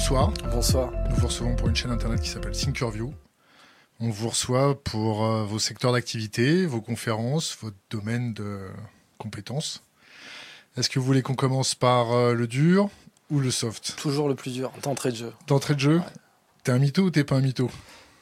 [0.00, 0.32] bonsoir.
[0.50, 0.92] Bonsoir.
[1.10, 3.12] Nous vous recevons pour une chaîne internet qui s'appelle Thinkerview.
[4.00, 8.60] On vous reçoit pour euh, vos secteurs d'activité, vos conférences, votre domaine de
[9.18, 9.82] compétences.
[10.78, 12.88] Est-ce que vous voulez qu'on commence par euh, le dur
[13.30, 13.94] ou le soft?
[13.96, 15.32] Toujours le plus dur, d'entrée de jeu.
[15.46, 16.00] D'entrée de jeu?
[16.64, 17.70] T'es un mytho ou t'es pas un mytho?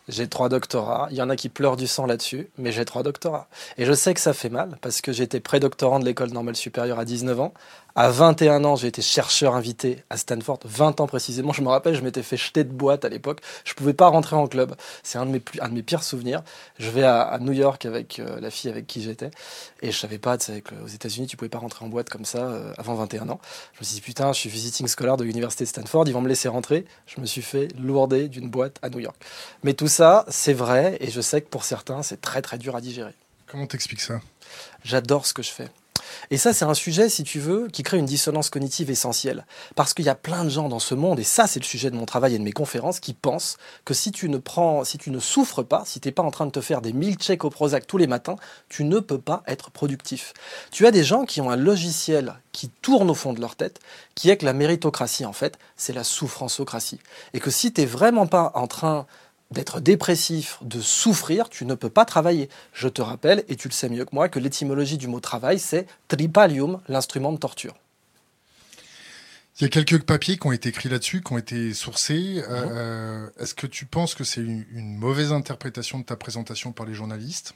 [0.09, 1.09] J'ai trois doctorats.
[1.11, 3.47] Il y en a qui pleurent du sang là-dessus, mais j'ai trois doctorats.
[3.77, 6.99] Et je sais que ça fait mal parce que j'étais pré-doctorant de l'école normale supérieure
[6.99, 7.55] à 19 ans.
[8.01, 10.61] À 21 ans, j'ai été chercheur invité à Stanford.
[10.65, 13.41] 20 ans précisément, je me rappelle, je m'étais fait jeter de boîte à l'époque.
[13.65, 14.77] Je pouvais pas rentrer en club.
[15.03, 16.45] C'est un de mes plus, un de mes pires souvenirs.
[16.79, 19.33] Je vais à, à New York avec euh, la fille avec qui j'étais
[19.83, 22.25] et je savais pas, tu sais, qu'aux États-Unis, tu pouvais pas rentrer en boîte comme
[22.25, 23.41] ça euh, avant 21 ans.
[23.75, 26.23] Je me suis dit putain, je suis visiting scholar de l'université de Stanford, ils vont
[26.23, 26.85] me laisser rentrer.
[27.07, 29.17] Je me suis fait lourder d'une boîte à New York.
[29.65, 32.77] Mais tout ça, c'est vrai et je sais que pour certains, c'est très très dur
[32.77, 33.15] à digérer.
[33.49, 34.21] Comment t'expliques ça?
[34.85, 35.69] J'adore ce que je fais.
[36.31, 39.47] Et ça, c'est un sujet, si tu veux, qui crée une dissonance cognitive essentielle.
[39.75, 41.91] Parce qu'il y a plein de gens dans ce monde, et ça, c'est le sujet
[41.91, 44.99] de mon travail et de mes conférences, qui pensent que si tu ne prends, si
[44.99, 47.17] tu ne souffres pas, si tu n'es pas en train de te faire des mille
[47.17, 48.37] checks au Prozac tous les matins,
[48.69, 50.33] tu ne peux pas être productif.
[50.71, 53.79] Tu as des gens qui ont un logiciel qui tourne au fond de leur tête,
[54.15, 57.01] qui est que la méritocratie, en fait, c'est la souffranceocratie.
[57.33, 59.07] Et que si tu n'es vraiment pas en train
[59.51, 62.49] d'être dépressif, de souffrir, tu ne peux pas travailler.
[62.73, 65.59] Je te rappelle, et tu le sais mieux que moi, que l'étymologie du mot travail,
[65.59, 67.75] c'est tripalium, l'instrument de torture.
[69.59, 72.45] Il y a quelques papiers qui ont été écrits là-dessus, qui ont été sourcés.
[72.49, 76.87] Euh, Est-ce que tu penses que c'est une, une mauvaise interprétation de ta présentation par
[76.87, 77.55] les journalistes?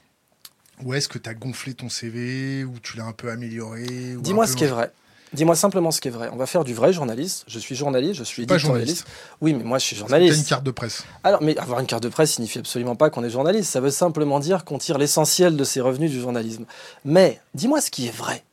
[0.81, 4.47] Ou est-ce que tu as gonflé ton CV, ou tu l'as un peu amélioré Dis-moi
[4.47, 4.91] ce qui est vrai.
[5.33, 6.29] Dis-moi simplement ce qui est vrai.
[6.31, 7.43] On va faire du vrai journaliste.
[7.47, 9.05] Je suis journaliste, je suis Pas éditorialiste.
[9.41, 10.37] Oui, mais moi je suis journaliste.
[10.37, 11.03] une carte de presse.
[11.23, 13.71] Alors, mais avoir une carte de presse signifie absolument pas qu'on est journaliste.
[13.71, 16.65] Ça veut simplement dire qu'on tire l'essentiel de ses revenus du journalisme.
[17.03, 18.43] Mais dis-moi ce qui est vrai.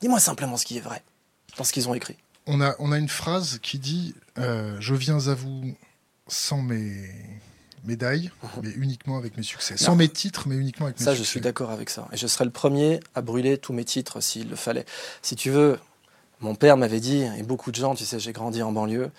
[0.00, 1.02] Dis-moi simplement ce qui est vrai
[1.56, 2.16] dans ce qu'ils ont écrit.
[2.46, 5.74] On a, on a une phrase qui dit euh, Je viens à vous
[6.28, 7.08] sans mes
[7.84, 8.30] médailles,
[8.62, 9.76] mais uniquement avec mes succès.
[9.76, 11.24] Sans mes titres, mais uniquement avec mes Ça, succès.
[11.24, 12.06] je suis d'accord avec ça.
[12.12, 14.84] Et je serais le premier à brûler tous mes titres s'il le fallait.
[15.22, 15.78] Si tu veux,
[16.40, 19.10] mon père m'avait dit, et beaucoup de gens, tu sais, j'ai grandi en banlieue.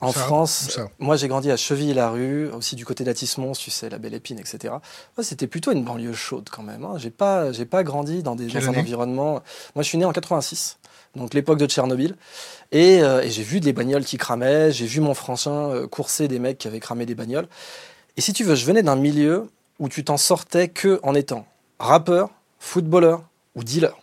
[0.00, 3.88] En Ça, France, ça moi j'ai grandi à Cheville-la-Rue, aussi du côté d'Atis-Mons, tu sais,
[3.90, 4.74] la Belle Épine, etc.
[5.20, 6.84] C'était plutôt une banlieue chaude quand même.
[6.84, 6.94] Hein.
[6.98, 8.82] J'ai pas, j'ai pas grandi dans, des, Quelle dans un année?
[8.82, 9.42] environnement.
[9.74, 10.78] Moi je suis né en 86,
[11.16, 12.14] donc l'époque de Tchernobyl.
[12.70, 16.28] Et, euh, et j'ai vu des bagnoles qui cramaient, j'ai vu mon frangin euh, courser
[16.28, 17.48] des mecs qui avaient cramé des bagnoles.
[18.16, 19.48] Et si tu veux, je venais d'un milieu
[19.80, 21.44] où tu t'en sortais que en étant
[21.80, 22.30] rappeur,
[22.60, 23.24] footballeur
[23.56, 23.98] ou dealer.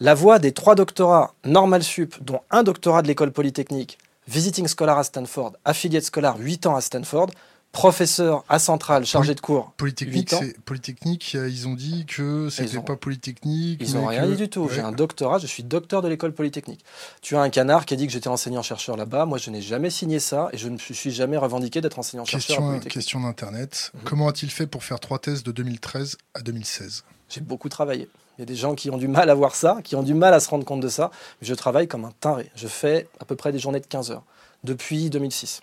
[0.00, 3.98] La voie des trois doctorats normal sup, dont un doctorat de l'école polytechnique,
[4.28, 7.28] visiting scholar à Stanford, affiliate scholar 8 ans à Stanford,
[7.72, 9.72] professeur à Centrale, chargé de cours.
[9.76, 10.40] Polytechnique, ans.
[10.64, 13.78] Polytechnique, euh, ils ont dit que c'était pas Polytechnique.
[13.82, 14.62] Ils n'ont rien que- dit du tout.
[14.62, 14.74] Ouais.
[14.74, 16.84] J'ai un doctorat, je suis docteur de l'école polytechnique.
[17.22, 19.26] Tu as un canard qui a dit que j'étais enseignant-chercheur là-bas.
[19.26, 22.56] Moi, je n'ai jamais signé ça et je ne me suis jamais revendiqué d'être enseignant-chercheur
[22.72, 23.92] Question, question d'internet.
[23.94, 24.00] Mhm.
[24.04, 28.08] Comment a-t-il fait pour faire trois thèses de 2013 à 2016 J'ai beaucoup travaillé.
[28.38, 30.14] Il y a des gens qui ont du mal à voir ça, qui ont du
[30.14, 31.10] mal à se rendre compte de ça.
[31.40, 32.50] Je travaille comme un taré.
[32.54, 34.24] Je fais à peu près des journées de 15 heures
[34.64, 35.62] depuis 2006.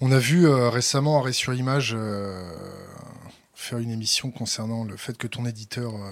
[0.00, 2.52] On a vu euh, récemment Arrêt sur Image euh,
[3.54, 6.10] faire une émission concernant le fait que ton éditeur euh,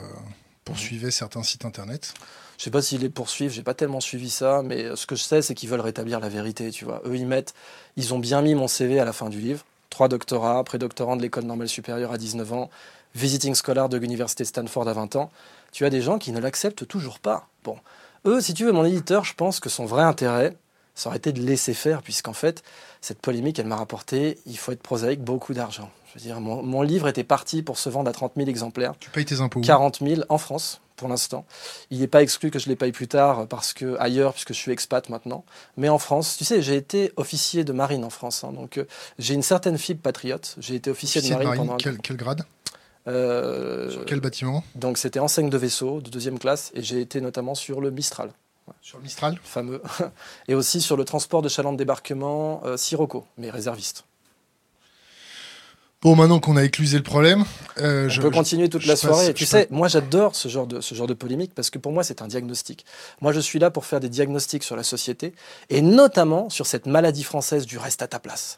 [0.65, 2.15] poursuivait certains sites internet.
[2.57, 5.23] Je sais pas s'ils les poursuivent, j'ai pas tellement suivi ça, mais ce que je
[5.23, 7.03] sais, c'est qu'ils veulent rétablir la vérité, tu vois.
[7.05, 7.55] Eux, ils mettent,
[7.97, 9.65] ils ont bien mis mon CV à la fin du livre.
[9.91, 12.71] Trois doctorats, pré-doctorant de l'école normale supérieure à 19 ans,
[13.15, 15.31] visiting scholar de l'université Stanford à 20 ans.
[15.73, 17.47] Tu as des gens qui ne l'acceptent toujours pas.
[17.65, 17.77] Bon,
[18.27, 20.57] eux, si tu veux, mon éditeur, je pense que son vrai intérêt,
[20.95, 22.63] ça aurait été de laisser faire, puisqu'en fait,
[23.01, 25.91] cette polémique, elle m'a rapporté, il faut être prosaïque, beaucoup d'argent.
[26.09, 28.93] Je veux dire, mon, mon livre était parti pour se vendre à 30 000 exemplaires.
[29.01, 29.63] Tu payes tes impôts où?
[29.63, 31.47] 40 000 en France pour l'instant.
[31.91, 34.59] Il n'est pas exclu que je les paye plus tard parce que ailleurs, puisque je
[34.59, 35.45] suis expat maintenant.
[35.79, 38.85] Mais en France, tu sais, j'ai été officier de marine en France, hein, donc euh,
[39.19, 40.55] j'ai une certaine fibre patriote.
[40.59, 41.73] J'ai été officier, Officier de marine, pendant.
[41.75, 42.45] un quel, quel grade?
[43.09, 47.21] Euh, Sur quel bâtiment Donc c'était enseigne de vaisseau de deuxième classe et j'ai été
[47.21, 48.31] notamment sur le Mistral,
[48.81, 49.83] Sur le Mistral fameux,
[50.49, 54.05] et aussi sur le transport de chaland de débarquement euh, Sirocco, mais réserviste.
[56.03, 57.45] Bon, maintenant qu'on a éclusé le problème,
[57.79, 59.35] euh, On je, peut je- continuer toute la passe- soirée.
[59.35, 62.03] tu sais, moi j'adore ce genre de ce genre de polémique parce que pour moi
[62.03, 62.85] c'est un diagnostic.
[63.21, 65.33] Moi je suis là pour faire des diagnostics sur la société
[65.71, 68.57] et notamment sur cette maladie française du reste à ta place.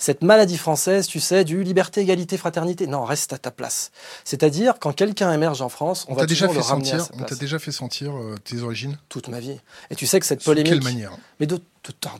[0.00, 2.88] Cette maladie française, tu sais, du liberté, égalité, fraternité.
[2.88, 3.92] Non, reste à ta place.
[4.24, 6.92] C'est-à-dire quand quelqu'un émerge en France, on, on va t'a déjà toujours fait le ramener
[6.92, 8.98] à sentir, on t'a déjà fait sentir euh, tes origines?
[9.08, 9.60] toute ma vie.
[9.90, 11.12] Et tu sais que cette Sous quelle polémique, manière?
[11.38, 11.60] Mais de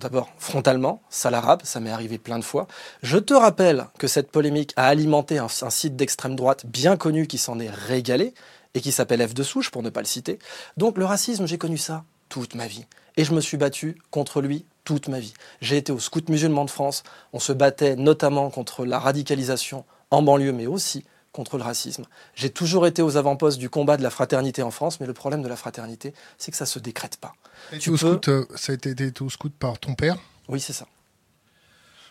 [0.00, 2.66] d'abord, frontalement, ça l'arabe, ça m'est arrivé plein de fois.
[3.02, 7.26] Je te rappelle que cette polémique a alimenté un, un site d'extrême droite bien connu
[7.26, 8.34] qui s'en est régalé
[8.74, 10.38] et qui s'appelle F de Souche, pour ne pas le citer.
[10.76, 12.86] Donc le racisme, j'ai connu ça toute ma vie.
[13.16, 15.34] Et je me suis battu contre lui toute ma vie.
[15.60, 17.02] J'ai été au Scout musulman de France.
[17.32, 22.04] On se battait notamment contre la radicalisation en banlieue, mais aussi contre le racisme.
[22.34, 25.42] J'ai toujours été aux avant-postes du combat de la fraternité en France, mais le problème
[25.42, 27.34] de la fraternité, c'est que ça ne se décrète pas.
[27.78, 30.18] Tu au scout, euh, ça a été, été au scout par ton père?
[30.48, 30.86] Oui, c'est ça.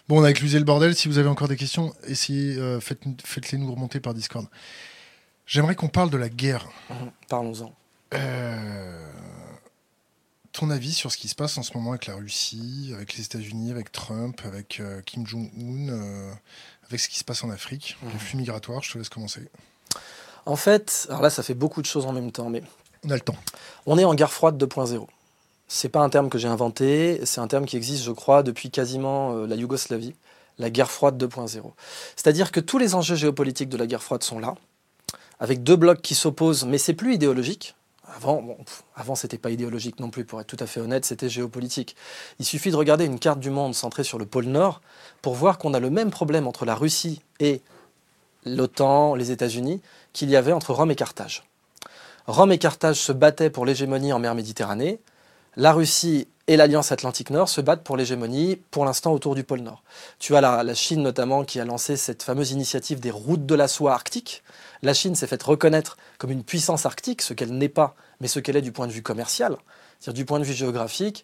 [0.07, 0.95] Bon, on a éclusé le bordel.
[0.95, 4.47] Si vous avez encore des questions, essayez, euh, faites, les nous remonter par Discord.
[5.45, 6.67] J'aimerais qu'on parle de la guerre.
[6.89, 7.73] Mhm, parlons-en.
[8.13, 9.11] Euh,
[10.51, 13.25] ton avis sur ce qui se passe en ce moment avec la Russie, avec les
[13.25, 16.33] États-Unis, avec Trump, avec Kim Jong-un,
[16.89, 18.19] avec ce qui se passe en Afrique, le mhm.
[18.19, 19.47] flux migratoire, je te laisse commencer.
[20.45, 22.63] En fait, alors là, ça fait beaucoup de choses en même temps, mais.
[23.05, 23.35] On a le temps.
[23.85, 25.07] On est en guerre froide 2.0.
[25.67, 28.71] C'est pas un terme que j'ai inventé, c'est un terme qui existe, je crois, depuis
[28.71, 30.15] quasiment euh, la Yougoslavie,
[30.57, 31.71] la guerre froide 2.0.
[32.15, 34.55] C'est-à-dire que tous les enjeux géopolitiques de la guerre froide sont là,
[35.39, 37.75] avec deux blocs qui s'opposent, mais c'est plus idéologique.
[38.15, 41.95] Avant, c'était pas idéologique non plus, pour être tout à fait honnête, c'était géopolitique.
[42.39, 44.81] Il suffit de regarder une carte du monde centrée sur le pôle Nord
[45.21, 47.61] pour voir qu'on a le même problème entre la Russie et
[48.45, 49.81] l'OTAN, les États-Unis,
[50.13, 51.43] qu'il y avait entre Rome et Carthage.
[52.27, 54.99] Rome et Carthage se battaient pour l'hégémonie en mer Méditerranée.
[55.55, 59.59] La Russie et l'Alliance Atlantique Nord se battent pour l'hégémonie, pour l'instant autour du pôle
[59.59, 59.83] Nord.
[60.17, 63.67] Tu as la, Chine notamment qui a lancé cette fameuse initiative des routes de la
[63.67, 64.41] soie arctique.
[64.81, 68.39] La Chine s'est faite reconnaître comme une puissance arctique, ce qu'elle n'est pas, mais ce
[68.39, 69.57] qu'elle est du point de vue commercial.
[69.99, 71.23] C'est-à-dire du point de vue géographique,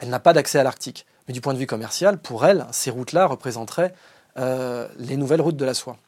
[0.00, 1.06] elle n'a pas d'accès à l'Arctique.
[1.28, 3.94] Mais du point de vue commercial, pour elle, ces routes-là représenteraient
[4.38, 5.98] euh, les nouvelles routes de la soie.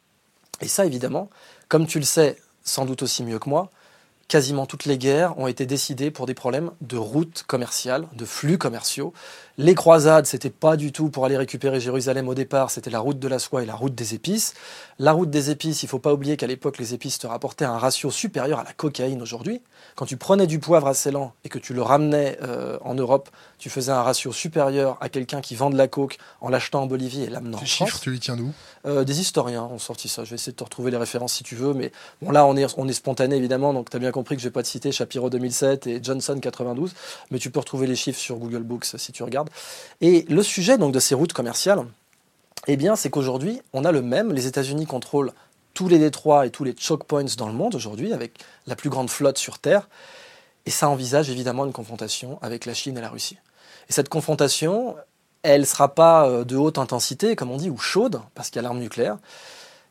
[0.60, 1.30] Et ça, évidemment,
[1.68, 3.70] comme tu le sais sans doute aussi mieux que moi,
[4.28, 8.58] quasiment toutes les guerres ont été décidées pour des problèmes de routes commerciales, de flux
[8.58, 9.12] commerciaux.
[9.58, 13.18] Les croisades, c'était pas du tout pour aller récupérer Jérusalem au départ, c'était la route
[13.18, 14.52] de la soie et la route des épices.
[14.98, 17.78] La route des épices, il faut pas oublier qu'à l'époque, les épices te rapportaient un
[17.78, 19.62] ratio supérieur à la cocaïne aujourd'hui.
[19.94, 23.30] Quand tu prenais du poivre à Ceylan et que tu le ramenais euh, en Europe,
[23.58, 26.86] tu faisais un ratio supérieur à quelqu'un qui vend de la coke en l'achetant en
[26.86, 27.70] Bolivie et l'amenant en France.
[27.70, 28.52] chiffres, tu les tiens d'où?
[28.84, 30.24] Euh, Des historiens ont sorti ça.
[30.24, 31.72] Je vais essayer de te retrouver les références si tu veux.
[31.72, 34.42] Mais bon, là, on est, on est spontané évidemment, donc tu as bien compris que
[34.42, 36.94] je vais pas te citer Shapiro 2007 et Johnson 92.
[37.30, 39.50] Mais tu peux retrouver les chiffres sur Google Books si tu regardes.
[40.00, 41.84] Et le sujet donc de ces routes commerciales,
[42.66, 44.32] eh bien, c'est qu'aujourd'hui, on a le même.
[44.32, 45.32] Les États-Unis contrôlent
[45.74, 48.88] tous les détroits et tous les choke points dans le monde aujourd'hui, avec la plus
[48.88, 49.88] grande flotte sur Terre.
[50.64, 53.36] Et ça envisage évidemment une confrontation avec la Chine et la Russie.
[53.90, 54.96] Et cette confrontation,
[55.42, 58.56] elle ne sera pas euh, de haute intensité, comme on dit, ou chaude, parce qu'il
[58.56, 59.18] y a l'arme nucléaire,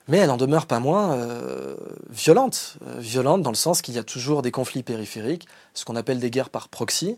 [0.08, 1.76] mais elle en demeure pas moins euh,
[2.10, 2.78] violente.
[2.88, 6.20] Euh, violente dans le sens qu'il y a toujours des conflits périphériques, ce qu'on appelle
[6.20, 7.18] des guerres par proxy.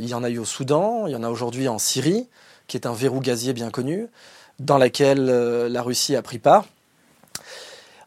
[0.00, 2.28] il y en a eu au Soudan, il y en a aujourd'hui en Syrie,
[2.66, 4.08] qui est un verrou gazier bien connu,
[4.58, 6.66] dans laquelle la Russie a pris part.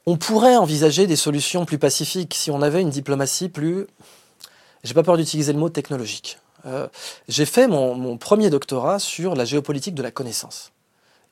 [0.06, 3.88] On pourrait envisager des solutions plus pacifiques si on avait une diplomatie plus,
[4.84, 6.38] j'ai pas peur d'utiliser le mot technologique.
[6.68, 6.88] Euh,
[7.28, 10.72] j'ai fait mon, premier doctorat sur la géopolitique de la connaissance.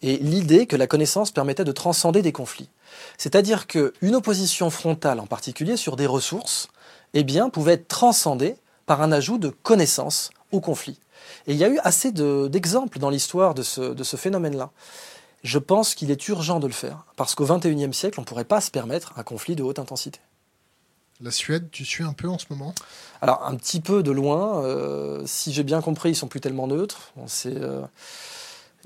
[0.04, 2.70] Et l'idée que la connaissance permettait de transcender des conflits.
[3.18, 6.68] C'est-à-dire qu'une opposition frontale, en particulier sur des ressources,
[7.16, 8.56] eh bien, pouvait être transcendée
[8.86, 11.00] par un ajout de connaissance au conflit.
[11.48, 14.72] Et il y a eu assez d'exemples dans l'histoire de ce phénomène-là
[15.44, 18.46] je pense qu'il est urgent de le faire, parce qu'au XXIe siècle, on ne pourrait
[18.46, 20.20] pas se permettre un conflit de haute intensité.
[21.22, 22.74] La Suède, tu suis un peu en ce moment?
[23.22, 24.64] Alors, un petit peu de loin.
[24.64, 27.14] Euh, si j'ai bien compris, ils sont plus tellement neutres.
[27.46, 27.86] Euh,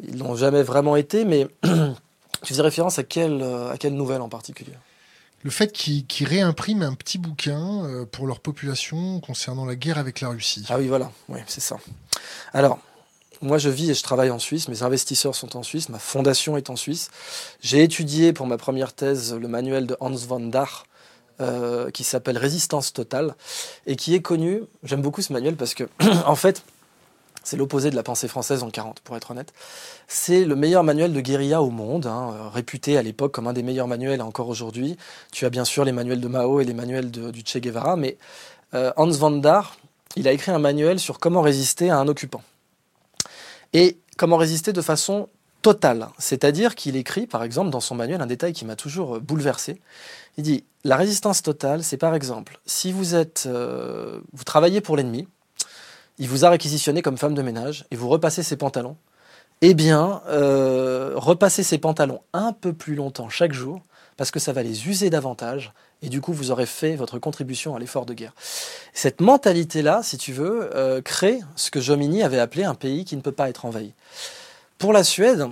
[0.03, 4.21] ils n'ont jamais vraiment été, mais tu faisais référence à quelle, euh, à quelle nouvelle
[4.21, 4.73] en particulier?
[5.43, 10.29] Le fait qu'ils réimpriment un petit bouquin pour leur population concernant la guerre avec la
[10.29, 10.65] Russie.
[10.67, 11.77] Ah oui, voilà, oui, c'est ça.
[12.53, 12.79] Alors,
[13.41, 14.67] moi, je vis et je travaille en Suisse.
[14.67, 15.89] Mes investisseurs sont en Suisse.
[15.89, 17.09] Ma fondation est en Suisse.
[17.61, 20.85] J'ai étudié pour ma première thèse le manuel de Hans von Dar,
[21.39, 23.35] euh, qui s'appelle Résistance totale
[23.85, 24.63] et qui est connu.
[24.83, 25.83] J'aime beaucoup ce manuel parce que,
[26.25, 26.63] en fait,
[27.47, 29.53] c'est l'opposé de la pensée française en 40, pour être honnête.
[30.09, 33.53] C'est le meilleur manuel de guérilla au monde, hein, euh, réputé à l'époque comme un
[33.53, 34.97] des meilleurs manuels encore aujourd'hui.
[35.31, 38.17] Tu as bien sûr les manuels de Mao et les manuels du Che Guevara, mais
[38.73, 39.77] euh, Hans von Dar,
[40.17, 42.41] il a écrit un manuel sur comment résister à un occupant
[43.71, 45.29] et comment résister de façon
[45.61, 46.09] totale.
[46.17, 49.79] C'est-à-dire qu'il écrit, par exemple, dans son manuel, un détail qui m'a toujours euh, bouleversé.
[50.37, 55.27] Il dit la résistance totale, c'est par exemple si vous êtes, vous travaillez pour l'ennemi,
[56.17, 58.97] il vous a réquisitionné comme femme de ménage et vous repassez ses pantalons.
[59.61, 63.81] Eh bien, euh, repassez ses pantalons un peu plus longtemps chaque jour
[64.15, 67.75] parce que ça va les user davantage et du coup vous aurez fait votre contribution
[67.75, 68.33] à l'effort de guerre.
[68.93, 73.15] Cette mentalité-là, si tu veux, euh, crée ce que Jomini avait appelé un pays qui
[73.15, 73.93] ne peut pas être envahi.
[74.77, 75.47] Pour la Suède,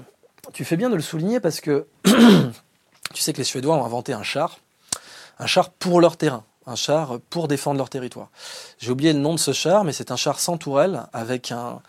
[0.54, 4.14] tu fais bien de le souligner parce que tu sais que les Suédois ont inventé
[4.14, 4.60] un char,
[5.40, 8.30] un char pour leur terrain, un char pour défendre leur territoire.
[8.80, 11.82] J'ai oublié le nom de ce char, mais c'est un char sans tourelle avec un,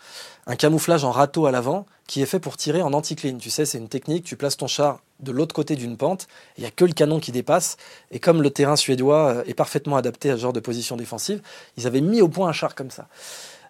[0.57, 3.37] camouflage en râteau à l'avant qui est fait pour tirer en anticline.
[3.37, 6.61] Tu sais, c'est une technique, tu places ton char de l'autre côté d'une pente, il
[6.61, 7.77] n'y a que le canon qui dépasse,
[8.11, 11.41] et comme le terrain suédois euh, est parfaitement adapté à ce genre de position défensive,
[11.75, 13.07] ils avaient mis au point un char comme ça.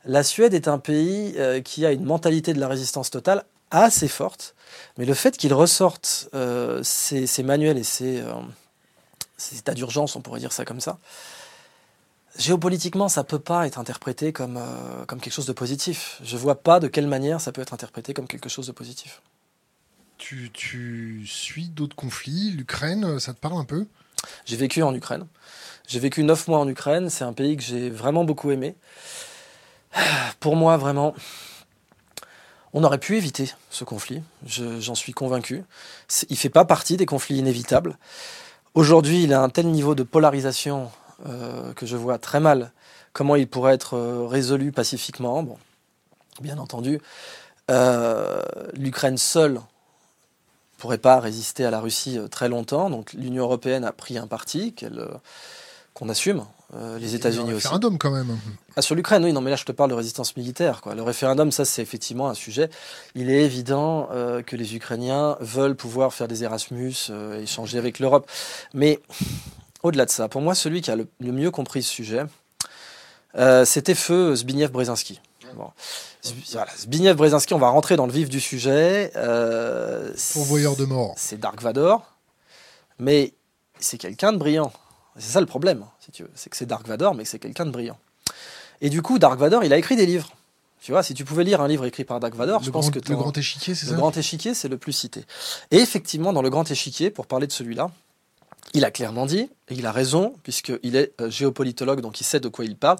[0.03, 4.09] La Suède est un pays euh, qui a une mentalité de la résistance totale assez
[4.09, 4.55] forte,
[4.97, 8.21] mais le fait qu'ils ressortent euh, ces, manuels et ces,
[9.37, 10.99] ces états d'urgence, on pourrait dire ça comme ça,
[12.37, 16.19] géopolitiquement, ça peut pas être interprété comme, euh, comme quelque chose de positif.
[16.23, 19.21] Je vois pas de quelle manière ça peut être interprété comme quelque chose de positif.
[20.17, 22.51] Tu, tu suis d'autres conflits?
[22.51, 23.85] L'Ukraine, ça te parle un peu?
[24.45, 25.27] J'ai vécu en Ukraine.
[25.87, 27.09] J'ai vécu neuf mois en Ukraine.
[27.09, 28.75] C'est un pays que j'ai vraiment beaucoup aimé.
[30.39, 31.13] Pour moi, vraiment,
[32.73, 34.21] on aurait pu éviter ce conflit.
[34.45, 35.63] J'en suis convaincu.
[36.29, 37.97] Il ne fait pas partie des conflits inévitables.
[38.73, 40.91] Aujourd'hui, il a un tel niveau de polarisation
[41.25, 42.71] euh, que je vois très mal
[43.11, 45.41] comment il pourrait être euh, résolu pacifiquement.
[45.41, 45.57] Bon,
[46.41, 47.01] bien entendu,
[47.71, 48.43] euh,
[48.73, 49.59] l'Ukraine seule
[50.77, 52.91] pourrait pas résister à la Russie très longtemps.
[52.91, 54.75] Donc l'Union européenne a pris un parti
[55.95, 56.45] qu'on assume.
[56.73, 57.67] Les États-Unis aussi.
[57.67, 58.37] référendum quand même.
[58.75, 60.81] Ah, sur l'Ukraine, oui, non, mais là je te parle de résistance militaire.
[60.81, 60.95] Quoi.
[60.95, 62.69] Le référendum, ça c'est effectivement un sujet.
[63.15, 64.09] Il est évident
[64.45, 66.95] que les Ukrainiens veulent pouvoir faire des Erasmus,
[67.41, 68.29] échanger avec l'Europe.
[68.73, 68.99] Mais
[69.83, 72.23] au-delà de ça, pour moi, celui qui a le, mieux compris ce sujet,
[73.35, 75.21] euh, c'était feu Zbigniew Brzezinski.
[75.55, 75.71] Bon.
[76.77, 79.11] Zbigniew Brzezinski, on va rentrer dans le vif du sujet.
[79.15, 81.13] Euh, Pourvoyeur de mort.
[81.17, 82.03] C'est Dark Vador,
[82.99, 83.33] mais
[83.79, 84.71] c'est quelqu'un de brillant.
[85.17, 86.31] C'est ça le problème, si tu veux.
[86.35, 87.97] C'est que c'est Dark Vador, mais que c'est quelqu'un de brillant.
[88.81, 90.29] Et du coup, Dark Vador, il a écrit des livres.
[90.81, 92.99] Tu vois, si tu pouvais lire un livre écrit par Dark Vador, je pense que
[92.99, 93.91] le grand échiquier, c'est ça.
[93.91, 95.25] Le grand échiquier, c'est le plus cité.
[95.71, 97.89] Et effectivement, dans le grand échiquier, pour parler de celui-là,
[98.73, 102.39] il a clairement dit, et il a raison, puisqu'il est euh, géopolitologue, donc il sait
[102.39, 102.97] de quoi il parle,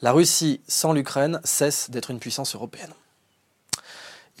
[0.00, 2.92] la Russie sans l'Ukraine cesse d'être une puissance européenne.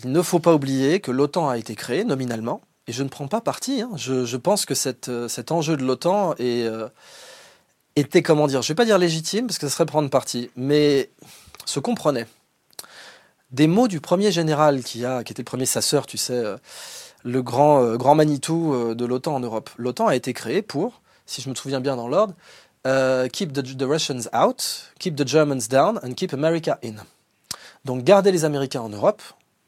[0.02, 3.28] Il ne faut pas oublier que l'OTAN a été créée nominalement, et je ne prends
[3.28, 3.82] pas parti.
[3.82, 3.90] Hein.
[3.96, 4.74] Je, pense que
[5.08, 6.88] euh, cet enjeu de l'OTAN euh,
[7.96, 10.50] était, comment dire, je ne vais pas dire légitime, parce que ce serait prendre parti,
[10.56, 11.10] mais
[11.64, 12.26] se comprenait.
[13.50, 16.42] Des mots du premier général qui, était le premier sasseur, tu sais,
[17.24, 19.70] le grand, euh, grand Manitou euh, de l'OTAN en Europe.
[19.76, 22.34] L'OTAN a été créé pour, si je me souviens bien dans l'ordre,
[22.86, 26.94] euh, keep the, Russians out, keep the Germans down and keep America in.
[27.84, 29.22] Donc garder les Américains en Europe,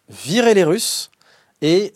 [0.08, 1.10] virer les Russes
[1.62, 1.92] et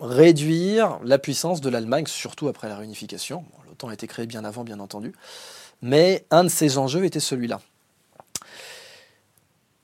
[0.00, 3.44] réduire la puissance de l'Allemagne, surtout après la réunification.
[3.68, 5.12] L'OTAN a été créé bien avant, bien entendu.
[5.82, 7.60] Mais un de ces enjeux était celui-là.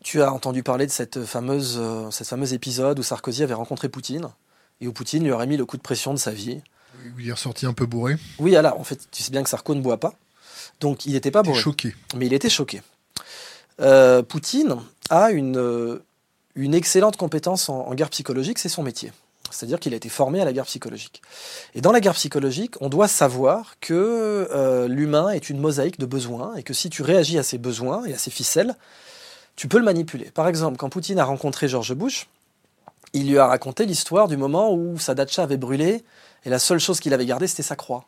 [0.02, 1.80] Tu as entendu parler de cette fameuse,
[2.10, 4.28] cette fameuse épisode où Sarkozy avait rencontré Poutine
[4.80, 6.60] et où Poutine lui aurait mis le coup de pression de sa vie.
[7.18, 8.16] Il est ressorti un peu bourré.
[8.38, 10.14] Oui, alors en fait, tu sais bien que Sarko ne boit pas.
[10.80, 11.60] Donc il n'était pas bourré.
[11.60, 11.94] choqué.
[12.16, 12.82] Mais il était choqué.
[13.80, 14.76] Euh, Poutine
[15.10, 16.02] a une, euh,
[16.54, 19.12] une excellente compétence en, guerre psychologique, c'est son métier.
[19.52, 21.22] C'est-à-dire qu'il a été formé à la guerre psychologique.
[21.74, 26.06] Et dans la guerre psychologique, on doit savoir que euh, l'humain est une mosaïque de
[26.06, 28.74] besoins et que si tu réagis à ses besoins et à ses ficelles,
[29.56, 30.30] tu peux le manipuler.
[30.30, 32.28] Par exemple, quand Poutine a rencontré George Bush,
[33.12, 36.04] il lui a raconté l'histoire du moment où sa datcha avait brûlé
[36.44, 38.04] et la seule chose qu'il avait gardée, c'était sa croix.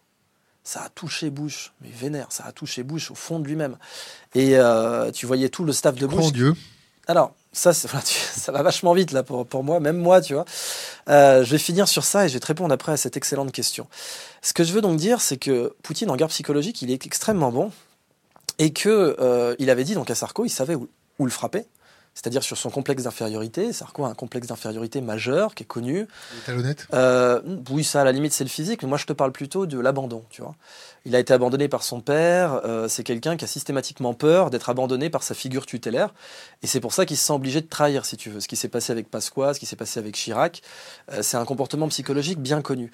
[0.65, 3.79] Ça a touché Bush, mais vénère, ça a touché Bush au fond de lui-même.
[4.35, 6.31] Et euh, tu voyais tout le staff de Bush.
[6.33, 6.55] Dieu.
[7.07, 7.73] Alors, ça,
[8.53, 10.45] va vachement vite là pour, pour moi, même moi, tu vois.
[11.09, 13.53] Euh, je vais finir sur ça et je vais te répondre après à cette excellente
[13.53, 13.87] question.
[14.43, 17.51] Ce que je veux donc dire, c'est que Poutine, en guerre psychologique, il est extrêmement
[17.51, 17.73] bon
[18.59, 20.89] et que euh, il avait dit donc à Sarko, il savait où
[21.25, 21.65] le frapper
[22.19, 23.73] c'est-à-dire sur son complexe d'infériorité.
[23.73, 26.09] Sarko a un complexe d'infériorité majeur qui est connu.
[26.45, 29.31] Talonnette euh, Oui, ça, à la limite, c'est le physique, mais moi, je te parle
[29.31, 30.57] plutôt de l'abandon, tu vois.
[31.05, 34.69] Il a été abandonné par son père, euh, c'est quelqu'un qui a systématiquement peur d'être
[34.69, 36.13] abandonné par sa figure tutélaire,
[36.65, 38.41] et c'est pour ça qu'il se sent obligé de trahir, si tu veux.
[38.41, 40.63] Ce qui s'est passé avec Pasqua, ce qui s'est passé avec Chirac,
[41.13, 42.91] euh, c'est un comportement psychologique bien connu.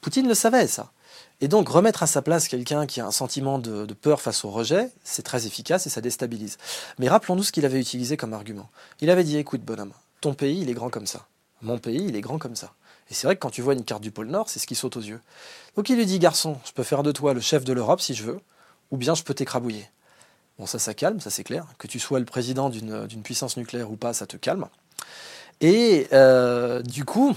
[0.00, 0.92] Poutine le savait, ça.
[1.42, 4.50] Et donc remettre à sa place quelqu'un qui a un sentiment de, peur face au
[4.50, 6.56] rejet, c'est très efficace et ça déstabilise.
[7.00, 8.70] Mais rappelons-nous ce qu'il avait utilisé comme argument.
[9.00, 11.26] Il avait dit, écoute bonhomme, ton pays, il est grand comme ça.
[11.60, 12.72] Mon pays, il est grand comme ça.
[13.10, 14.76] Et c'est vrai que quand tu vois une carte du pôle Nord, c'est ce qui
[14.76, 15.20] saute aux yeux.
[15.74, 18.14] Donc il lui dit, garçon, je peux faire de toi le chef de l'Europe si
[18.14, 18.38] je veux,
[18.92, 19.90] ou bien je peux t'écrabouiller.
[20.60, 21.66] Bon, ça, ça calme, ça c'est clair.
[21.76, 24.68] Que tu sois le président d'une puissance nucléaire ou pas, ça te calme.
[25.60, 27.34] Et euh, du coup,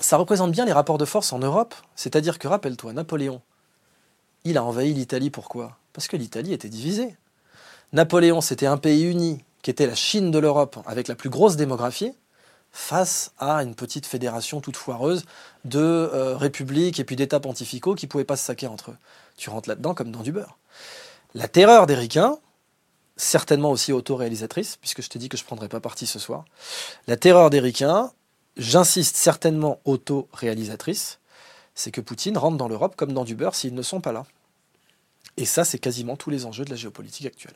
[0.00, 1.74] ça représente bien les rapports de force en Europe.
[1.96, 3.40] C'est-à-dire que, rappelle-toi, Napoléon,
[4.44, 5.76] il a envahi l'Italie pourquoi?
[5.92, 7.16] Parce que l'Italie était divisée.
[7.92, 11.56] Napoléon, c'était un pays uni, qui était la Chine de l'Europe, avec la plus grosse
[11.56, 12.12] démographie,
[12.70, 15.24] face à une petite fédération toute foireuse
[15.64, 18.96] de euh, républiques et puis d'États pontificaux qui ne pouvaient pas se saquer entre eux.
[19.36, 20.58] Tu rentres là-dedans comme dans du beurre.
[21.34, 22.38] La terreur des Ricains,
[23.16, 26.44] certainement aussi autoréalisatrice, puisque je t'ai dit que je ne prendrais pas parti ce soir.
[27.06, 28.12] La terreur des ricains,
[28.58, 31.18] j'insiste certainement autoréalisatrice,
[31.74, 34.26] c'est que Poutine rentre dans l'Europe comme dans du beurre s'ils ne sont pas là.
[35.36, 37.54] Et ça, c'est quasiment tous les enjeux de la géopolitique actuelle.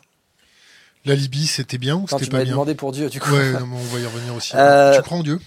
[1.05, 2.53] La Libye, c'était bien ou c'était pas bien?
[2.53, 3.33] demandé pour Dieu, du coup.
[3.33, 4.53] Ouais, on va y revenir aussi.
[4.55, 5.41] Euh, tu crois en Dieu?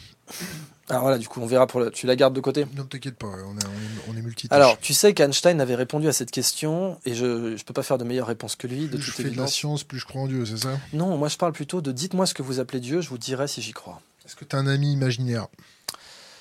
[0.89, 1.89] Alors voilà, du coup, on verra pour le...
[1.89, 2.67] Tu la gardes de côté?
[2.75, 3.65] Non, t'inquiète pas, on est,
[4.09, 4.55] on est, multitâche.
[4.55, 7.97] Alors, tu sais qu'Einstein avait répondu à cette question, et je ne peux pas faire
[7.97, 8.87] de meilleure réponse que lui.
[8.87, 10.77] De plus je fais de la science, plus je crois en Dieu, c'est ça?
[10.93, 13.47] Non, moi je parle plutôt de dites-moi ce que vous appelez Dieu, je vous dirai
[13.47, 14.01] si j'y crois.
[14.25, 15.47] Est-ce que tu as un ami imaginaire?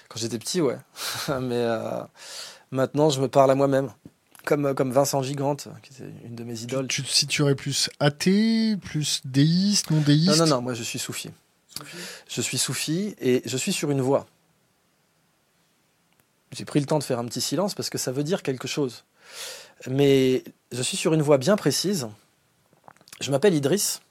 [0.08, 0.78] Quand j'étais petit, ouais.
[1.28, 2.02] Mais euh,
[2.70, 3.90] maintenant, je me parle à moi-même.
[4.44, 6.86] Comme, comme Vincent Gigante, qui était une de mes idoles.
[6.86, 10.28] Tu, te situerais plus athée, plus déiste, non déiste?
[10.28, 11.30] Non, non, non, moi je suis soufi.
[11.78, 11.96] soufi
[12.28, 14.26] je suis soufi et je suis sur une voie.
[16.52, 18.68] J'ai pris le temps de faire un petit silence parce que ça veut dire quelque
[18.68, 19.04] chose.
[19.88, 22.08] Mais je suis sur une voie bien précise.
[23.20, 24.02] Je m'appelle Idriss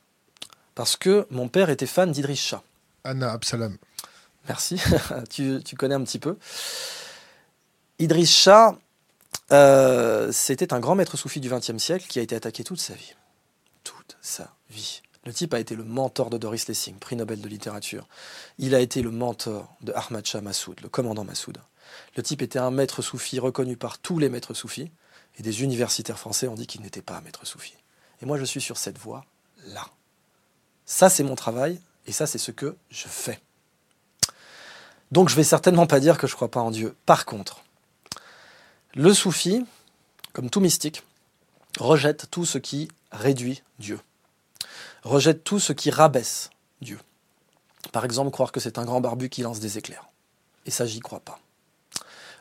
[0.73, 2.63] parce que mon père était fan d'Idriss Shah.
[3.03, 3.77] Anna Absalam.
[4.47, 4.81] Merci,
[5.29, 6.37] tu, connais un petit peu.
[7.99, 8.77] Idriss Shah,
[9.51, 12.93] euh, c'était un grand maître soufi du XXe siècle qui a été attaqué toute sa
[12.93, 13.15] vie.
[13.83, 15.01] Toute sa vie.
[15.25, 18.07] Le type a été le mentor de Doris Lessing, prix Nobel de littérature.
[18.57, 21.57] Il a été le mentor de Ahmad Shah Massoud, le commandant Massoud.
[22.17, 24.91] Le type était un maître soufi reconnu par tous les maîtres soufis,
[25.39, 27.73] et des universitaires français ont dit qu'il n'était pas un maître soufi.
[28.21, 29.85] Et moi, je suis sur cette voie-là.
[30.85, 33.39] Ça, c'est mon travail, et ça, c'est ce que je fais.
[35.11, 36.95] Donc, je vais certainement pas dire que je crois pas en Dieu.
[37.05, 37.63] Par contre,
[38.95, 39.65] le soufi,
[40.33, 41.03] comme tout mystique,
[41.79, 43.99] rejette tout ce qui réduit Dieu,
[45.03, 46.49] rejette tout ce qui rabaisse
[46.81, 46.99] Dieu.
[47.91, 50.07] Par exemple, croire que c'est un grand barbu qui lance des éclairs.
[50.65, 51.39] Et ça, j'y crois pas.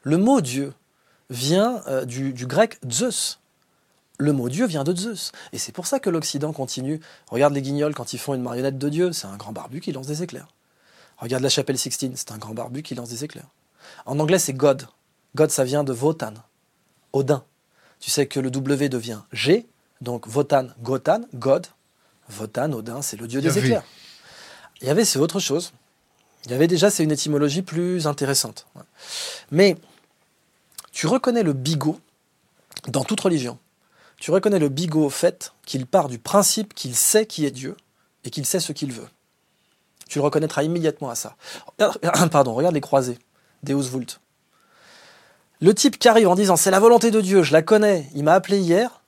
[0.03, 0.73] Le mot Dieu
[1.31, 3.39] vient euh, du, grec Zeus.
[4.23, 5.33] Le mot Dieu vient de Zeus.
[5.53, 7.01] Et c'est pour ça que l'Occident continue.
[7.29, 9.91] Regarde les guignols quand ils font une marionnette de Dieu, c'est un grand barbu qui
[9.91, 10.47] lance des éclairs.
[11.19, 13.49] Regarde la chapelle Sixtine, c'est un grand barbu qui lance des éclairs.
[14.07, 14.87] En anglais, c'est God.
[15.35, 16.35] God, ça vient de Votan,
[17.13, 17.43] Odin.
[17.99, 19.67] Tu sais que le W devient G,
[20.01, 21.67] donc Votan, Gotan, God.
[22.29, 23.83] Votan, Odin, c'est le dieu des éclairs.
[24.83, 25.73] Il y avait, c'est autre chose.
[26.45, 28.69] Il y avait déjà, c'est une étymologie plus intéressante.
[29.51, 29.77] Mais
[30.93, 31.99] tu reconnais le bigot
[32.87, 33.59] dans toute religion.
[34.23, 37.77] Tu reconnais le bigot au fait qu'il part du principe qu'il sait qui est Dieu
[38.23, 39.09] et qu'il sait ce qu'il veut.
[40.09, 41.35] Tu le reconnaîtras immédiatement à ça.
[42.31, 43.19] Pardon, regarde les croisés,
[43.65, 44.21] Deus Vult.
[45.61, 48.23] Le type qui arrive en disant c'est la volonté de Dieu, je la connais, il
[48.23, 49.03] m'a appelé hier,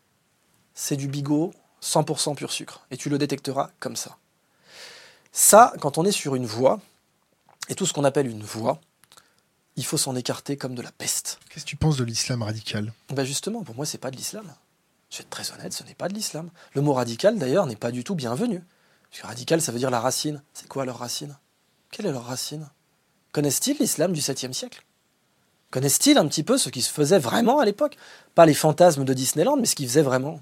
[0.75, 2.85] c'est du bigot 100% pur sucre.
[2.91, 4.17] Et tu le détecteras comme ça.
[5.31, 6.81] Ça, quand on est sur une voie,
[7.69, 8.81] et tout ce qu'on appelle une voie,
[9.77, 11.39] il faut s'en écarter comme de la peste.
[11.51, 12.93] Qu'est-ce que tu penses de l'islam radical?
[13.11, 14.53] Ben Justement, pour moi, c'est pas de l'islam.
[15.15, 16.51] Je vais être très honnête, ce n'est pas de l'islam.
[16.73, 18.61] Le mot radical, d'ailleurs, n'est pas du tout bienvenu.
[19.11, 20.43] Parce que radical, ça veut dire la racine.
[20.55, 21.39] C'est quoi leur racine?
[21.93, 22.69] Quelle est leur racine?
[23.31, 24.83] Connaissent-ils l'islam du 7e siècle?
[25.71, 27.97] Connaissent-ils un petit peu ce qui se faisait vraiment à l'époque?
[28.35, 30.41] Pas les fantasmes de Disneyland, mais ce qui faisait vraiment.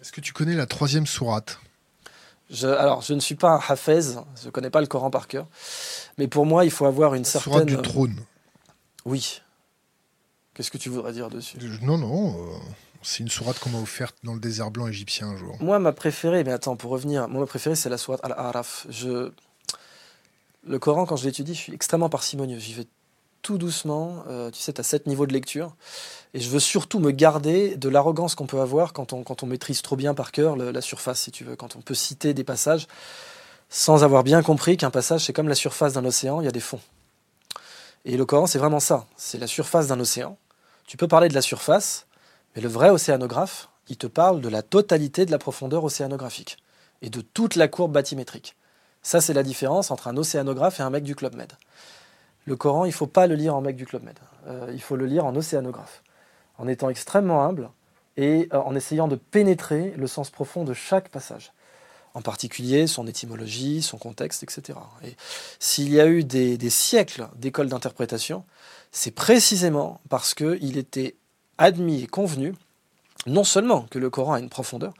[0.00, 1.58] Est-ce que tu connais la troisième sourate?
[2.48, 4.00] Je, alors, je ne suis pas un hafez,
[4.40, 5.46] je ne connais pas le Coran par cœur,
[6.16, 7.52] mais pour moi, il faut avoir une la certaine.
[7.52, 8.16] Sourate du trône.
[9.04, 9.42] Oui.
[10.54, 11.58] Qu'est-ce que tu voudrais dire dessus?
[11.82, 12.38] Non, non.
[12.38, 12.56] Euh,
[13.04, 15.56] c'est une sourate qu'on m'a offerte dans le désert blanc égyptien un jour.
[15.60, 18.86] Moi, ma préférée, mais attends, pour revenir, ma préférée, c'est la sourate Al-Araf.
[18.88, 19.30] Je...
[20.66, 22.58] Le Coran, quand je l'étudie, je suis extrêmement parcimonieux.
[22.58, 22.86] J'y vais
[23.42, 24.24] tout doucement.
[24.28, 25.76] Euh, tu sais, tu as sept niveaux de lecture.
[26.32, 29.46] Et je veux surtout me garder de l'arrogance qu'on peut avoir quand on, quand on
[29.46, 32.44] maîtrise trop bien par cœur la surface, si tu veux, quand on peut citer des
[32.44, 32.88] passages
[33.68, 36.52] sans avoir bien compris qu'un passage, c'est comme la surface d'un océan, il y a
[36.52, 36.80] des fonds.
[38.04, 39.06] Et le Coran, c'est vraiment ça.
[39.16, 40.38] C'est la surface d'un océan.
[40.86, 42.06] Tu peux parler de la surface,
[42.54, 46.56] mais le vrai océanographe, il te parle de la totalité de la profondeur océanographique
[47.02, 48.56] et de toute la courbe bathymétrique.
[49.02, 51.52] Ça, c'est la différence entre un océanographe et un mec du Club Med.
[52.46, 54.18] Le Coran, il ne faut pas le lire en mec du Club Med.
[54.46, 56.02] Euh, il faut le lire en océanographe
[56.58, 57.70] en étant extrêmement humble
[58.16, 61.52] et euh, en essayant de pénétrer le sens profond de chaque passage,
[62.14, 64.78] en particulier son étymologie, son contexte, etc.
[65.04, 65.16] Et
[65.58, 68.44] s'il y a eu des, siècles d'écoles d'interprétation,
[68.92, 71.16] c'est précisément parce qu'il était
[71.58, 72.54] admis et convenu
[73.26, 74.94] non seulement que le Coran a une profondeur,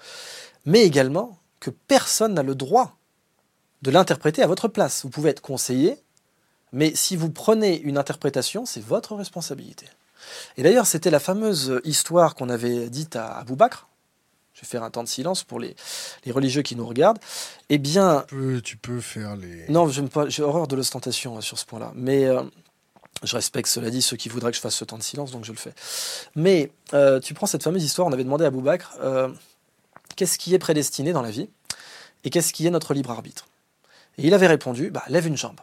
[0.64, 2.96] mais également que personne n'a le droit
[3.82, 5.02] de l'interpréter à votre place.
[5.02, 5.98] Vous pouvez être conseillé,
[6.72, 9.86] mais si vous prenez une interprétation, c'est votre responsabilité.
[10.56, 13.86] Et d'ailleurs, c'était la fameuse histoire qu'on avait dite à Abou Bakr.
[14.54, 15.74] Je vais faire un temps de silence pour les,
[16.30, 17.18] religieux qui nous regardent.
[17.68, 18.24] Eh bien.
[18.62, 19.68] Tu peux, faire les.
[19.68, 21.92] Non, j'ai horreur de l'ostentation euh, sur ce point-là.
[21.94, 22.24] Mais.
[22.24, 22.42] Euh,
[23.22, 25.44] je respecte, cela dit, ceux qui voudraient que je fasse ce temps de silence, donc
[25.44, 25.72] je le fais.
[26.34, 28.98] Mais euh, tu prends cette fameuse histoire, on avait demandé à Abou Bakr
[30.14, 31.48] qu'est-ce qui est prédestiné dans la vie
[32.24, 33.46] Et qu'est-ce qui est notre libre arbitre?
[34.18, 35.60] Et il avait répondu, bah, lève une jambe.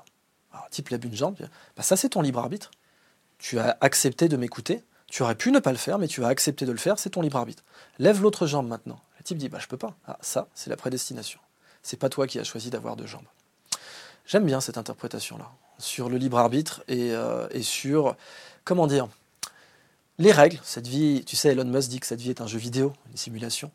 [0.51, 1.35] Alors, type lève une jambe,
[1.77, 2.71] bah, ça c'est ton libre arbitre.
[3.37, 6.27] Tu as accepté de m'écouter, tu aurais pu ne pas le faire, mais tu as
[6.27, 7.63] accepté de le faire, c'est ton libre arbitre.
[7.97, 8.99] Lève l'autre jambe maintenant.
[9.17, 9.95] Le type dit, bah, je peux pas.
[10.07, 11.39] Ah, ça, c'est la prédestination.
[11.81, 13.25] C'est pas toi qui as choisi d'avoir deux jambes.
[14.25, 15.49] J'aime bien cette interprétation-là,
[15.81, 18.15] sur le libre arbitre et, euh, et sur,
[18.63, 19.07] comment dire,
[20.17, 20.59] les règles.
[20.63, 23.17] Cette vie, tu sais, Elon Musk dit que cette vie est un jeu vidéo, une
[23.17, 23.71] simulation.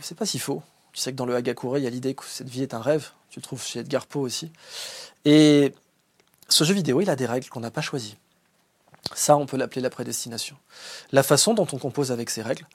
[0.00, 0.62] C'est pas si faux.
[0.92, 2.80] Tu sais que dans le Hagakure, il y a l'idée que cette vie est un
[2.80, 3.10] rêve.
[3.30, 4.50] Tu le trouves chez Edgar Poe aussi.
[5.24, 5.74] Et
[6.48, 8.16] ce jeu vidéo, il a des règles qu'on n'a pas choisies.
[9.14, 10.56] Ça, on peut l'appeler la prédestination.
[11.12, 12.66] La façon dont on compose avec ces règles,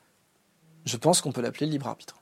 [0.86, 2.15] je pense qu'on peut l'appeler le libre arbitre.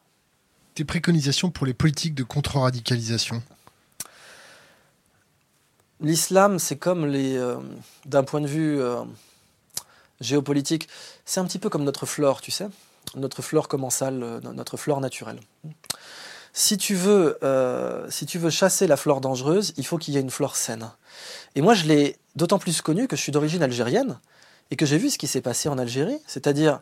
[0.75, 3.41] Tes préconisations pour les politiques de contre-radicalisation
[6.01, 7.38] L'islam, c'est comme les.
[7.38, 7.58] Euh,
[8.05, 9.03] d'un point de vue euh,
[10.19, 10.88] géopolitique,
[11.25, 12.67] c'est un petit peu comme notre flore, tu sais.
[13.15, 15.39] Notre flore commensale, euh, notre flore naturelle.
[16.58, 17.38] Si tu, veux,
[18.10, 20.89] si tu veux chasser la flore dangereuse, il faut qu'il y ait une flore saine.
[21.55, 24.17] Et moi, je l'ai d'autant plus connu que je suis d'origine algérienne
[24.71, 26.17] et que j'ai vu ce qui s'est passé en Algérie.
[26.27, 26.79] C'est-à-dire,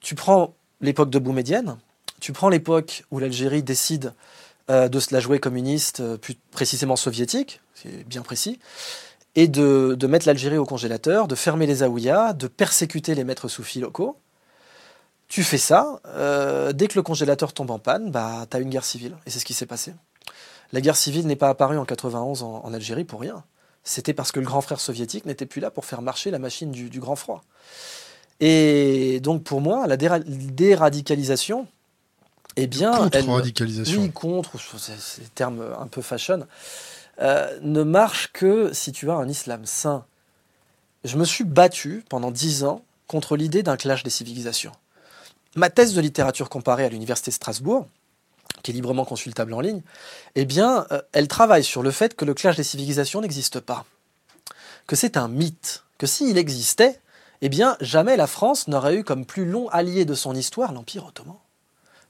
[0.00, 1.78] tu prends l'époque de Boumedienne,
[2.18, 4.12] tu prends l'époque où l'Algérie décide
[4.70, 8.60] euh, de se la jouer communiste, euh, plus précisément soviétique, c'est bien précis,
[9.34, 13.80] et de, mettre l'Algérie au congélateur, de fermer les Aouïas, de persécuter les maîtres soufis
[13.80, 14.18] locaux.
[15.28, 18.68] Tu fais ça, euh, dès que le congélateur tombe en panne, bah, tu as une
[18.68, 19.16] guerre civile.
[19.26, 19.94] Et c'est ce qui s'est passé.
[20.72, 23.42] La guerre civile n'est pas apparue en 91 en, Algérie pour rien.
[23.84, 26.70] C'était parce que le grand frère soviétique n'était plus là pour faire marcher la machine
[26.70, 27.42] du grand froid.
[28.40, 31.66] Et donc pour moi, la déradicalisation,
[32.56, 34.02] eh bien, contre-radicalisation.
[34.02, 36.46] Oui, contre, c'est des termes un peu fashion,
[37.20, 40.04] euh, ne marche que si tu as un islam sain.
[41.04, 44.72] Je me suis battu pendant dix ans contre l'idée d'un clash des civilisations.
[45.56, 47.86] Ma thèse de littérature comparée à l'université de Strasbourg,
[48.62, 49.82] qui est librement consultable en ligne,
[50.34, 53.84] eh bien, euh, elle travaille sur le fait que le clash des civilisations n'existe pas,
[54.86, 57.00] que c'est un mythe, que s'il existait,
[57.42, 61.06] eh bien, jamais la France n'aurait eu comme plus long allié de son histoire l'Empire
[61.06, 61.36] ottoman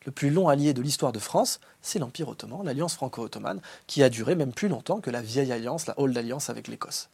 [0.05, 4.09] le plus long allié de l'histoire de France, c'est l'Empire ottoman, l'alliance franco-ottomane, qui a
[4.09, 7.09] duré même plus longtemps que la vieille alliance, la Old Alliance avec l'Écosse,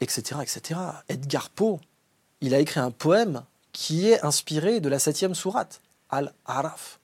[0.00, 0.80] etc., etc.
[1.08, 1.78] Edgar Poe,
[2.40, 6.98] il a écrit un poème qui est inspiré de la septième sourate, Al-Araf.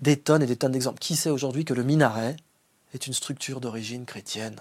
[0.00, 1.00] Des tonnes et des tonnes d'exemples.
[1.00, 2.36] Qui sait aujourd'hui que le minaret
[2.94, 4.56] est une structure d'origine chrétienne?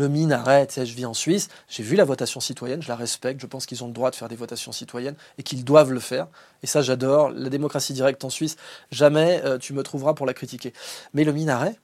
[0.00, 2.96] Le minaret, tu sais, je vis en Suisse, j'ai vu la votation citoyenne, je la
[2.96, 5.92] respecte, je pense qu'ils ont le droit de faire des votations citoyennes et qu'ils doivent
[5.92, 6.26] le faire.
[6.62, 7.30] Et ça, j'adore.
[7.30, 8.56] La démocratie directe en Suisse,
[8.90, 10.72] jamais euh, tu me trouveras pour la critiquer.
[11.14, 11.76] Mais le minaret,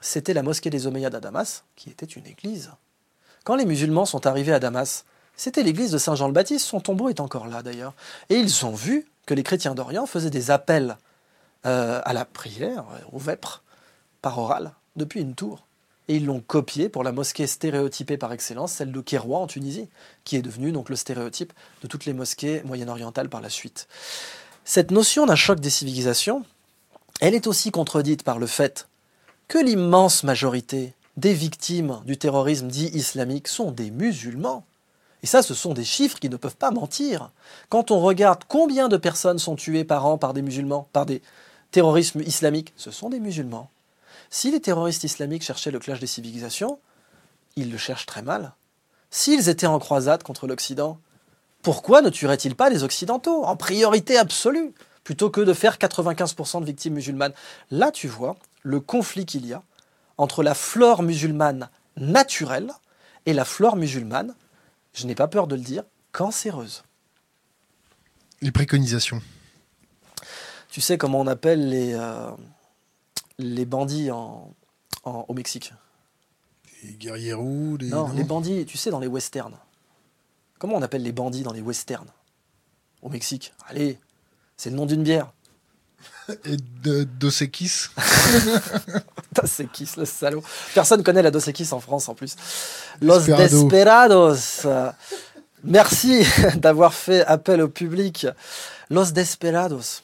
[0.00, 2.70] c'était la mosquée des Omeyyades à Damas, qui était une église.
[3.44, 5.04] Quand les musulmans sont arrivés à Damas,
[5.36, 7.94] c'était l'église de Saint Jean le Baptiste, son tombeau est encore là d'ailleurs.
[8.28, 10.98] Et ils ont vu que les chrétiens d'Orient faisaient des appels
[11.64, 13.62] euh, à la prière, au vêpres,
[14.20, 15.64] par oral, depuis une tour
[16.10, 19.88] et ils l'ont copié pour la mosquée stéréotypée par excellence, celle de Kéroua en Tunisie,
[20.24, 23.86] qui est devenue donc le stéréotype de toutes les mosquées moyen-orientales par la suite.
[24.64, 26.44] Cette notion d'un choc des civilisations,
[27.20, 28.88] elle est aussi contredite par le fait
[29.46, 34.66] que l'immense majorité des victimes du terrorisme dit islamique sont des musulmans.
[35.22, 37.30] Et ça, ce sont des chiffres qui ne peuvent pas mentir.
[37.68, 41.22] Quand on regarde combien de personnes sont tuées par an par des musulmans, par des
[41.70, 43.70] terrorismes islamiques, ce sont des musulmans.
[44.30, 46.78] Si les terroristes islamiques cherchaient le clash des civilisations,
[47.56, 48.54] ils le cherchent très mal.
[49.10, 51.00] S'ils étaient en croisade contre l'Occident,
[51.62, 56.64] pourquoi ne tueraient-ils pas les Occidentaux en priorité absolue plutôt que de faire 95% de
[56.64, 57.34] victimes musulmanes?
[57.72, 59.64] Là, tu vois le conflit qu'il y a
[60.16, 62.72] entre la flore musulmane naturelle
[63.26, 64.34] et la flore musulmane,
[64.94, 66.84] je n'ai pas peur de le dire, cancéreuse.
[68.42, 69.20] Les préconisations.
[70.70, 72.30] Tu sais comment on appelle les, euh,
[73.42, 74.54] les bandits en,
[75.04, 75.72] au Mexique.
[76.84, 79.56] Les guerriers roux non, les bandits, tu sais, dans les westerns.
[80.58, 82.10] Comment on appelle les bandits dans les westerns?
[83.02, 83.52] Au Mexique.
[83.68, 83.98] Allez,
[84.56, 85.32] c'est le nom d'une bière.
[86.44, 87.88] Et de Dos Equis
[89.34, 90.42] Dos Equis, le salaud.
[90.74, 92.36] Personne connaît la Dos Equis en France en plus.
[93.00, 94.66] Los Desperados.
[95.64, 96.24] Merci
[96.56, 98.26] d'avoir fait appel au public.
[98.88, 100.02] Los Desperados.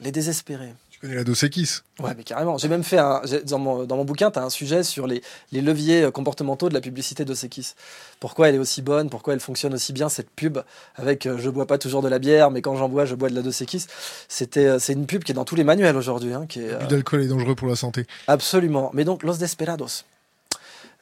[0.00, 0.74] Les désespérés.
[1.00, 2.58] Connais la Dos Equis Ouais, mais carrément.
[2.58, 3.22] J'ai même fait un.
[3.46, 6.68] Dans mon, dans mon bouquin, tu as un sujet sur les, les, leviers euh, comportementaux
[6.68, 7.72] de la publicité Dos Equis.
[8.20, 10.58] Pourquoi elle est aussi bonne, pourquoi elle fonctionne aussi bien, cette pub,
[10.96, 13.30] avec euh, je bois pas toujours de la bière, mais quand j'en bois, je bois
[13.30, 13.86] de la Dos Equis.
[14.28, 16.34] C'était, euh, c'est une pub qui est dans tous les manuels aujourd'hui.
[16.34, 18.06] Hein, qui est, d'alcool est dangereux pour la santé.
[18.26, 18.90] Absolument.
[18.92, 20.04] Mais donc, Los Desperados.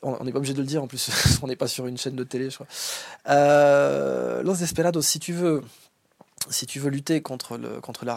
[0.02, 1.10] On n'est pas obligé de le dire en plus,
[1.42, 4.42] on n'est pas sur une chaîne de télé, je crois.
[4.44, 5.64] Los Desperados, si tu veux
[6.50, 8.14] si tu veux lutter contre, la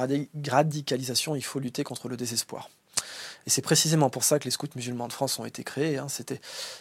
[0.49, 2.69] radicalisation, il faut lutter contre le désespoir.
[3.47, 5.97] Et c'est précisément pour ça que les scouts musulmans de France ont été créés.
[5.97, 6.07] hein.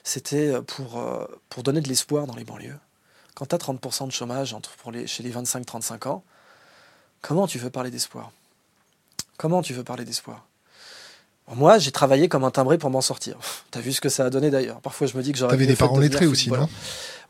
[0.05, 2.79] C'était, pour, euh, pour donner de l'espoir dans les banlieues.
[3.35, 6.25] Quand tu as 30% de chômage entre, les, chez les 25-35 ans,
[7.23, 8.33] comment tu veux parler d'espoir?
[9.39, 10.47] Comment tu veux parler d'espoir?
[11.53, 13.37] Moi, j'ai travaillé comme un timbré pour m'en sortir.
[13.71, 14.81] T'as vu ce que ça a donné d'ailleurs.
[14.81, 16.69] Parfois, je me dis que j'aurais T'avais des de parents lettrés aussi, non?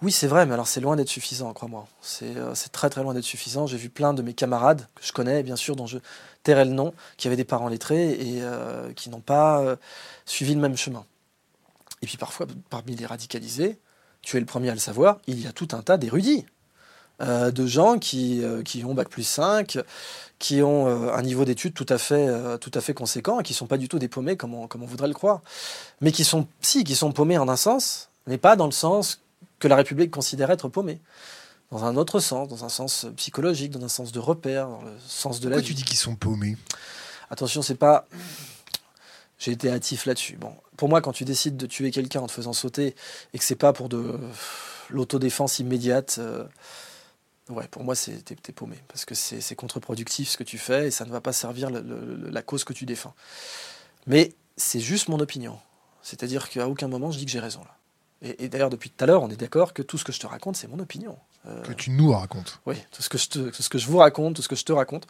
[0.02, 1.86] Oui, c'est vrai, mais alors c'est loin d'être suffisant, crois-moi.
[2.00, 3.66] C'est euh, c'est très très loin d'être suffisant.
[3.66, 5.98] J'ai vu plein de mes camarades que je connais, bien sûr, dont je
[6.42, 9.76] tairai le nom, qui avaient des parents lettrés et euh, qui n'ont pas euh,
[10.24, 11.04] suivi le même chemin.
[12.00, 13.78] Et puis parfois, parmi les radicalisés,
[14.22, 16.46] tu es le premier à le savoir, il y a tout un tas d'érudits.
[17.20, 19.78] Euh, de gens qui, euh, qui ont Bac plus 5,
[20.38, 22.28] qui ont euh, un niveau d'études tout, à fait,
[22.60, 24.66] tout à fait conséquent et qui ne sont pas du tout des paumés comme on,
[24.66, 25.40] comme on voudrait le croire.
[26.00, 29.20] Mais qui sont, si, qui sont paumés en un sens, mais pas dans le sens
[29.58, 31.00] que la République considère être paumé.
[31.70, 34.92] Dans un autre sens, dans un sens psychologique, dans un sens de repère, dans le
[35.06, 35.68] sens de la Pourquoi vie.
[35.68, 36.56] tu dis qu'ils sont paumés?
[37.30, 38.06] Attention, c'est pas.
[39.38, 40.36] J'ai été hâtif là-dessus.
[40.36, 42.94] Bon, pour moi, quand tu décides de tuer quelqu'un en te faisant sauter
[43.32, 44.18] et que c'est pas pour de
[44.88, 46.44] l'autodéfense immédiate, euh,
[47.50, 50.58] ouais, pour moi, c'est t'es, t'es paumé parce que c'est, c'est contre-productif ce que tu
[50.58, 53.14] fais et ça ne va pas servir le- le- la cause que tu défends.
[54.06, 55.58] Mais c'est juste mon opinion.
[56.02, 57.76] C'est-à-dire qu'à aucun moment je dis que j'ai raison là.
[58.22, 60.20] Et, et d'ailleurs, depuis tout à l'heure, on est d'accord que tout ce que je
[60.20, 61.16] te raconte, c'est mon opinion.
[61.46, 62.60] Euh, Que tu nous racontes.
[62.66, 64.56] oui, tout ce que je te, tout ce que je vous raconte, tout ce que
[64.56, 65.06] je te raconte,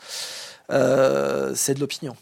[0.71, 2.17] euh, c'est de l'opinion.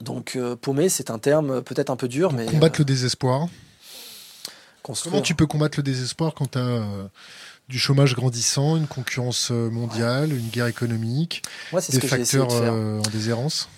[0.00, 3.46] Donc euh, paumé, c'est un terme peut-être un peu dur, mais Combattre euh, le désespoir.
[4.82, 5.12] construire.
[5.12, 6.82] Comment tu peux combattre le désespoir quand tu as
[7.70, 12.98] du chômage grandissant, une concurrence euh, mondiale, une guerre économique, Moi, des facteurs de euh,
[12.98, 13.68] en déshérence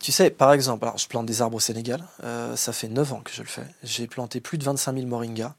[0.00, 2.04] Tu sais, par exemple, alors, je plante des arbres au Sénégal.
[2.24, 3.64] euh, ça fait 9 ans que je le fais.
[3.82, 5.54] J'ai planté plus de 25 000 moringas.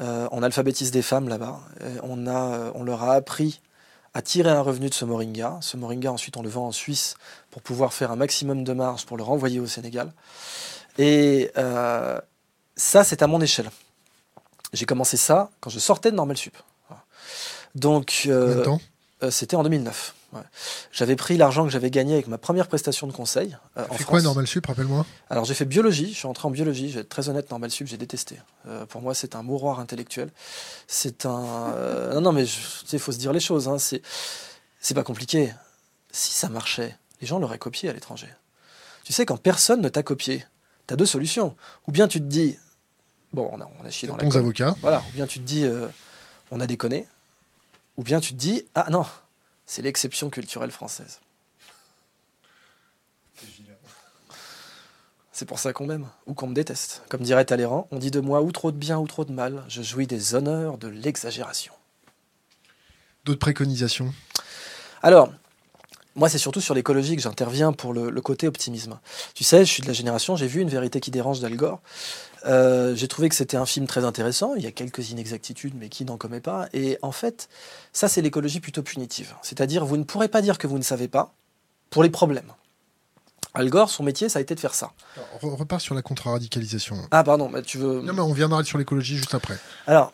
[0.00, 1.60] Euh, on alphabétise des femmes là-bas.
[2.04, 3.60] On, a, on leur a appris
[4.14, 5.58] à tirer un revenu de ce moringa.
[5.60, 7.16] Ce moringa, ensuite, on le vend en Suisse
[7.50, 10.12] pour pouvoir faire un maximum de marge pour le renvoyer au Sénégal.
[10.98, 11.50] Et
[12.76, 13.70] ça, c'est à mon échelle.
[14.72, 16.56] J'ai commencé ça quand je sortais de Normal Sup.
[17.74, 18.64] Donc, euh,
[19.22, 20.14] euh, c'était en 2009.
[20.34, 20.40] ouais.
[20.92, 23.98] J'avais pris l'argent que j'avais gagné avec ma première prestation de conseil euh, en Tu
[23.98, 24.22] fais quoi.
[24.22, 27.08] Normal Sup, rappelle-moi Alors j'ai fait biologie, je suis entré en biologie, je vais être
[27.08, 28.38] très honnête, Normal Sup, j'ai détesté.
[28.68, 30.30] Euh, pour moi, c'est un mouroir intellectuel.
[30.86, 31.72] C'est un...
[31.74, 32.44] euh, non, non, mais
[32.92, 35.52] il faut se dire les choses, hein, c'est pas compliqué.
[36.12, 38.28] Si ça marchait, les gens l'auraient copié à l'étranger.
[39.02, 40.44] Tu sais, quand personne ne t'a copié,
[40.86, 41.56] tu as deux solutions.
[41.88, 42.56] Ou bien tu te dis,
[43.32, 44.76] bon, on a, on a chié dans la Bons avocats.
[44.80, 45.66] Voilà, ou bien tu te dis,
[46.50, 47.06] on a déconné.
[47.96, 49.06] Ou bien tu te dis, ah non,
[49.66, 51.20] c'est l'exception culturelle française.
[55.32, 57.02] C'est pour ça qu'on m'aime, ou qu'on me déteste.
[57.08, 59.64] Comme dirait Talleyrand, on dit de moi ou trop de bien ou trop de mal,
[59.68, 61.74] je jouis des honneurs de l'exagération.
[63.24, 64.14] D'autres préconisations?
[65.02, 65.32] Alors,
[66.16, 68.98] moi, c'est surtout sur l'écologie que j'interviens pour le, le côté optimisme.
[69.34, 71.80] Tu sais, je suis de la génération, j'ai vu Une vérité qui dérange d'Al Gore.
[72.46, 74.54] Euh, j'ai trouvé que c'était un film très intéressant.
[74.54, 77.48] Il y a quelques inexactitudes, mais qui n'en commet pas Et en fait,
[77.92, 79.34] ça, c'est l'écologie plutôt punitive.
[79.42, 81.34] C'est-à-dire, vous ne pourrez pas dire que vous ne savez pas
[81.90, 82.52] pour les problèmes.
[83.54, 84.92] Al Gore, son métier, ça a été de faire ça.
[85.16, 86.96] Alors, re- repars sur la contre-radicalisation.
[87.12, 88.02] Ah, pardon, bah, tu veux.
[88.02, 89.56] Non, mais on viendra sur l'écologie juste après.
[89.86, 90.12] Alors,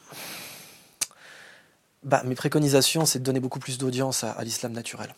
[2.02, 5.14] bah, mes préconisations, c'est de donner beaucoup plus d'audience à, à l'islam naturel.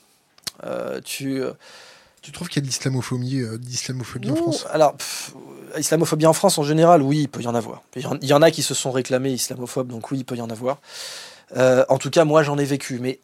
[0.64, 1.42] Euh, tu.
[1.42, 1.53] euh,
[2.22, 3.59] Tu trouves qu'il y a de l'islamophobie, euh,
[4.33, 4.66] en France?
[4.70, 5.35] Alors, pff,
[5.79, 7.83] islamophobie en France en général, oui, il peut y en avoir.
[7.96, 10.25] Il y en, il y en a qui se sont réclamés islamophobes, donc oui, il
[10.25, 10.79] peut y en avoir.
[11.57, 13.18] Euh, en tout cas, moi, j'en ai vécu, mais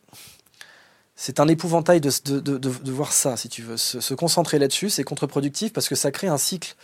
[1.20, 3.76] c'est un épouvantail de, de, de- voir ça, si tu veux.
[3.76, 6.74] Se, se concentrer là-dessus, c'est contre-productif parce que ça crée un cycle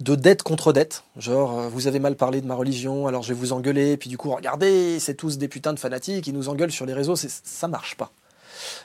[0.00, 1.04] de dette contre dette.
[1.16, 4.08] Genre, euh, vous avez mal parlé de ma religion, alors je vais vous engueuler, puis
[4.10, 7.14] du coup, regardez, c'est tous des putains de fanatiques, ils nous engueulent sur les réseaux,
[7.16, 8.10] ça marche pas.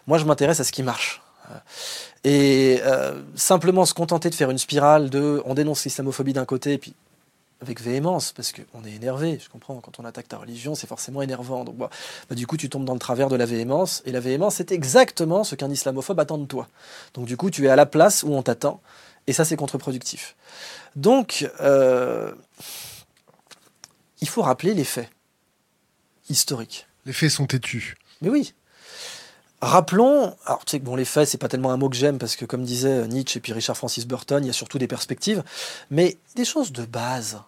[0.07, 1.21] Moi, je m'intéresse à ce qui marche.
[2.23, 6.73] Et euh, simplement se contenter de faire une spirale de on dénonce l'islamophobie d'un côté,
[6.73, 6.93] et puis
[7.61, 11.21] avec véhémence, parce qu'on est énervé, je comprends, quand on attaque ta religion, c'est forcément
[11.21, 11.63] énervant.
[11.63, 11.89] Donc, bah,
[12.27, 14.71] bah, du coup, tu tombes dans le travers de la véhémence, et la véhémence, c'est
[14.71, 16.67] exactement ce qu'un islamophobe attend de toi.
[17.13, 18.81] Donc, du coup, tu es à la place où on t'attend,
[19.27, 20.35] et ça, c'est contre-productif.
[20.95, 22.33] Donc, euh,
[24.21, 25.09] il faut rappeler les faits
[26.29, 26.87] historiques.
[27.05, 27.95] Les faits sont têtus.
[28.21, 28.53] Mais oui.
[29.61, 32.17] Rappelons, alors tu sais que bon, les faits, c'est pas tellement un mot que j'aime
[32.17, 34.87] parce que, comme disait Nietzsche et puis Richard Francis Burton, il y a surtout des
[34.87, 35.43] perspectives,
[35.91, 37.39] mais des choses de base.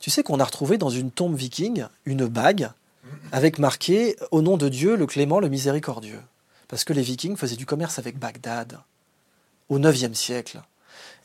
[0.00, 2.70] Tu sais qu'on a retrouvé dans une tombe viking une bague
[3.30, 6.20] avec marqué Au nom de Dieu, le clément, le miséricordieux.
[6.66, 8.80] Parce que les vikings faisaient du commerce avec Bagdad
[9.68, 10.60] au IXe siècle.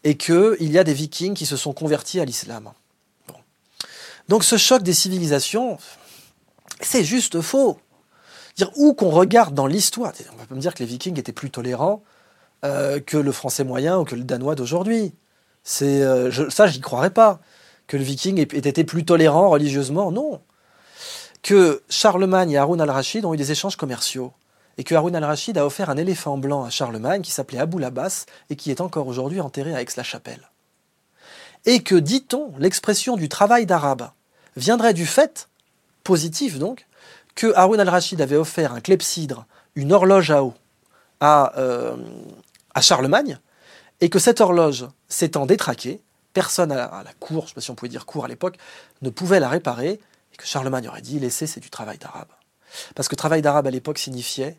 [0.03, 2.71] Et qu'il y a des vikings qui se sont convertis à l'islam.
[4.27, 5.79] Donc ce choc des civilisations,
[6.81, 7.79] c'est juste faux
[8.57, 11.51] dire où qu'on regarde dans l'histoire, on pas me dire que les Vikings étaient plus
[11.51, 12.03] tolérants
[12.65, 15.13] euh, que le français moyen ou que le danois d'aujourd'hui.
[15.63, 17.39] C'est euh, je- ça, j'y croirais pas.
[17.85, 20.41] Que le Viking ait, ait été plus tolérant religieusement, non.
[21.43, 24.33] Que Charlemagne et Haroun al-Rachid ont eu des échanges commerciaux.
[24.77, 28.25] Et que Haroun al-Rachid a offert un éléphant blanc à Charlemagne qui s'appelait Abou Labas
[28.49, 30.49] et qui est encore aujourd'hui enterré à Aix-la-Chapelle.
[31.65, 34.09] Et que, dit-on, l'expression du travail d'arabe
[34.55, 35.47] viendrait du fait,
[36.03, 36.86] positif donc,
[37.37, 39.45] que Haroun al-Rachid avait offert un clepsydre,
[39.75, 40.55] une horloge à eau,
[41.21, 41.95] à, euh,
[42.81, 43.39] Charlemagne,
[44.01, 46.01] et que cette horloge s'étant détraquée,
[46.33, 48.57] personne à la, cour, je ne sais pas si on pouvait dire cour à l'époque,
[49.03, 49.91] ne pouvait la réparer,
[50.33, 52.27] et que Charlemagne aurait dit laissez, c'est du travail d'arabe.
[52.95, 54.57] Parce que travail d'arabe à l'époque signifiait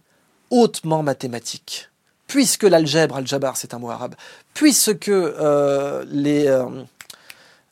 [0.51, 1.91] hautement mathématique.
[2.29, 4.15] Puisque l'algèbre, al-jabar, c'est un mot arabe,
[4.55, 6.85] puisque euh, euh,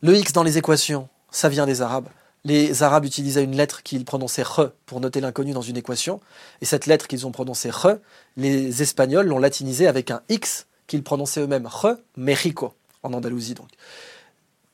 [0.02, 2.08] le x dans les équations, ça vient des arabes.
[2.46, 6.20] Les arabes utilisaient une lettre qu'ils prononçaient re pour noter l'inconnu dans une équation.
[6.60, 7.96] Et cette lettre qu'ils ont prononcée re,
[8.36, 13.68] les Espagnols l'ont latinisée avec un x qu'ils prononçaient eux-mêmes re, Mexico, en Andalousie donc.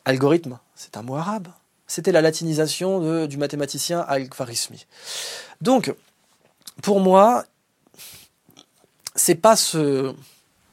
[0.05, 1.49] Algorithme, c'est un mot arabe.
[1.87, 4.87] C'était la latinisation de- du mathématicien Al-Khwarizmi.
[5.63, 5.95] Donc,
[6.83, 7.45] pour moi,
[9.15, 10.13] c'est pas ce,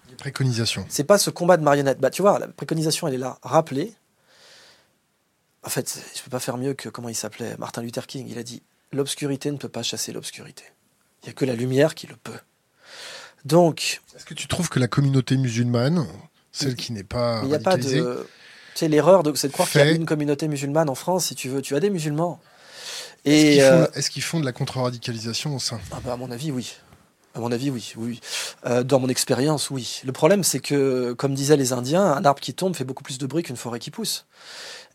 [0.09, 0.85] Les préconisations.
[0.89, 1.99] c'est pas ce combat de marionnettes.
[1.99, 3.37] Bah, tu vois, la préconisation, elle est là.
[3.43, 3.93] Rappeler.
[5.63, 8.27] En fait, je peux pas faire mieux que comment il s'appelait Martin Luther King.
[8.29, 10.63] Il a dit l'obscurité ne peut pas chasser l'obscurité.
[11.23, 12.39] Il y a que la lumière qui le peut.
[13.45, 16.05] Donc, Est-ce que tu trouves que la communauté musulmane,
[16.51, 18.27] celle qui n'est pas il n'y a pas de.
[18.73, 21.25] Tu sais, l'erreur, de- c'est de croire qu'il y a une communauté musulmane en France,
[21.25, 21.61] si tu veux.
[21.61, 22.39] Tu as des musulmans.
[23.25, 25.79] est-ce qu'ils euh, font, qu'ils font de la contre-radicalisation au sein?
[25.91, 26.75] Ah bah, à mon avis, oui.
[27.35, 27.93] À mon avis, oui.
[27.97, 28.05] oui.
[28.07, 28.19] oui.
[28.65, 30.01] Euh, dans mon expérience, oui.
[30.05, 33.17] Le problème, c'est que, comme disaient les Indiens, un arbre qui tombe fait beaucoup plus
[33.17, 34.25] de bruit qu'une forêt qui pousse.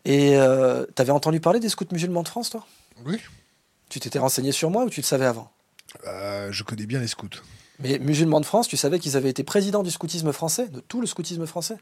[0.05, 2.65] Et euh, t'avais entendu parler des scouts musulmans de France, toi?
[3.05, 3.19] Oui.
[3.89, 5.51] Tu t'étais renseigné sur moi ou tu le savais avant?
[6.07, 7.29] Euh, je connais bien les scouts.
[7.79, 11.01] Mais musulmans de France, tu savais qu'ils avaient été présidents du scoutisme français, de tout
[11.01, 11.77] le scoutisme français?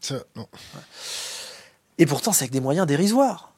[0.00, 0.46] Ça, non.
[1.96, 3.54] Et pourtant, c'est avec des moyens dérisoires.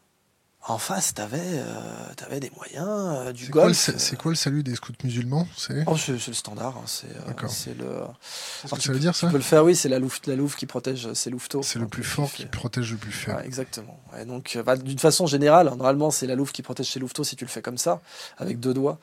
[0.68, 1.72] En face, t'avais euh,
[2.16, 3.74] t'avais des moyens, euh, du golf.
[3.74, 5.84] c'est quoi le salut des scouts musulmans C'est?
[5.86, 6.76] Oh, le standard.
[6.76, 8.68] hein, c'est euh, le.
[8.68, 9.28] ce que ça veut dire ça?
[9.28, 11.62] Tu peux le faire, oui, c'est la louve, la louve qui protège, c'est louveteau.
[11.62, 13.38] C'est le plus peu fort qui protège le plus faible.
[13.38, 13.98] Ouais, exactement.
[14.12, 17.24] Ouais, donc, euh, bah, d'une façon générale, normalement, c'est la louve qui protège ses louveteaux
[17.24, 18.02] si tu le fais comme ça,
[18.36, 18.98] avec deux doigts.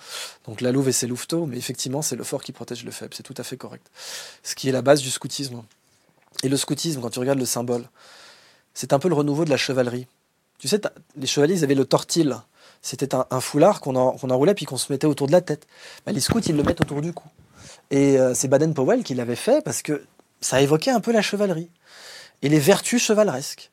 [0.45, 3.15] Donc la louve et ses louveteaux, mais effectivement, c'est le fort qui protège le faible.
[3.15, 3.87] C'est tout à fait correct.
[4.43, 5.63] Ce qui est la base du scoutisme.
[6.43, 7.89] Et le scoutisme, quand tu regardes le symbole,
[8.75, 10.05] c'est un peu le renouveau de la chevalerie.
[10.57, 10.81] Tu sais,
[11.15, 12.35] les chevaliers, ils avaient le tortil.
[12.81, 15.67] C'était un, foulard qu'on en- qu'on enroulait puis qu'on se mettait autour de la tête.
[16.05, 17.27] Bah, les scouts, ils le mettent autour du cou.
[17.91, 20.05] Et euh, c'est Baden-Powell qui l'avait fait parce que
[20.41, 21.69] ça évoquait un peu la chevalerie
[22.41, 23.71] et les vertus chevaleresques.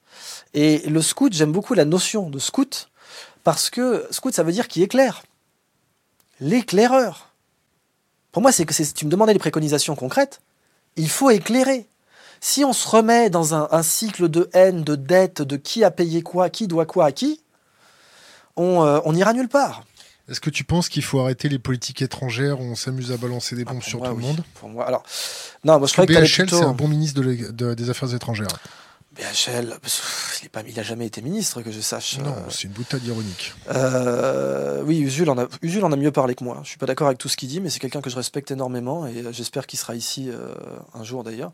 [0.54, 2.88] Et le scout, j'aime beaucoup la notion de scout
[3.44, 5.22] parce que scout, ça veut dire qui éclaire.
[6.40, 7.30] L'éclaireur.
[8.32, 10.40] Pour moi, c'est que c'est- tu me demandais les préconisations concrètes.
[10.96, 11.86] Il faut éclairer.
[12.46, 15.90] Si on se remet dans un, un cycle de haine, de dette, de qui a
[15.90, 17.40] payé quoi, qui doit quoi à qui,
[18.56, 19.82] on euh, on n'ira nulle part.
[20.28, 23.56] Est-ce que tu penses qu'il faut arrêter les politiques étrangères où on s'amuse à balancer
[23.56, 25.04] des Ah, bombes sur moi, tout le monde Pour moi, alors,
[25.64, 27.88] non, moi je Parce que BHL, plutôt- c'est un bon ministre de l'é- de- des
[27.88, 28.48] Affaires étrangères.
[29.16, 29.78] BHL,
[30.42, 32.18] il, est pas, il a jamais été ministre, que je sache.
[32.18, 33.54] Non, Euh, c'est une boutade ironique.
[33.70, 36.60] Euh, oui, Usul en, a, Usul en a mieux parlé que moi.
[36.62, 38.50] Je suis pas d'accord avec tout ce qu'il dit, mais c'est quelqu'un que je respecte
[38.50, 40.52] énormément et euh, j'espère qu'il sera ici euh,
[40.92, 41.52] un jour d'ailleurs.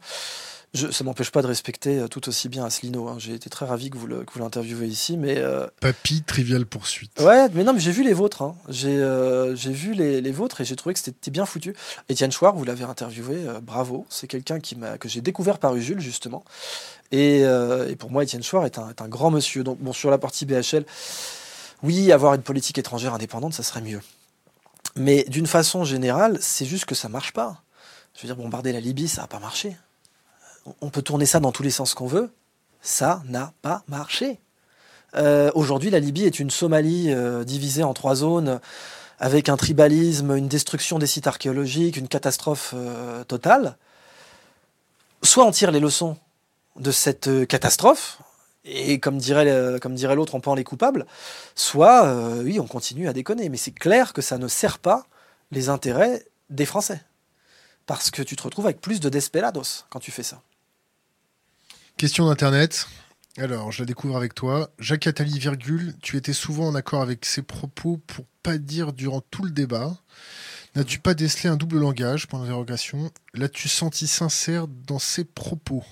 [0.72, 3.09] Je, ça m'empêche pas de respecter euh, tout aussi bien Asselineau.
[3.09, 3.16] hein.
[3.18, 4.06] J'ai été très ravi que vous
[4.38, 7.11] l'interviewez ici, mais euh, Papy, trivial poursuite.
[7.20, 8.42] ouais, mais non, mais j'ai vu les vôtres.
[8.42, 8.54] hein.
[8.68, 11.74] J'ai euh, j'ai vu les, les vôtres et j'ai trouvé que c'était bien foutu.
[12.09, 14.06] Étienne Chouard, vous l'avez interviewé, euh, bravo.
[14.11, 16.44] C'est quelqu'un qui que j'ai découvert par Usul justement.
[17.11, 19.64] Et, et pour moi, Étienne Chouard est un, est un grand monsieur.
[19.64, 20.85] Donc bon, sur la partie BHL,
[21.83, 24.00] oui, avoir une politique étrangère indépendante, ça serait mieux.
[24.94, 27.62] Mais d'une façon générale, c'est juste que ça marche pas.
[28.14, 29.76] Je veux dire, bombarder la Libye, ça n'a pas marché.
[30.81, 32.31] On- peut tourner ça dans tous les sens qu'on veut.
[32.83, 34.38] Ça n'a pas marché.
[35.16, 38.61] Euh, Aujourd'hui, la Libye est une Somalie euh, divisée en trois zones,
[39.19, 43.77] avec un tribalisme, une destruction des sites archéologiques, une catastrophe euh, totale.
[45.23, 46.17] Soit on tire les leçons
[46.77, 48.19] de cette catastrophe,
[48.65, 51.06] et comme dirait, comme dirait l'autre, on pend les coupables,
[51.54, 53.48] soit, oui, on continue à déconner.
[53.48, 55.06] Mais c'est clair que ça ne sert pas
[55.50, 57.02] les intérêts des Français.
[57.87, 60.40] Parce que tu te retrouves avec plus de desperados quand tu fais ça.
[62.01, 62.87] Question d'internet.
[63.37, 64.71] Alors, je la découvre avec toi.
[64.79, 69.21] Jacques Attali, virgule, tu étais souvent en accord avec ses propos pour pas dire durant
[69.21, 69.98] tout le débat.
[70.77, 72.27] N'as-tu pas décelé un double langage?
[72.27, 73.11] Point d'interrogation.
[73.35, 75.85] L'as-tu senti sincère dans ses propos?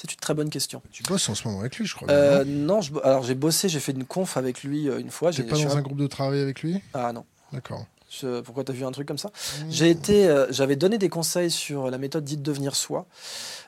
[0.00, 0.80] C'est une très bonne question.
[0.92, 2.08] Tu bosses en ce moment avec lui, je crois.
[2.08, 2.80] Euh, non?
[2.80, 5.32] je- alors j'ai bossé, j'ai fait une conf avec lui euh, une fois.
[5.32, 6.80] T'es pas dans un groupe de travail avec lui?
[6.94, 7.84] Ah non, D'accord.
[8.20, 9.64] Je- pourquoi tu as vu un truc comme ça Mmh.
[9.70, 13.06] J'ai été, euh, j'avais donné des conseils sur la méthode dite devenir soi,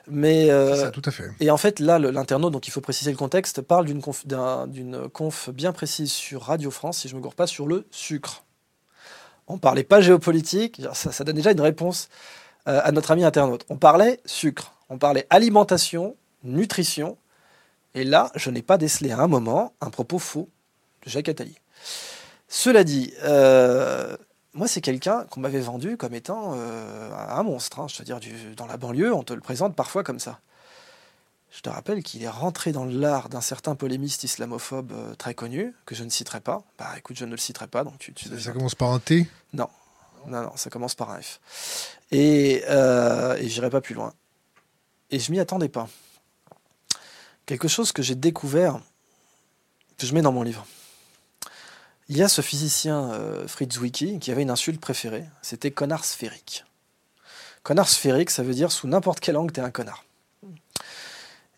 [0.07, 1.29] mais euh, Ça, tout à fait.
[1.39, 5.71] et en fait là, l'internaute, donc il faut préciser le contexte, parle d'une conf, bien
[5.73, 8.43] précise sur Radio France, si je me gourre pas, sur le sucre.
[9.47, 12.09] On parlait pas géopolitique, ça, ça donne déjà une réponse
[12.67, 13.65] euh, à notre ami internaute.
[13.69, 17.17] On parlait sucre, on parlait alimentation, nutrition,
[17.95, 20.49] et là, je n'ai pas décelé à un moment un propos faux
[21.05, 21.55] de Jacques Attali.
[22.47, 24.15] Cela dit, euh,
[24.55, 27.79] moi, c'est quelqu'un qu'on m'avait vendu comme étant euh, un monstre.
[27.79, 27.87] hein.
[27.87, 30.39] Je veux dire, du- dans la banlieue, on te le présente parfois comme ça.
[31.51, 35.73] Je te rappelle qu'il est rentré dans l'art d'un certain polémiste islamophobe euh, très connu,
[35.85, 36.63] que je ne citerai pas.
[36.79, 39.27] Bah écoute, je ne le citerai pas, donc tu, tu Ça, commence par un T.
[39.53, 39.69] Non,
[40.27, 41.39] non, ça commence par un F.
[42.11, 44.13] Et, euh, et j'irai pas plus loin.
[45.11, 45.87] Et je m'y attendais pas.
[47.45, 48.79] Quelque chose que j'ai découvert,
[49.97, 50.65] que je mets dans mon livre.
[52.07, 56.05] Il y a ce physicien euh, Fritz Zwicky qui avait une insulte préférée, c'était connard
[56.05, 56.65] sphérique.
[57.63, 60.05] Connard sphérique, ça veut dire sous n'importe quel angle, t'es un connard.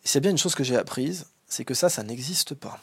[0.05, 2.79] C'est bien une chose que j'ai apprise, c'est que ça, ça n'existe pas.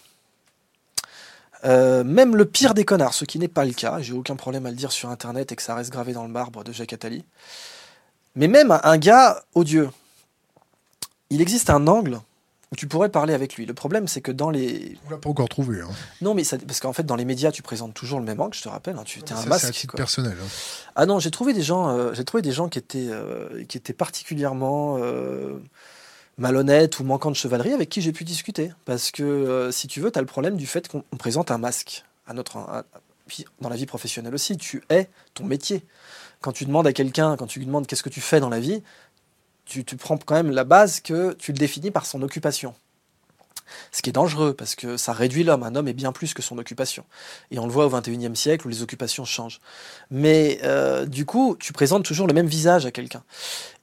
[1.64, 4.66] Euh, même le pire des connards, ce qui n'est pas le cas, j'ai aucun problème
[4.66, 6.92] à le dire sur internet et que ça reste gravé dans le marbre de Jacques
[6.92, 7.24] Attali.
[8.34, 9.90] Mais même un, gars odieux,
[11.30, 12.20] il existe un angle
[12.76, 13.66] tu pourrais parler avec lui.
[13.66, 14.96] Le problème, c'est que dans les.
[15.06, 15.80] On l'a pas encore trouvé.
[15.80, 15.88] Hein.
[16.22, 18.54] Non, mais ça- parce qu'en fait, dans les médias, tu présentes toujours le même angle,
[18.56, 18.96] je te rappelle.
[18.98, 19.72] hein, tu es Ça, un c'est à masque.
[19.72, 19.98] titre quoi.
[19.98, 20.36] personnel.
[20.42, 20.46] hein.
[20.96, 23.76] Ah non, j'ai trouvé des gens, euh, j'ai trouvé des gens qui étaient, euh, qui
[23.78, 25.58] étaient particulièrement euh,
[26.38, 28.72] malhonnêtes ou manquants de chevalerie avec qui j'ai pu discuter.
[28.84, 31.58] Parce que si tu veux, tu as le problème du fait qu'on on présente un
[31.58, 32.84] masque à notre, à-
[33.26, 34.56] puis dans la vie professionnelle aussi.
[34.56, 35.84] Tu es ton métier.
[36.40, 38.60] Quand tu demandes à quelqu'un, quand tu lui demandes qu'est-ce que tu fais dans la
[38.60, 38.82] vie,
[39.64, 42.74] tu, prends quand même la base que tu le définis par son occupation.
[43.92, 45.62] Ce qui est dangereux parce que ça réduit l'homme.
[45.62, 47.04] Un homme est bien plus que son occupation.
[47.50, 49.60] Et on le voit au XXIe siècle où les occupations changent.
[50.10, 53.22] Mais euh, du coup, tu présentes toujours le même visage à quelqu'un.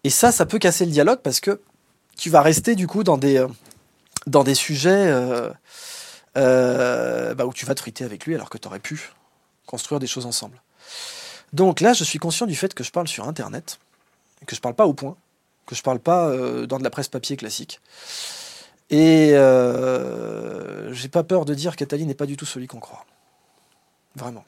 [0.04, 1.62] Et ça, ça peut casser le dialogue parce que
[2.18, 5.12] tu vas rester du coup dans des, euh, sujets
[6.38, 9.12] euh, bah, où tu vas te avec lui alors que tu aurais pu
[9.66, 10.62] construire des choses ensemble.
[11.54, 13.80] Donc là, je suis conscient du fait que je parle sur Internet,
[14.46, 15.18] que je parle pas au point,
[15.66, 17.80] que je parle pas euh, dans de la presse papier classique.
[18.90, 23.06] Et euh, j'ai pas peur de dire qu'Atali n'est pas du tout celui qu'on croit.
[24.16, 24.44] Vraiment.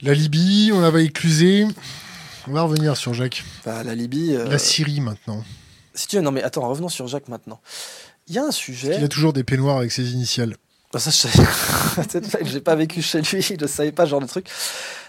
[0.00, 1.66] La Libye, on avait éclusé.
[2.48, 3.44] On va revenir sur Jacques.
[3.64, 4.34] Bah, la Libye.
[4.34, 5.44] euh, La Syrie maintenant.
[5.94, 7.60] Si tu veux, non mais attends, revenons sur Jacques maintenant.
[8.26, 8.96] Il y a un sujet.
[8.98, 10.56] Il a toujours des peignoirs avec ses initiales.
[10.98, 14.46] Ça, je j'ai pas vécu chez lui, je ne savais pas ce genre de truc.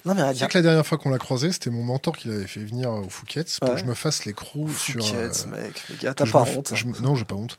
[0.05, 0.47] Non mais à dire.
[0.47, 3.09] que la dernière fois qu'on l'a croisé, c'était mon mentor qui l'avait fait venir au
[3.09, 3.75] Fouquet's pour Ouais.
[3.75, 5.05] que je me fasse l'écrou sur.
[5.05, 6.71] Fouquet's, euh, mec, les t'as pas honte.
[6.71, 6.75] hein.
[6.75, 7.57] je Non, j'ai pas honte.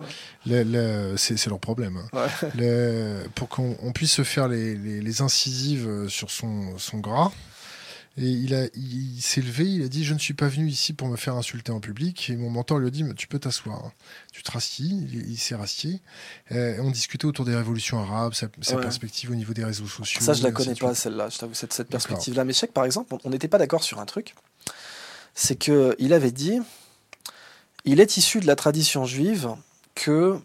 [1.16, 1.98] C'est leur problème.
[2.14, 2.28] hein.
[2.58, 3.24] Ouais.
[3.34, 7.30] Pour qu'on on puisse se faire les, les- les incisives euh, sur son, son gras.
[8.16, 10.68] Et il, a- il, il s'est levé, il a dit Je ne suis pas venu
[10.68, 12.30] ici pour me faire insulter en public.
[12.30, 13.90] Et mon mentor lui a dit Tu peux t'asseoir.
[14.32, 15.04] Tu te rassis.
[15.12, 16.00] Il, il s'est rassis.
[16.52, 18.82] Euh, on discutait autour des révolutions arabes, sa, sa Ouais.
[18.82, 20.20] perspective au niveau des réseaux sociaux.
[20.20, 22.44] Ça, je la connais pas, celle-là, je t'avoue, cette, perspective-là.
[22.44, 24.34] Mais je sais que, par exemple, on- n'était pas d'accord sur un truc.
[25.34, 26.60] C'est qu'il avait dit
[27.84, 29.50] il est issu de la tradition juive
[29.96, 30.38] que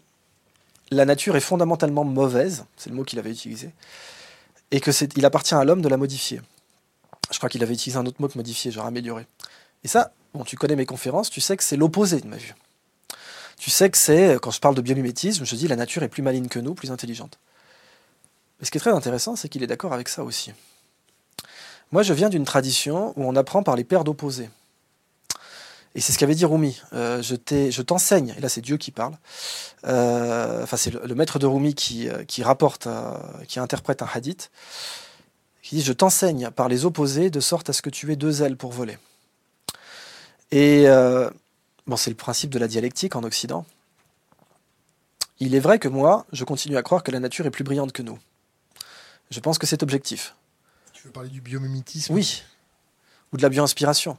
[0.90, 3.70] la nature est fondamentalement mauvaise, c'est le mot qu'il avait utilisé,
[4.72, 6.40] et que c'est, il appartient à l'homme de la modifier.
[7.30, 9.26] Je crois qu'il avait utilisé un autre mot que modifier, genre améliorer.
[9.84, 12.54] Et ça, bon, tu connais mes conférences, tu sais que c'est l'opposé de ma vue.
[13.58, 16.22] Tu sais que c'est, quand je parle de biomimétisme, je dis la nature est plus
[16.22, 17.38] maligne que nous, plus intelligente.
[18.58, 20.52] Mais ce qui est très intéressant, c'est qu'il est d'accord avec ça aussi.
[21.92, 24.48] Moi, je viens d'une tradition où on apprend par les paires d'opposés.
[25.94, 26.80] Et c'est ce qu'avait dit Rumi.
[26.92, 29.18] Euh, je t'enseigne, et là c'est Dieu qui parle.
[29.86, 32.86] Euh, Enfin, c'est le, maître de Rumi qui, euh, rapporte,
[33.48, 34.50] qui interprète un hadith,
[35.70, 38.42] qui dit Je t'enseigne par les opposés de sorte à ce que tu aies deux
[38.42, 38.98] ailes pour voler.
[40.50, 41.30] Et euh,
[41.86, 43.64] bon, c'est le principe de la dialectique en Occident.
[45.38, 47.92] Il est vrai que moi, je continue à croire que la nature est plus brillante
[47.92, 48.18] que nous.
[49.30, 50.34] Je pense que c'est objectif.
[50.92, 52.14] Tu veux parler du biomimétisme?
[52.14, 52.42] Oui.
[53.32, 54.18] Ou de la bioinspiration.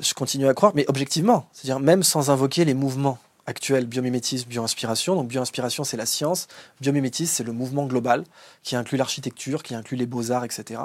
[0.00, 1.50] Je continue à croire, mais objectivement.
[1.52, 5.14] C'est-à-dire même sans invoquer les mouvements actuels, biomimétisme, bioinspiration.
[5.16, 6.48] Donc bioinspiration, c'est la science.
[6.80, 8.24] Biomimétisme, c'est le mouvement global
[8.62, 10.80] qui inclut l'architecture, qui inclut les beaux-arts, etc.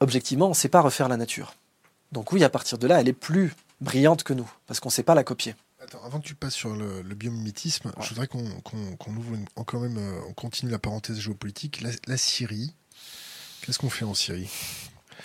[0.00, 1.54] Objectivement, on ne sait pas refaire la nature.
[2.12, 4.92] Donc oui, à partir de là, elle est plus brillante que nous, parce qu'on ne
[4.94, 5.54] sait pas la copier.
[5.82, 8.02] Attends, avant que tu passes sur le, le biomimétisme, Ouais.
[8.02, 11.80] je voudrais qu'on ouvre une- quand même, euh, on continue la parenthèse géopolitique.
[11.80, 12.74] La, la Syrie,
[13.62, 14.50] qu'est-ce qu'on fait en Syrie?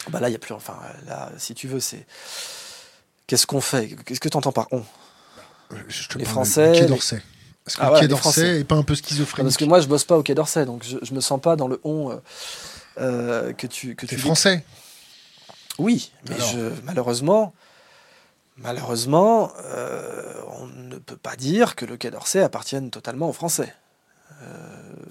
[0.10, 0.54] Bah là, il y a plus.
[0.54, 2.06] Enfin, là, si tu veux, c'est.
[3.28, 3.96] Qu'est-ce qu'on fait?
[4.06, 4.84] Qu'est-ce que tu entends par on?
[5.88, 7.22] Je te Les parle Français, du Quai les- d'Orsay.
[7.68, 9.88] Est-ce que ah, le Quai d'Orsay n'est pas un peu schizophrène Parce que moi, je
[9.88, 12.20] bosse pas au Quai d'Orsay, donc je, je me sens pas dans le on
[12.98, 13.96] que tu.
[13.96, 14.64] Que tu es français
[15.80, 17.54] Oui, mais je, malheureusement,
[18.58, 19.52] malheureusement,
[20.60, 23.74] on ne peut pas dire que le Quai d'Orsay appartienne totalement aux Français.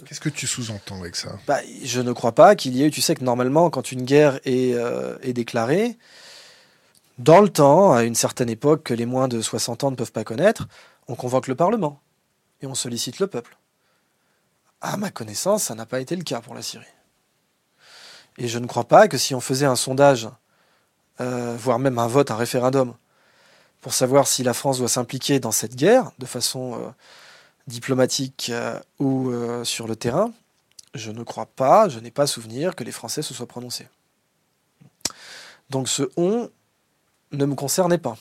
[0.07, 1.39] Qu'est-ce que tu sous-entends avec ça?
[1.47, 2.91] bah, Je ne crois pas qu'il y ait.
[2.91, 5.97] Tu sais que normalement, quand une guerre est, euh, est, déclarée,
[7.21, 10.11] dans le temps, à une certaine époque que les moins de 60 ans ne peuvent
[10.11, 10.69] pas connaître,
[11.07, 12.01] on convoque le Parlement
[12.63, 13.59] et on sollicite le peuple.
[14.81, 16.87] À ma connaissance, ça n'a pas été le cas pour la Syrie.
[18.39, 20.31] Et je ne crois pas que si on faisait un sondage,
[21.21, 22.95] euh, voire même un vote, un référendum,
[23.83, 26.89] pour savoir si la France doit s'impliquer dans cette guerre de façon euh,
[27.67, 29.31] diplomatique euh, ou
[29.65, 30.33] sur le terrain,
[30.95, 33.89] je ne crois pas, je n'ai pas souvenir que les Français se soient prononcés.
[35.69, 36.49] Donc ce on
[37.33, 38.17] ne me concernait pas.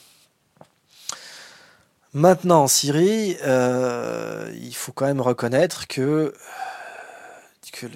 [2.12, 6.34] Maintenant, en Syrie, euh, il faut quand même reconnaître que,
[7.72, 7.86] que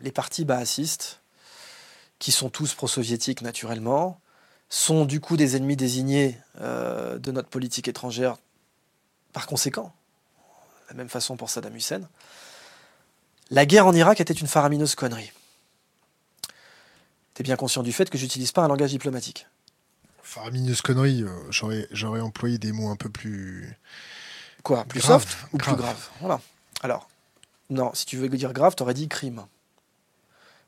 [0.00, 1.20] les, partis baassistes,
[2.18, 4.20] qui sont tous pro-soviétiques naturellement,
[4.68, 8.36] sont du coup des ennemis désignés de notre politique étrangère
[9.32, 9.92] par conséquent
[10.92, 12.02] la même façon pour Saddam Hussein.
[13.50, 15.32] La guerre en Irak était une faramineuse connerie.
[17.34, 19.46] Tu es bien conscient du fait que j'utilise pas un langage diplomatique.
[20.22, 23.76] Faramineuse connerie, euh, j'aurais employé des mots un peu plus.
[24.62, 26.40] Quoi Plus soft ou plus grave Voilà.
[26.82, 27.08] Alors,
[27.70, 29.44] non, si tu veux dire grave, tu aurais dit crime.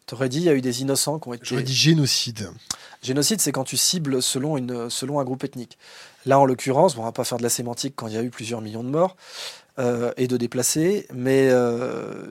[0.06, 1.44] Tu aurais dit il y a eu des innocents qui ont été.
[1.46, 2.50] J'aurais dit génocide.
[3.02, 5.78] Génocide, c'est quand tu cibles selon, une, selon un groupe ethnique.
[6.26, 8.22] Là, en l'occurrence, on ne va pas faire de la sémantique quand il y a
[8.22, 9.16] eu plusieurs millions de morts.
[9.80, 12.30] Euh, et de déplacer, mais euh,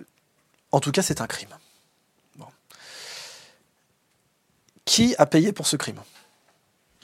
[0.72, 1.50] en tout cas, c'est un crime.
[4.86, 6.00] Qui a payé pour ce crime?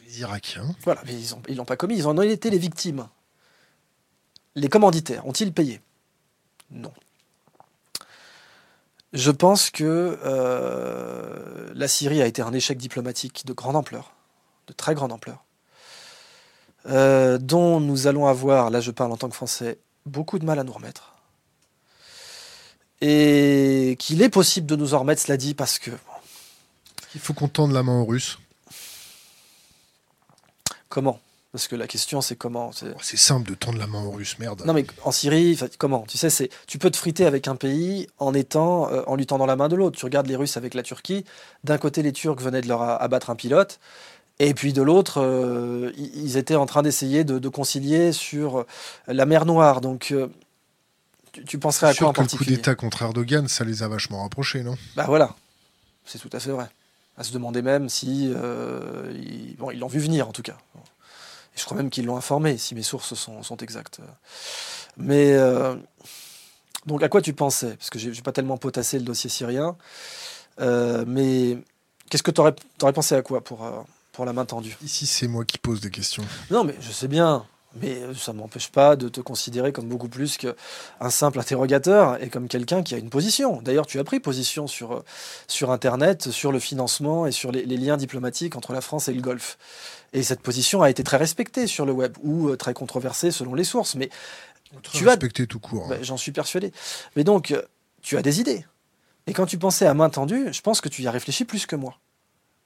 [0.09, 0.75] Les Irakiens.
[0.83, 1.13] Voilà, mais
[1.49, 3.07] ils l'ont pas commis, ils en ont été les victimes.
[4.55, 5.81] Les commanditaires ont-ils payé?
[6.71, 6.91] Non.
[9.13, 14.13] Je pense que euh, la Syrie a été un échec diplomatique de grande ampleur,
[14.65, 15.43] de très grande ampleur,
[17.39, 20.63] dont nous allons avoir, là je parle en tant que Français, beaucoup de mal à
[20.63, 21.13] nous remettre.
[23.01, 25.91] Et qu'il est possible de nous en remettre, cela dit, parce que.
[27.13, 28.39] Il faut qu'on tende la main aux Russes.
[30.89, 31.19] Comment?
[31.51, 34.37] Parce que la question, c'est comment C'est oh, simple de tendre la main aux Russes,
[34.37, 34.61] merde.
[34.65, 36.05] Non, mais en Syrie, comment?
[36.07, 39.25] Tu sais, c'est tu peux te friter avec un pays en étant, euh, en lui
[39.25, 39.97] tendant la main de l'autre.
[39.97, 41.25] Tu regardes les Russes avec la Turquie.
[41.63, 43.79] D'un côté, les Turcs venaient de leur abattre un pilote.
[44.37, 48.65] Et puis de l'autre, euh, ils étaient en train d'essayer de, concilier sur
[49.07, 49.81] la mer Noire.
[49.81, 50.27] Donc, euh,
[51.31, 54.21] tu, penserais à quoi en particulier Le coup d'État contre Erdogan, ça les a vachement
[54.21, 54.77] rapprochés, non?
[54.95, 55.35] Bah voilà,
[56.05, 56.69] c'est tout à fait vrai.
[57.19, 60.57] À se demander même si euh, ils, bon, ils l'ont vu venir en tout cas.
[60.75, 63.99] Et je crois même qu'ils l'ont informé, si mes sources sont, sont exactes.
[64.97, 65.37] Mais
[66.85, 67.75] donc, à quoi tu pensais?
[67.75, 69.75] Parce que j'ai pas tellement potassé le dossier syrien.
[70.59, 71.57] mais
[72.09, 74.77] qu'est-ce que tu aurais, aurais, pensé à quoi pour la main tendue?
[74.83, 76.23] Ici, c'est moi qui pose des questions.
[76.49, 77.45] Non, mais je sais bien.
[77.75, 82.29] Mais ça ne m'empêche pas de te considérer comme beaucoup plus qu'un simple interrogateur et
[82.29, 83.61] comme quelqu'un qui a une position.
[83.61, 85.03] D'ailleurs, tu as pris position sur,
[85.47, 89.21] sur Internet, sur le financement et sur les, liens diplomatiques entre la France et le
[89.21, 89.57] Golfe.
[90.13, 93.53] Et cette position a été très respectée sur le web, ou euh, très controversée selon
[93.53, 93.93] les sources.
[93.93, 94.09] Mais
[94.91, 95.85] tu as respecté tout court.
[95.85, 95.89] Hein.
[95.89, 96.71] Ben, j'en suis persuadé.
[97.15, 97.61] Mais donc, euh,
[98.01, 98.65] tu as des idées.
[99.27, 101.67] Et quand tu pensais à main tendue, je pense que tu y as réfléchi plus
[101.67, 101.99] que moi.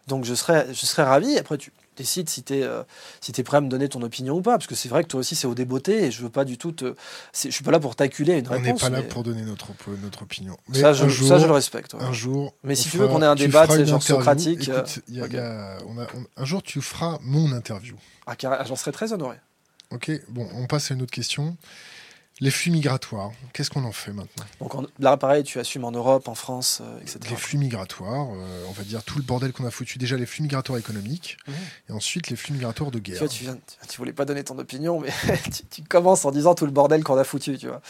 [0.07, 1.37] Donc je serais, je serais ravi.
[1.37, 2.83] Après, tu décides si tu es, euh,
[3.21, 4.51] si es prêt à me donner ton opinion ou pas.
[4.51, 6.05] Parce que c'est vrai que toi aussi, c'est au débeauté.
[6.05, 6.95] Et je veux pas du tout te.
[7.33, 8.83] Je suis pas là pour t'acculer une réponse.
[8.83, 9.67] On n'est pas là pour donner notre,
[10.01, 10.57] notre opinion.
[10.69, 11.95] Mais ça, je, ça, je le respecte.
[11.95, 12.53] Un jour.
[12.63, 14.69] Mais si tu veux qu'on ait un débat, c'est genre socratique.
[14.69, 17.95] un jour, tu feras mon interview.
[18.25, 18.35] Ah,
[18.65, 19.37] j'en serais très honoré.
[19.91, 21.55] Ok, bon, on passe à une autre question.
[22.41, 24.43] Les flux migratoires, qu'est-ce qu'on en fait maintenant?
[24.59, 27.19] Donc là, pareil, tu assumes en Europe, en France, euh, etc.
[27.29, 29.99] Les flux migratoires, euh, on va dire tout le bordel qu'on a foutu.
[29.99, 31.51] Déjà les flux migratoires économiques, mmh.
[31.89, 33.27] et ensuite les flux migratoires de guerre.
[33.29, 33.55] Tu, vois,
[33.87, 35.09] tu, voulais pas donner ton opinion, mais
[35.71, 37.81] tu, commences en disant tout le bordel qu'on a foutu, tu vois.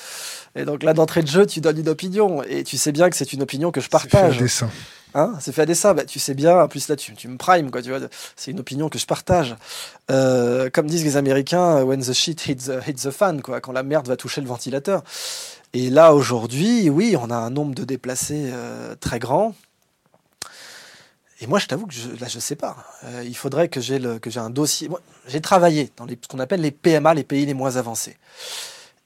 [0.55, 3.15] Et donc là, d'entrée de jeu, tu donnes une opinion, et tu sais bien que
[3.15, 4.45] c'est une opinion que je partage.
[4.45, 4.65] C'est.
[5.15, 5.93] Hein c'est fait à.
[5.93, 7.99] Bah, tu sais bien, en plus là, tu, me primes, quoi, tu vois.
[8.35, 9.55] C'est une opinion que je partage.
[10.11, 13.71] Euh, comme disent les Américains, when the shit hits the, hits the fan, quoi, quand
[13.71, 15.03] la merde va toucher le ventilateur.
[15.73, 19.55] Et là, aujourd'hui, oui, on a un nombre de déplacés euh, très grand.
[21.41, 22.77] Et moi, je t'avoue que je, là, je sais pas.
[23.03, 23.99] Euh, il faudrait que j'ai
[24.37, 24.89] un dossier.
[25.27, 28.17] J'ai travaillé dans ce qu'on appelle les PMA, les pays les moins avancés.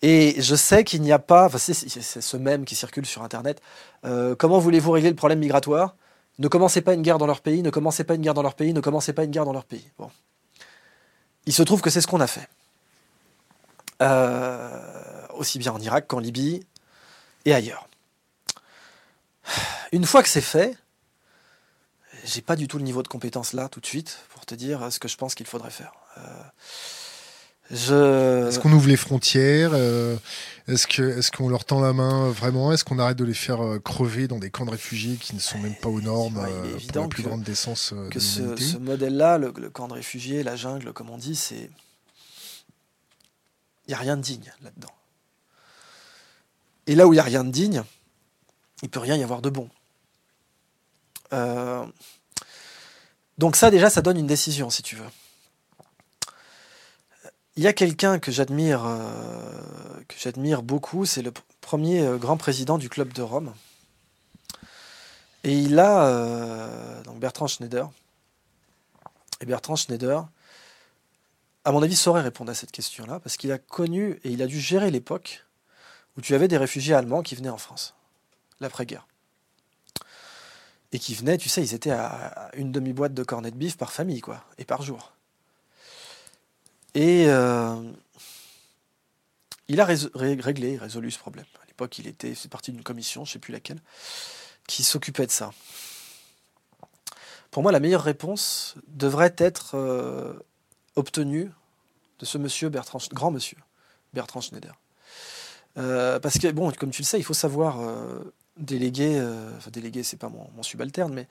[0.04, 3.62] Et je sais qu'il n'y a pas, enfin c'est ce même qui circule sur Internet,
[4.06, 5.96] euh, comment voulez-vous régler le problème migratoire?
[6.40, 8.56] Ne commencez pas une guerre dans leur pays, ne commencez pas une guerre dans leur
[8.56, 9.90] pays, ne commencez pas une guerre dans leur pays.
[9.98, 10.12] Bon.
[11.46, 12.48] Il se trouve que c'est ce qu'on a fait.
[14.02, 16.66] Euh, aussi bien en Irak qu'en Libye
[17.46, 17.88] et ailleurs.
[19.92, 20.78] Une fois que c'est fait,
[22.24, 24.92] j'ai pas du tout le niveau de compétence là tout de suite pour te dire
[24.92, 25.94] ce que je pense qu'il faudrait faire.
[26.18, 26.22] Euh,
[27.72, 28.48] je...
[28.48, 30.16] Est-ce qu'on ouvre les frontières euh,
[30.68, 33.62] Est-ce que est-ce qu'on leur tend la main vraiment Est-ce qu'on arrête de les faire
[33.62, 36.76] euh, crever dans des camps de réfugiés qui ne sont même pas aux normes est
[36.76, 40.56] évident la plus que, grande décence que ce, ce modèle-là, le, camp de réfugiés, la
[40.56, 41.70] jungle, comme on dit, c'est
[43.88, 44.94] il n'y a rien de digne là-dedans.
[46.88, 47.84] Et là où il n'y a rien de digne,
[48.82, 49.70] il peut rien y avoir de bon.
[51.34, 51.86] Euh,
[53.38, 55.10] donc ça déjà, ça donne une décision, si tu veux.
[57.58, 59.52] Il y a quelqu'un que j'admire, euh,
[60.08, 63.54] que j'admire beaucoup, c'est le premier euh, grand président du club de Rome.
[65.44, 67.90] Et il a donc Bertrand Schneider.
[69.42, 70.28] Et Bertrand Schneider,
[71.64, 74.48] à mon avis, saurait répondre à cette question-là, parce qu'il a connu et il a
[74.48, 75.46] dû gérer l'époque
[76.18, 77.96] où tu avais des réfugiés allemands qui venaient en France,
[78.60, 79.08] l'après-guerre
[80.92, 83.92] et qui venaient, tu sais, ils étaient à une demi-boîte de cornets de bif par
[83.92, 85.17] famille, quoi, et par jour.
[86.98, 87.76] Et euh,
[89.68, 91.46] il a réglé, résolu ce problème.
[91.62, 93.78] À l'époque, il était, c'est parti d'une commission, je ne sais plus laquelle,
[94.68, 95.52] qui s'occupait de ça.
[97.52, 100.34] Pour moi, la meilleure réponse devrait être euh,
[100.96, 101.52] obtenue
[102.18, 103.58] de ce monsieur Bertrand, grand monsieur
[104.14, 104.74] Bertrand Schneider.
[105.78, 107.78] Euh, parce que, bon, comme tu le sais, il faut savoir
[108.58, 109.24] déléguer,
[109.56, 111.28] enfin déléguer, c'est pas mon, subalterne, mais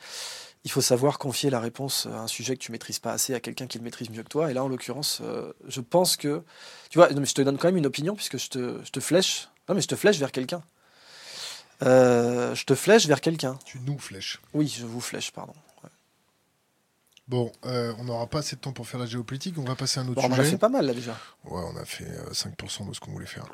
[0.65, 3.41] il faut savoir confier la réponse à un sujet que tu maîtrises pas assez à
[3.41, 4.51] quelqu'un qui le maîtrise mieux que toi.
[4.51, 6.43] Et là, en l'occurrence, euh, je pense que,
[6.91, 9.49] tu vois, je te donne quand même une opinion puisque je te, je te flèche,
[9.69, 10.63] non mais je te flèche vers quelqu'un.
[11.83, 13.59] Euh, je te flèche vers quelqu'un.
[13.65, 14.41] Tu nous flèches.
[14.55, 15.55] Oui, je vous flèche, pardon.
[17.29, 20.05] Bon, on n'aura pas assez de temps pour faire la géopolitique, on va passer à
[20.05, 20.33] un autre sujet.
[20.33, 21.19] On a fait pas mal là déjà.
[21.45, 23.47] Ouais, on a fait 5% de ce qu'on voulait faire.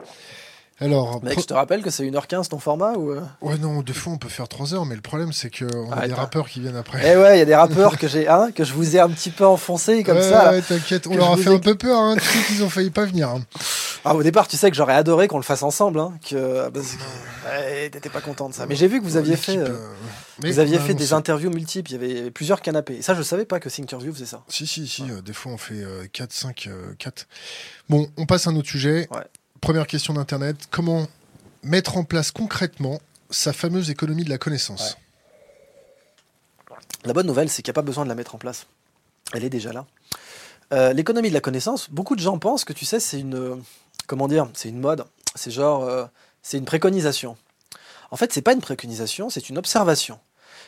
[0.83, 3.13] Alors, Mec, je te rappelle que c'est 1h15 ton format ou...
[3.13, 5.93] Euh ouais, non, deux fois on peut faire 3 heures, mais le problème c'est qu'on
[5.93, 7.01] a des rappeurs qui viennent après.
[7.05, 9.09] Eh ouais, il y a des rappeurs que j'ai, hein, que je vous ai un
[9.09, 10.51] petit peu enfoncé comme ça.
[10.51, 12.91] Ouais, t'inquiète, on leur a fait un peu peur, hein, tu sais qu'ils ont failli
[12.91, 13.29] pas venir.
[13.29, 13.43] Hein.
[14.05, 16.69] Ah, au départ, tu sais que j'aurais adoré qu'on le fasse ensemble, hein, que,
[17.89, 18.67] t'étais pas content de ça.
[18.67, 19.89] Mais j'ai vu que vous aviez fait, euh, euh,
[20.41, 22.97] vous aviez fait des interviews multiples, il y avait plusieurs canapés.
[22.97, 24.43] Et ça, je savais pas que Thinkerview faisait ça.
[24.49, 26.69] Si, si, si, des fois on fait 4, 5,
[26.99, 27.29] 4.
[27.89, 29.09] Bon, on passe à un autre sujet.
[29.63, 31.07] Première question d'Internet, comment
[31.63, 33.01] mettre en place concrètement
[33.31, 34.99] sa fameuse économie de la connaissance?
[37.05, 38.67] La bonne nouvelle, c'est qu'il n'y a pas besoin de la mettre en place.
[39.33, 39.87] Elle est déjà là.
[40.73, 43.63] Euh, l'économie de la connaissance, beaucoup de gens pensent que tu sais, c'est une,
[44.09, 45.05] comment dire, c'est une mode,
[45.37, 46.07] c'est genre, euh,
[46.43, 47.37] c'est une préconisation.
[48.11, 50.19] En fait, c'est pas une préconisation, c'est une observation.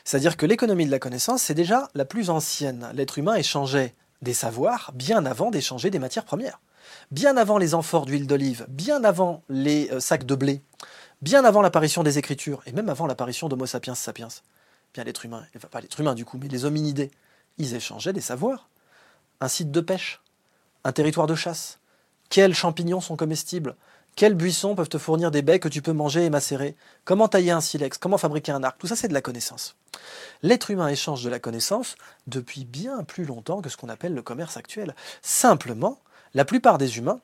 [0.04, 2.88] C'est-à-dire que l'économie de la connaissance, c'est déjà la plus ancienne.
[2.94, 3.92] L'être humain échangeait
[4.22, 6.60] des savoirs bien avant d'échanger des matières premières
[7.10, 10.62] bien avant les amphores d'huile d'olive, bien avant les euh, sacs de blé,
[11.22, 14.28] bien avant l'apparition des écritures, et même avant l'apparition d'Homo sapiens sapiens,
[14.92, 17.10] bien l'être humain, enfin pas l'être humain du coup, mais les hominidés,
[17.58, 18.68] ils échangeaient des savoirs.
[19.40, 20.22] Un site de pêche,
[20.84, 21.78] un territoire de chasse,
[22.30, 23.76] quels champignons sont comestibles,
[24.16, 27.50] quels buissons peuvent te fournir des baies que tu peux manger et macérer, comment tailler
[27.50, 29.76] un silex, comment fabriquer un arc, tout ça c'est de la connaissance.
[30.42, 34.22] L'être humain échange de la connaissance depuis bien plus longtemps que ce qu'on appelle le
[34.22, 34.94] commerce actuel.
[35.22, 35.98] Simplement,
[36.34, 37.20] la plupart des humains,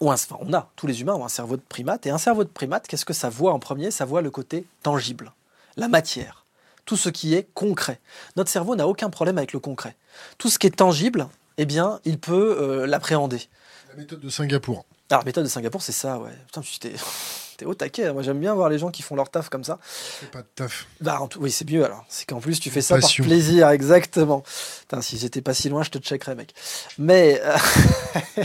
[0.00, 2.44] ont un, on a, tous les humains ont un cerveau de primate, et un cerveau
[2.44, 3.90] de primate, qu'est-ce que ça voit en premier?
[3.90, 5.32] Ça voit le côté tangible,
[5.76, 6.46] la matière,
[6.84, 8.00] tout ce qui est concret.
[8.36, 9.96] Notre cerveau n'a aucun problème avec le concret.
[10.38, 11.28] Tout ce qui est tangible,
[11.58, 13.48] eh bien, il peut euh, l'appréhender.
[13.90, 14.84] La méthode de Singapour.
[15.10, 16.30] Alors, la méthode de Singapour, c'est ça, ouais.
[16.46, 16.92] Putain, t'es,
[17.60, 18.06] t'es au taquet.
[18.06, 18.12] Hein.
[18.14, 19.78] Moi, j'aime bien voir les gens qui font leur taf comme ça.
[20.20, 20.86] C'est pas de taf.
[21.00, 22.04] Bah, oui, c'est mieux alors.
[22.08, 24.42] C'est qu'en plus, tu fais ça par plaisir, exactement.
[24.80, 26.54] Putain, si j'étais pas si loin, je te checkerais, mec.
[26.98, 27.40] Mais.
[27.44, 27.56] Euh,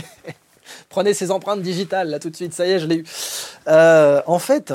[0.90, 2.52] prenez ces empreintes digitales, là, tout de suite.
[2.52, 3.04] Ça y est, je l'ai eu.
[3.68, 4.74] Euh, en fait,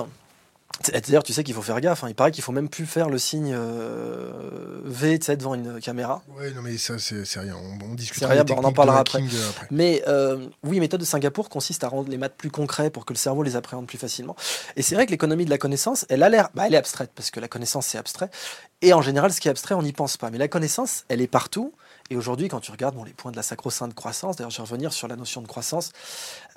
[0.89, 2.03] D'ailleurs, tu sais qu'il faut faire gaffe.
[2.03, 2.09] Hein.
[2.09, 6.23] Il paraît qu'il faut même plus faire le signe euh, V devant une caméra.
[6.37, 7.55] Oui, non, mais ça, c'est rien.
[7.55, 8.31] On, on discutera.
[8.31, 9.23] Rien, on en parlera après.
[9.69, 13.13] Mais euh, oui, méthode de Singapour consiste à rendre les maths plus concrets pour que
[13.13, 14.35] le cerveau les appréhende plus facilement.
[14.75, 17.11] Et c'est vrai que l'économie de la connaissance, elle a l'air, bah, elle est abstraite
[17.15, 18.29] parce que la connaissance c'est abstrait.
[18.81, 20.29] Et en général, ce qui est abstrait, on n'y pense pas.
[20.31, 21.73] Mais la connaissance, elle est partout.
[22.11, 24.91] Et aujourd'hui, quand tu regardes les points de la sacro-sainte croissance, d'ailleurs, je vais revenir
[24.91, 25.93] sur la notion de croissance,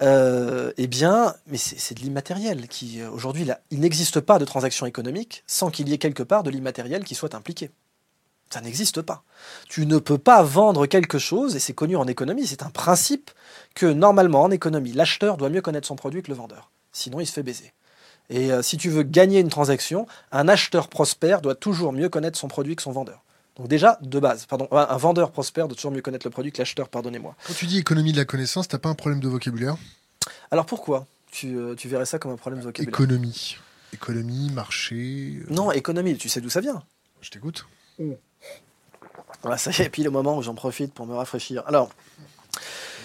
[0.02, 4.84] euh, eh bien, mais c'est de l'immatériel qui, euh, aujourd'hui, il n'existe pas de transaction
[4.84, 7.70] économique sans qu'il y ait quelque part de l'immatériel qui soit impliqué.
[8.50, 9.22] Ça n'existe pas.
[9.68, 13.30] Tu ne peux pas vendre quelque chose, et c'est connu en économie, c'est un principe
[13.76, 16.72] que normalement en économie, l'acheteur doit mieux connaître son produit que le vendeur.
[16.90, 17.72] Sinon, il se fait baiser.
[18.28, 22.40] Et euh, si tu veux gagner une transaction, un acheteur prospère doit toujours mieux connaître
[22.40, 23.23] son produit que son vendeur.
[23.56, 26.58] Donc déjà, de base, pardon, un vendeur prospère doit toujours mieux connaître le produit que
[26.58, 27.36] l'acheteur, pardonnez-moi.
[27.46, 29.76] Quand tu dis économie de la connaissance, t'as pas un problème de vocabulaire?
[30.50, 31.06] Alors pourquoi?
[31.30, 32.88] Tu, euh, tu verrais ça comme un problème de vocabulaire.
[32.92, 33.56] Économie.
[33.92, 35.38] Économie, marché.
[35.40, 36.82] euh, Non, économie, tu sais d'où ça vient?
[37.20, 37.64] Je t'écoute.
[39.42, 41.62] Voilà, ça y est, pile au moment où j'en profite pour me rafraîchir.
[41.66, 41.90] Alors,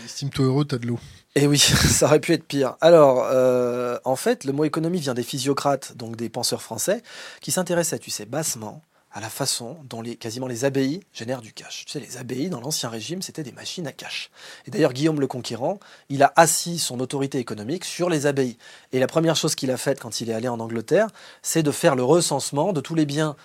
[0.05, 0.99] Estime-toi heureux, t'as de l'eau.
[1.35, 2.75] Et oui, ça aurait pu être pire.
[2.81, 7.03] Alors, euh, en fait, le mot économie vient des physiocrates, donc des penseurs français,
[7.41, 8.81] qui s'intéressaient, tu sais, bassement
[9.11, 11.85] à la façon dont les, quasiment les abbayes génèrent du cash.
[11.85, 14.29] Tu sais, les abbayes, dans l'Ancien Régime, c'était des machines à cash.
[14.67, 15.79] Et d'ailleurs, Guillaume le Conquérant,
[16.09, 18.57] il a assis son autorité économique sur les abbayes.
[18.91, 21.07] Et la première chose qu'il a faite quand il est allé en Angleterre,
[21.41, 23.35] c'est de faire le recensement de tous les biens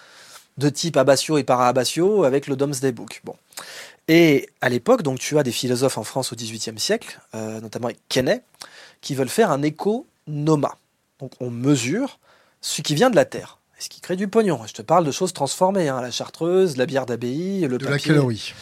[0.59, 3.23] de type abbatiaux et para-abbatiaux avec le Domesday Book.
[3.25, 3.35] Bon.
[4.09, 7.89] Et à l'époque, donc tu as des philosophes en France au XVIIIe siècle, euh, notamment
[7.89, 7.99] avec
[9.01, 10.77] qui veulent faire un économa.
[11.21, 12.19] Donc on mesure
[12.61, 14.61] ce qui vient de la terre, ce qui crée du pognon.
[14.67, 17.91] Je te parle de choses transformées, hein, la chartreuse, la bière d'abbaye, le De papier.
[17.91, 18.55] la calorie.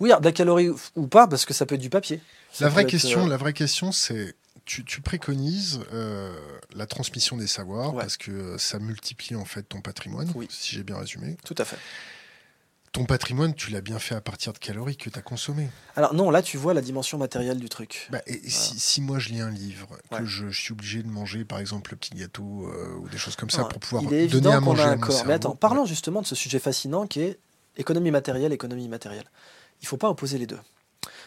[0.00, 2.20] Oui, alors, de la calorie ou pas, parce que ça peut être du papier.
[2.52, 6.34] Ça La vraie être, question, euh, la vraie question, c'est tu, tu préconises euh,
[6.74, 8.00] la transmission des savoirs Ouais.
[8.00, 10.46] parce que ça multiplie en fait ton patrimoine, Oui.
[10.50, 11.36] si j'ai bien résumé.
[11.44, 11.76] Tout à fait.
[12.94, 15.68] Ton patrimoine, tu l'as bien fait à partir de calories que tu as consommé.
[15.96, 18.06] Alors non, là tu vois la dimension matérielle du truc.
[18.12, 20.20] Bah, et si, si moi je lis un livre, que Ouais.
[20.24, 23.34] je, je suis obligé de manger par exemple le petit gâteau euh, ou des choses
[23.34, 25.24] comme ça pour pouvoir il est donner à manger a à un mon corps.
[25.26, 25.56] Mais attends, Ouais.
[25.58, 27.40] parlons justement de ce sujet fascinant qui est
[27.76, 29.28] économie matérielle, économie matérielle.
[29.82, 30.60] Il ne faut pas opposer les deux.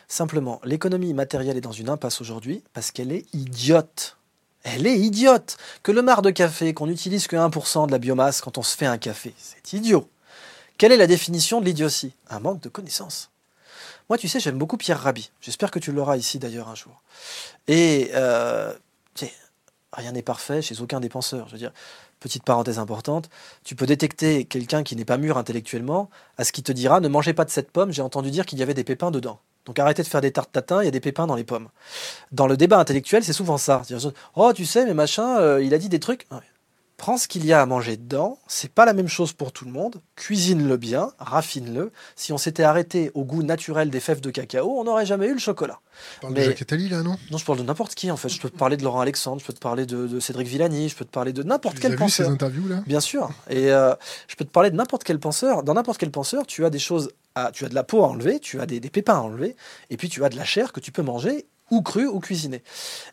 [0.08, 4.16] Simplement, l'économie matérielle est dans une impasse aujourd'hui parce qu'elle est idiote.
[4.64, 5.58] Elle est idiote.
[5.84, 8.78] Que le marc de café, qu'on n'utilise que 1% de la biomasse quand on se
[8.78, 10.10] fait un café, c'est idiot.
[10.78, 12.14] Quelle est la définition de l'idiotie?
[12.30, 13.32] Un manque de connaissances.
[14.10, 15.32] Moi, tu sais, j'aime beaucoup Pierre Rabhi.
[15.42, 17.02] J'espère que tu l'auras ici d'ailleurs un jour.
[17.68, 18.74] Et euh,
[19.92, 21.48] rien n'est parfait chez aucun des penseurs.
[21.48, 21.74] Je veux dire,
[22.20, 23.30] petite parenthèse importante,
[23.64, 27.08] tu peux détecter quelqu'un qui n'est pas mûr intellectuellement à ce qui te dira ne
[27.08, 29.40] mangez pas de cette pomme, j'ai entendu dire qu'il y avait des pépins dedans.
[29.66, 31.68] Donc arrêtez de faire des tartes tatin, il y a des pépins dans les pommes.
[32.32, 33.82] Dans le débat intellectuel, c'est souvent ça.
[34.36, 36.26] Oh, tu sais, mais machin, euh, il a dit des trucs.
[36.98, 39.66] Prends ce qu'il y a à manger dedans, c'est pas la même chose pour tout
[39.66, 40.02] le monde.
[40.16, 41.92] Cuisine-le bien, raffine-le.
[42.16, 45.34] Si on s'était arrêté au goût naturel des fèves de cacao, on n'aurait jamais eu
[45.34, 45.80] le chocolat.
[46.16, 47.16] Tu parles mais- de Jacques Attali là, non?
[47.30, 48.30] Non, je parle de n'importe qui en fait.
[48.30, 50.90] Je peux te parler de Laurent Alexandre, je peux te parler de, de Cédric Villani,
[50.90, 52.34] je peux te parler de n'importe Tu les as quel vu ces penseur.
[52.34, 52.82] interviews là?
[52.88, 53.30] Bien sûr.
[53.52, 53.94] Et euh,
[54.28, 55.62] je peux te parler de n'importe quel penseur.
[55.62, 58.08] Dans n'importe quel penseur, tu as des choses, à, tu as de la peau à
[58.08, 59.56] enlever, tu as des, des pépins à enlever,
[59.92, 62.64] et puis tu as de la chair que tu peux manger ou crue ou cuisinée.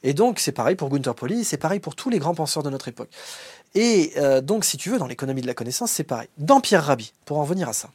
[0.05, 2.71] Et donc c'est pareil pour Gunther Pauli, c'est pareil pour tous les grands penseurs de
[2.71, 3.11] notre époque.
[3.75, 6.29] Et euh, donc si tu veux, dans l'économie de la connaissance, c'est pareil.
[6.39, 7.91] Dans Pierre Rabhi, pour en venir à ça,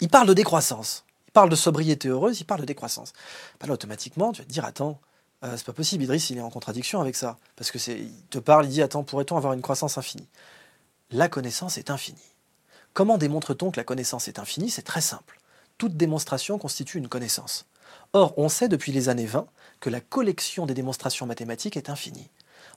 [0.00, 1.04] il parle de décroissance.
[1.28, 3.12] Il parle de sobriété heureuse, il parle de décroissance.
[3.60, 4.98] Bah là, automatiquement, tu vas te dire, attends,
[5.44, 7.36] euh, c'est pas possible, Idriss, il est en contradiction avec ça.
[7.56, 10.28] Parce que c'est, il te parle, il dit, attends, pourrait-on avoir une croissance infinie?
[11.10, 12.18] La connaissance est infinie.
[12.94, 14.70] Comment démontre-t-on que la connaissance est infinie?
[14.70, 15.38] C'est très simple.
[15.78, 17.66] Toute démonstration constitue une connaissance.
[18.12, 19.46] Or, on sait depuis les années 20
[19.80, 22.30] que la collection des démonstrations mathématiques est infinie.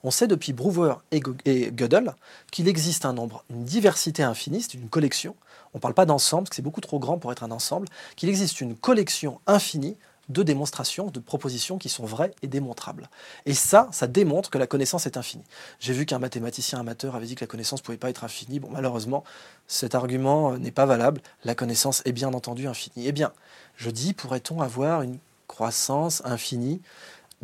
[0.03, 2.15] On sait depuis Brouwer et Gödel
[2.51, 5.35] qu'il existe un nombre, une diversité infinie, c'est une collection.
[5.73, 7.87] On ne parle pas d'ensemble, parce que c'est beaucoup trop grand pour être un ensemble.
[8.15, 9.97] Qu'il existe une collection infinie
[10.29, 13.09] de démonstrations, de propositions qui sont vraies et démontrables.
[13.45, 15.43] Et ça, ça démontre que la connaissance est infinie.
[15.79, 18.59] J'ai vu qu'un mathématicien amateur avait dit que la connaissance ne pouvait pas être infinie.
[18.59, 19.23] Bon, malheureusement,
[19.67, 21.21] cet argument euh, n'est pas valable.
[21.43, 23.07] La connaissance est bien entendu infinie.
[23.07, 23.33] Eh bien,
[23.75, 26.81] je dis, pourrait-on avoir une croissance infinie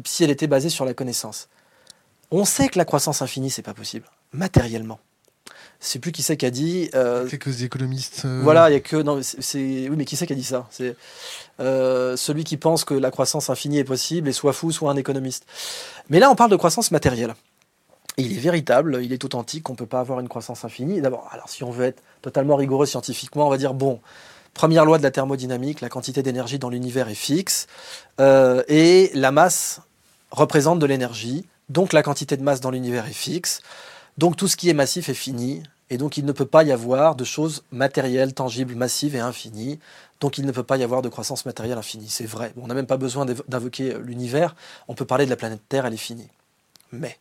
[0.03, 1.47] si elle était basée sur la connaissance?
[2.35, 4.99] On sait que la croissance infinie, c'est pas possible, matériellement.
[5.79, 6.89] Sais plus qui c'est qui a dit.
[6.95, 8.23] euh, Quelques économistes.
[8.25, 10.35] euh, voilà, il y a que non, c'est c'est- oui, mais qui c'est qui a
[10.35, 10.67] dit ça?
[10.71, 10.95] C'est
[11.59, 14.95] euh, celui qui pense que la croissance infinie est possible et soit fou, soit un
[14.95, 15.45] économiste.
[16.09, 17.35] Mais là, on parle de croissance matérielle.
[18.17, 21.01] Et il est véritable, il est authentique, on ne peut pas avoir une croissance infinie.
[21.01, 23.99] D'abord, alors si on veut être totalement rigoureux scientifiquement, on va dire bon,
[24.53, 27.67] première loi de la thermodynamique, la quantité d'énergie dans l'univers est fixe
[28.21, 29.81] euh, et la masse
[30.31, 33.61] représente de l'énergie, donc la quantité de masse dans l'univers est fixe,
[34.17, 36.71] donc tout ce qui est massif est fini, et donc il ne peut pas y
[36.71, 39.79] avoir de choses matérielles, tangibles, massives et infinies.
[40.19, 42.09] Donc il ne peut pas y avoir de croissance matérielle infinie.
[42.09, 42.53] C'est vrai.
[42.57, 44.55] On n'a même pas besoin d'invoquer l'univers.
[44.87, 46.29] On peut parler de la planète Terre, elle est finie.
[46.91, 47.19] Mais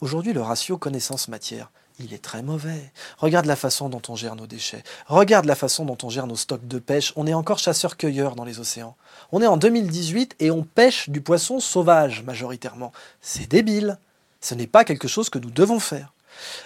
[0.00, 2.92] aujourd'hui, le ratio connaissance-matière, il est très mauvais.
[3.18, 4.82] Regarde la façon dont on gère nos déchets.
[5.06, 7.12] Regarde la façon dont on gère nos stocks de pêche.
[7.16, 8.96] On est encore chasseurs-cueilleurs dans les océans.
[9.30, 12.92] On est en 2018 et on pêche du poisson sauvage majoritairement.
[13.20, 13.98] C'est débile.
[14.40, 16.12] Ce n'est pas quelque chose que nous devons faire.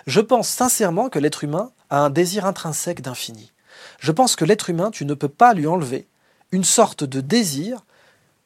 [0.07, 3.53] Je pense sincèrement que l'être humain a un désir intrinsèque d'infini.
[3.99, 6.07] Je pense que l'être humain, tu ne peux pas lui enlever
[6.53, 7.85] une sorte de désir,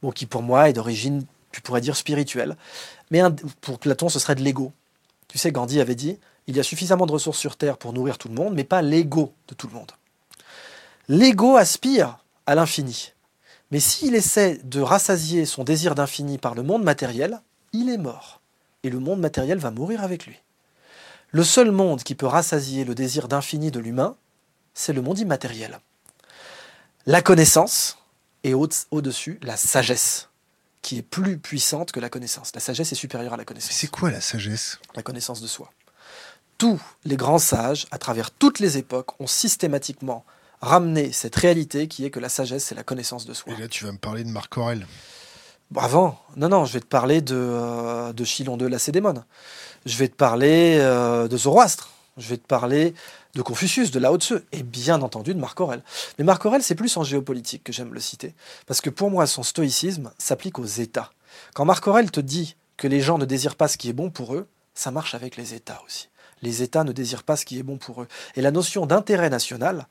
[0.03, 2.57] bon, qui pour moi est d'origine, tu pourrais dire spirituelle,
[3.11, 3.22] mais
[3.61, 4.72] pour Platon, ce serait de l'ego.
[5.28, 8.18] Tu sais, Gandhi avait dit, il y a suffisamment de ressources sur Terre pour nourrir
[8.18, 9.93] tout le monde, mais pas l'ego de tout le monde.
[11.09, 13.12] L'ego aspire à l'infini.
[13.70, 17.40] Mais s'il essaie de rassasier son désir d'infini par le monde matériel,
[17.72, 18.40] il est mort.
[18.84, 20.40] et le monde matériel va mourir avec lui.
[21.30, 24.16] Le seul monde qui peut rassasier le désir d'infini de l'humain,
[24.74, 25.78] c'est le monde immatériel.
[27.07, 27.99] La connaissance
[28.45, 30.28] et au-dessus la sagesse,
[30.82, 32.53] qui est plus puissante que la connaissance.
[32.55, 33.72] La sagesse est supérieure à la connaissance.
[33.72, 34.78] C'est quoi la sagesse?
[34.95, 35.70] La connaissance de soi.
[36.62, 40.24] Tous les grands sages, à travers toutes les époques, ont systématiquement
[40.60, 43.52] ramené cette réalité qui est que la sagesse, c'est la connaissance de soi.
[43.52, 44.86] Et là, tu vas me parler de Marc Aurel.
[45.74, 49.24] avant, non, non, je vais te parler de, euh, de Chilon de Lacédémone.
[49.86, 51.90] Je vais te parler euh, de Zoroastre.
[52.16, 52.94] Je vais te parler
[53.34, 55.82] de Confucius, de Lao Tzu, et bien entendu de Marc Aurel.
[56.16, 58.36] Mais Marc Aurel, c'est plus en géopolitique que j'aime le citer,
[58.68, 61.10] parce que pour moi, son stoïcisme s'applique aux États.
[61.54, 64.10] Quand Marc Aurel te dit que les gens ne désirent pas ce qui est bon
[64.10, 66.08] pour eux, ça marche avec les États aussi.
[66.43, 68.09] Les États ne désirent pas ce qui est bon pour eux.
[68.36, 69.86] Et la notion d'intérêt national,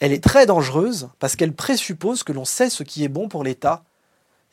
[0.00, 3.44] elle est très dangereuse parce qu'elle présuppose que l'on sait ce qui est bon pour
[3.44, 3.84] l'État.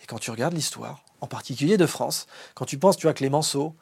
[0.04, 3.76] Et quand tu regardes l'histoire, en particulier de France, quand tu penses, tu as Clémenceau,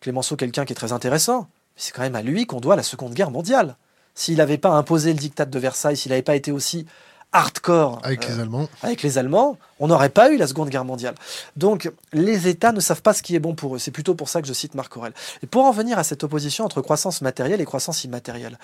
[0.00, 3.14] Clémenceau, quelqu'un qui est très intéressant, c'est quand même à lui qu'on doit la Seconde
[3.14, 3.76] Guerre mondiale
[4.14, 6.86] s'il n'avait pas imposé le diktat de Versailles, s'il n'avait pas été aussi
[7.32, 10.84] hardcore avec les euh, Allemands, avec les Allemands, on n'aurait pas eu la Seconde Guerre
[10.84, 11.14] mondiale.
[11.56, 13.78] Donc les États ne savent pas ce qui est bon pour eux.
[13.78, 15.12] C'est plutôt pour ça que je cite Marc Aurel.
[15.42, 18.58] Et pour en venir à cette opposition entre croissance matérielle et croissance immatérielle,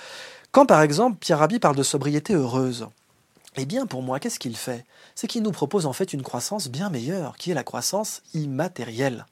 [0.52, 2.88] quand par exemple Pierre Rabhi parle de sobriété heureuse,
[3.56, 4.84] eh bien pour moi, qu'est-ce qu'il fait?
[5.14, 9.26] C'est qu'il nous propose en fait une croissance bien meilleure, qui est la croissance immatérielle.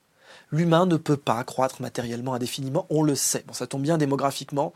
[0.51, 3.45] L'humain ne peut pas croître matériellement indéfiniment, on le sait.
[3.47, 4.73] Bon, ça tombe bien démographiquement.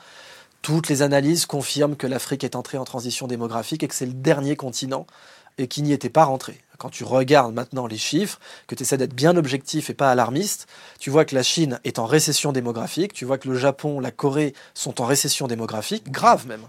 [0.63, 4.13] Toutes les analyses confirment que l'Afrique est entrée en transition démographique et que c'est le
[4.13, 5.07] dernier continent
[5.59, 6.61] et qui n'y était pas rentré.
[6.79, 8.39] Quand tu regardes maintenant les chiffres,
[8.69, 10.69] que tu essaies d'être bien objectif et pas alarmiste,
[11.01, 14.13] tu vois que la Chine est en récession démographique, tu vois que le Japon, la
[14.13, 16.63] Corée sont en récession démographique, grave même.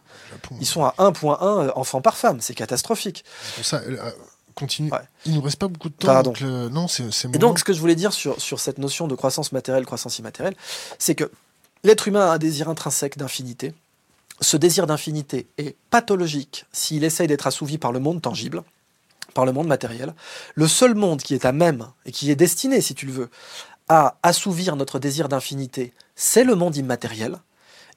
[0.59, 3.23] Ils sont à 1.1 euh, enfants par femme, c'est catastrophique.
[3.55, 4.11] pour ça, euh,
[4.55, 4.91] continue.
[5.25, 6.07] Il nous reste pas beaucoup de temps.
[6.07, 6.31] Pardon.
[6.31, 9.07] Donc, euh, non, c'est, Et donc, ce que je voulais dire sur, sur cette notion
[9.07, 10.55] de croissance matérielle, croissance immatérielle,
[10.97, 11.31] c'est que
[11.84, 13.73] L'être humain a un désir intrinsèque d'infinité.
[14.41, 18.63] Ce désir d'infinité est pathologique s'il essaye d'être assouvi par le monde tangible,
[19.34, 20.13] par le monde matériel.
[20.55, 23.30] Le seul monde qui est à même, et qui est destiné, si tu le veux,
[23.88, 27.38] à assouvir notre désir d'infinité, c'est le monde immatériel.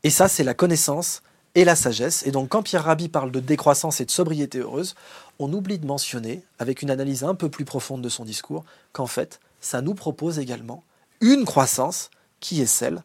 [0.05, 1.23] Et ça, c'est la connaissance
[1.57, 2.25] et la sagesse.
[2.25, 4.95] Et donc, quand Pierre Rabhi parle de décroissance et de sobriété heureuse,
[5.41, 9.09] on oublie de mentionner, avec une analyse un peu plus profonde de son discours, qu'en
[9.09, 10.85] fait, ça nous propose également
[11.21, 13.03] une croissance qui est celle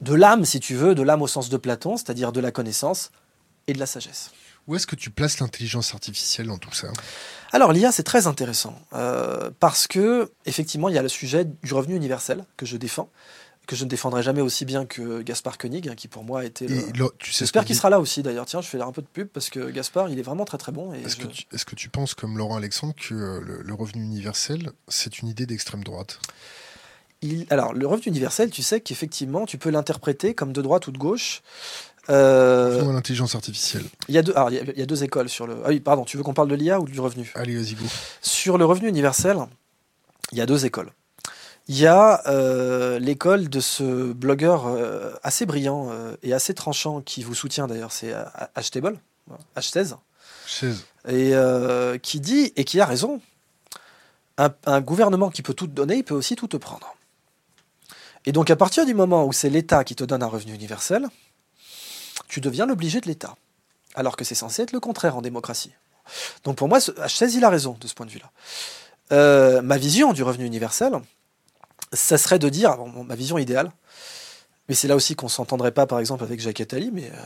[0.00, 3.10] de l'âme, si tu veux, de l'âme au sens de Platon, c'est-à-dire de la connaissance
[3.66, 4.30] et de la sagesse.
[4.66, 6.88] Où est-ce que tu places l'intelligence artificielle dans tout ça?
[7.52, 11.74] Alors l'IA, c'est très intéressant, euh, parce que effectivement, il y a le sujet du
[11.74, 13.10] revenu universel que je défends,
[13.66, 16.44] que je ne défendrai jamais aussi bien que Gaspard Koenig, hein, qui pour moi a
[16.44, 16.66] été...
[17.20, 18.46] J'espère qu'il sera là aussi d'ailleurs.
[18.46, 20.72] Tiens, je fais un peu de pub parce que Gaspard, il est vraiment très très
[20.72, 20.92] bon.
[20.92, 25.28] Est-ce que, que, tu penses, comme Laurent Alexandre, que euh, le revenu universel, c'est une
[25.28, 26.18] idée d'extrême droite?
[27.50, 30.98] Alors, le revenu universel, tu sais qu'effectivement, tu peux l'interpréter comme de droite ou de
[30.98, 31.42] gauche.
[32.08, 33.84] Euh, l'intelligence artificielle.
[34.08, 35.58] Il y, a deux, il, y a, deux écoles sur le.
[35.64, 37.30] Ah oui, pardon, tu veux qu'on parle de l'IA ou du revenu?
[37.34, 37.84] Allez, vas-y, go.
[38.22, 39.36] Sur le revenu universel,
[40.32, 40.90] il y a deux écoles.
[41.68, 47.00] Il y a euh, l'école de ce blogueur euh, assez brillant euh, et assez tranchant
[47.00, 48.12] qui vous soutient d'ailleurs, c'est
[48.56, 48.98] Htable,
[49.56, 49.96] H16.
[51.08, 51.32] Et
[52.02, 53.20] qui dit, et qui a raison,
[54.36, 56.96] un, un gouvernement qui peut tout te donner, il peut aussi tout te prendre.
[58.26, 61.06] Et donc à partir du moment où c'est l'État qui te donne un revenu universel,
[62.28, 63.36] tu deviens l'obligé de l'État.
[63.94, 65.72] Alors que c'est censé être le contraire en démocratie.
[66.44, 68.30] Donc pour moi, H16, il a raison de ce point de vue-là.
[69.12, 70.92] Euh, ma vision du revenu universel,
[71.92, 73.72] ça serait de dire, ma vision idéale,
[74.68, 77.16] mais c'est là aussi qu'on ne s'entendrait pas, par exemple, avec Jacques Attali, mais euh,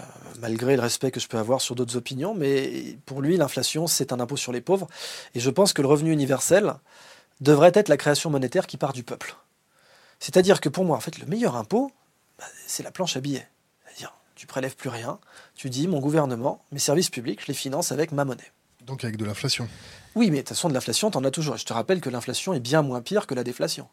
[0.40, 4.14] malgré le respect que je peux avoir sur d'autres opinions, mais pour lui, l'inflation, c'est
[4.14, 4.86] un impôt sur les pauvres.
[5.34, 6.72] Et je pense que le revenu universel
[7.42, 9.36] devrait être la création monétaire qui part du peuple.
[10.24, 11.92] C'est-à-dire que pour moi, en fait, le meilleur impôt,
[12.38, 13.46] bah, c'est la planche à billets.
[13.84, 15.18] C'est-à-dire, tu prélèves plus rien,
[15.54, 18.50] tu dis, mon gouvernement, mes services publics, je les finance avec ma monnaie.
[18.86, 19.68] Donc avec de l'inflation.
[20.14, 21.58] Oui, mais de toute façon, de l'inflation, tu en as toujours.
[21.58, 23.86] je te rappelle que l'inflation est bien moins pire que la déflation.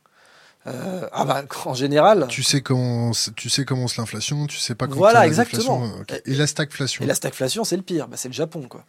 [0.67, 2.27] Euh, ah bah, en général.
[2.29, 4.99] Tu sais comment, tu sais comment c'est l'inflation, tu sais pas comment.
[4.99, 5.89] Voilà, exactement.
[6.25, 7.03] Et la stagflation.
[7.03, 8.07] Et la stagflation, c'est le pire.
[8.07, 8.85] Bah, c'est le Japon, quoi.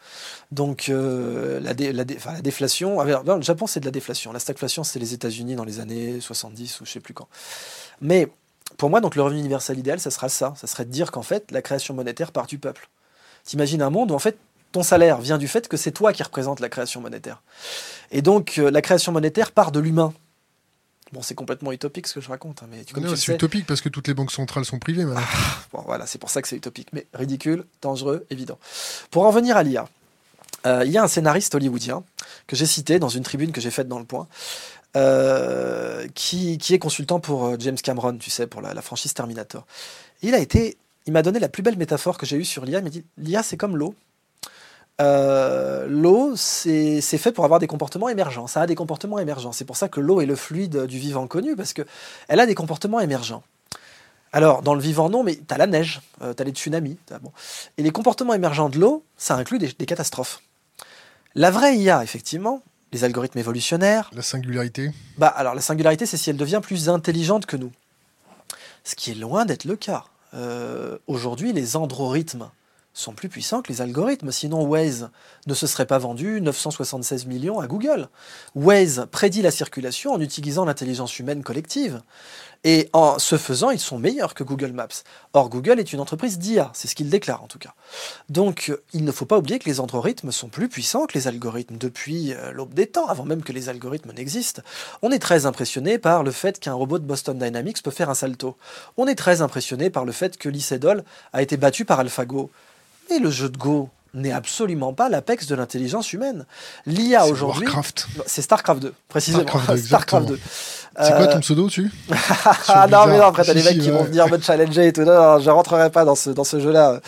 [0.50, 2.04] Donc euh, la, la,
[2.42, 3.00] déflation.
[3.00, 4.32] Ah, le Japon, c'est de la déflation.
[4.32, 7.28] La stagflation, c'est les États-Unis dans les années 70 ou je sais plus quand.
[8.02, 8.28] Mais
[8.76, 10.52] pour moi, donc le revenu universel idéal, ça sera ça.
[10.56, 12.90] Ça serait de dire qu'en fait, la création monétaire part du peuple.
[13.44, 14.36] T'imagines un monde où en fait
[14.72, 17.42] ton salaire vient du fait que c'est toi qui représente la création monétaire.
[18.10, 20.12] Et donc euh, la création monétaire part de l'humain.
[21.12, 22.62] Bon, c'est complètement utopique ce que je raconte.
[22.62, 25.20] Hein, mais tu, non, c'est utopique parce que toutes les banques centrales sont privées maintenant.
[25.22, 26.88] Ah, bon, voilà, c'est pour ça que c'est utopique.
[26.92, 28.58] Mais ridicule, dangereux, évident.
[29.10, 29.88] Pour en venir à l'IA,
[30.66, 32.02] euh, il y a un scénariste hollywoodien
[32.46, 34.26] que j'ai cité dans une tribune que j'ai faite dans Le Point,
[36.14, 39.66] qui, qui, est consultant pour James Cameron, tu sais, pour la, la franchise Terminator.
[40.22, 42.78] Il a été, il m'a donné la plus belle métaphore que j'ai eue sur l'IA.
[42.78, 43.94] Il m'a dit l'IA, c'est comme l'eau.
[45.00, 48.46] Euh, l'eau, c'est fait pour avoir des comportements émergents.
[48.46, 49.52] Ça a des comportements émergents.
[49.52, 51.86] C'est pour ça que l'eau est le fluide du vivant connu, parce qu'elle
[52.28, 53.42] a des comportements émergents.
[54.34, 56.96] Alors, dans le vivant, non, mais tu as la neige, euh, tu as les tsunamis.
[57.20, 57.32] bon.
[57.76, 60.40] Et les comportements émergents de l'eau, ça inclut des, des, catastrophes.
[61.34, 62.62] La vraie IA, effectivement,
[62.92, 64.10] les algorithmes évolutionnaires.
[64.14, 67.72] La singularité Bah, alors, la singularité, c'est si elle devient plus intelligente que nous.
[68.84, 70.04] Ce qui est loin d'être le cas.
[70.34, 72.48] Euh, aujourd'hui, les androrithmes
[72.94, 74.32] sont plus puissants que les algorithmes.
[74.32, 75.10] Sinon, Waze
[75.46, 78.08] ne se serait pas vendu 976 millions à Google.
[78.54, 82.02] Waze prédit la circulation en utilisant l'intelligence humaine collective.
[82.64, 85.02] Et en ce faisant, ils sont meilleurs que Google Maps.
[85.32, 87.74] Or, Google est une entreprise d'IA, c'est ce qu'il déclare en tout cas.
[88.28, 91.76] Donc, il ne faut pas oublier que les androrithmes sont plus puissants que les algorithmes
[91.76, 94.62] depuis euh, l'aube des temps, avant même que les algorithmes n'existent.
[95.02, 98.14] On est très impressionné par le fait qu'un robot de Boston Dynamics peut faire un
[98.14, 98.56] salto.
[98.96, 101.02] On est très impressionné par le fait que Lycédol
[101.32, 102.50] a été battu par AlphaGo.
[103.10, 106.46] Mais le jeu de Go n'est absolument pas l'apex de l'intelligence humaine.
[106.86, 107.66] L'IA aujourd'hui.
[108.26, 109.46] C'est StarCraft 2, précisément.
[109.76, 110.40] StarCraft 2.
[111.00, 111.90] C'est quoi ton pseudo tu
[112.68, 115.02] Ah non, mais non, après t'as des mecs qui vont venir me challenger et tout.
[115.02, 117.00] Non, je rentrerai pas dans ce, dans ce jeu-là.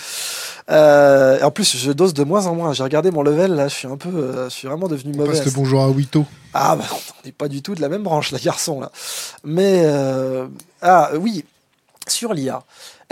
[0.70, 2.72] Euh, en plus, je dose de moins en moins.
[2.72, 4.08] J'ai regardé mon level, là, je suis un peu.
[4.08, 5.32] Euh, je suis vraiment devenu mauvais.
[5.32, 6.24] Parce que bonjour à Wito.
[6.54, 8.90] Ah, bah, on n'est pas du tout de la même branche, la garçon, là.
[9.44, 9.82] Mais.
[9.84, 10.46] Euh,
[10.80, 11.44] ah, oui,
[12.08, 12.62] sur l'IA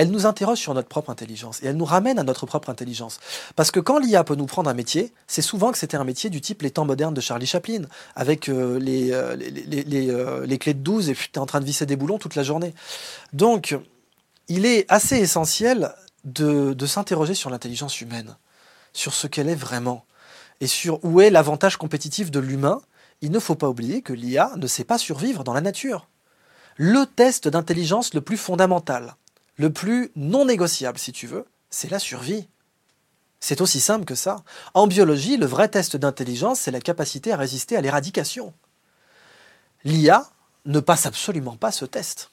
[0.02, 3.20] elle nous interroge sur notre propre intelligence et elle nous ramène à notre propre intelligence.
[3.54, 6.28] Parce que quand l'IA peut nous prendre un métier, c'est souvent que c'était un métier
[6.28, 7.82] du type les temps modernes de Charlie Chaplin,
[8.16, 11.64] avec euh, euh, les, euh, les, clés de 12 et tu es en train de
[11.64, 12.74] visser des boulons toute la journée.
[13.32, 13.78] Donc,
[14.48, 15.94] il est assez essentiel
[16.24, 18.36] de s'interroger sur l'intelligence humaine,
[18.92, 20.04] sur ce qu'elle est vraiment,
[20.60, 22.80] et sur où est l'avantage compétitif de l'humain.
[23.20, 26.08] Il ne faut pas oublier que l'IA ne sait pas survivre dans la nature.
[26.76, 29.14] Le test d'intelligence le plus fondamental,
[29.62, 32.48] le plus non négociable, si tu veux, c'est la survie.
[33.38, 34.42] C'est aussi simple que ça.
[34.74, 38.54] En biologie, le vrai test d'intelligence, c'est la capacité à résister à l'éradication.
[39.84, 40.28] L'IA
[40.64, 42.32] ne passe absolument pas ce test.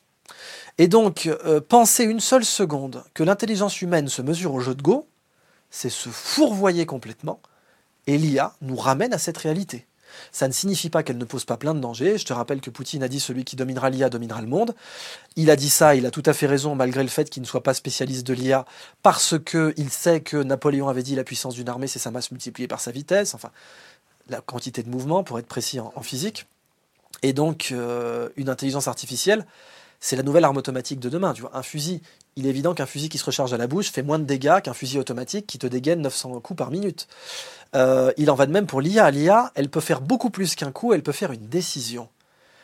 [0.80, 4.82] Et donc, euh, penser une seule seconde que l'intelligence humaine se mesure au jeu de
[4.82, 5.07] Go,
[5.69, 7.41] c'est se fourvoyer complètement,
[8.07, 9.86] et l'IA nous ramène à cette réalité.
[10.32, 12.18] Ça ne signifie pas qu'elle ne pose pas plein de dangers.
[12.18, 14.76] Je te rappelle que Poutine a dit celui qui dominera l'IA dominera le monde.
[15.36, 17.47] Il a dit ça, il a tout à fait raison, malgré le fait qu'il ne
[17.47, 18.66] soit pas spécialiste de l'IA,
[19.03, 22.68] parce qu'il sait que Napoléon avait dit la puissance d'une armée, c'est sa masse multipliée
[22.68, 23.51] par sa vitesse, enfin,
[24.30, 26.45] la quantité de mouvement, pour être précis en, physique.
[27.24, 29.45] Et donc, euh, une intelligence artificielle,
[29.99, 31.34] c'est la nouvelle arme automatique de demain.
[31.34, 32.01] Tu vois, un fusil,
[32.36, 34.62] il est évident qu'un fusil qui se recharge à la bouche fait moins de dégâts
[34.62, 37.07] qu'un fusil automatique qui te dégaine 900 coups par minute.
[37.76, 39.09] Euh, il en va de même pour l'IA.
[39.11, 42.09] L'IA, elle peut faire beaucoup plus qu'un coup, elle peut faire une décision.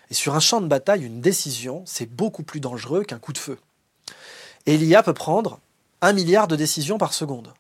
[0.09, 3.37] Et sur un champ de bataille, une décision, c'est beaucoup plus dangereux qu'un coup de
[3.37, 3.57] feu.
[4.65, 5.59] Et l'IA peut prendre
[6.01, 7.53] un milliard de décisions par seconde.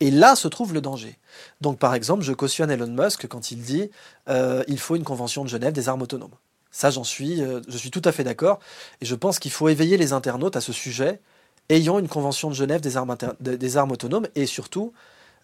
[0.00, 1.18] Et là se trouve le danger.
[1.60, 3.90] Donc par exemple, je cautionne Elon Musk quand il dit
[4.28, 6.34] euh, il faut une convention de Genève des armes autonomes.
[6.70, 8.60] Ça, j'en suis, euh, je suis tout à fait d'accord.
[9.00, 11.20] Et je pense qu'il faut éveiller les internautes à ce sujet.
[11.70, 14.92] Ayant une convention de Genève des armes, des armes autonomes et surtout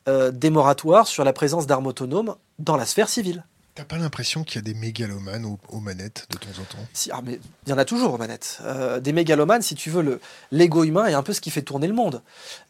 [0.07, 3.45] euh, des moratoires sur la présence d'armes autonomes dans la sphère civile.
[3.75, 6.87] T'as pas l'impression qu'il y a des mégalomanes aux, manettes de temps en temps?
[6.93, 8.59] Si, ah, mais Il y en a toujours aux manettes.
[8.65, 10.21] Euh, des mégalomanes, si tu veux,
[10.53, 12.23] l'ego humain est un peu ce qui fait tourner le monde.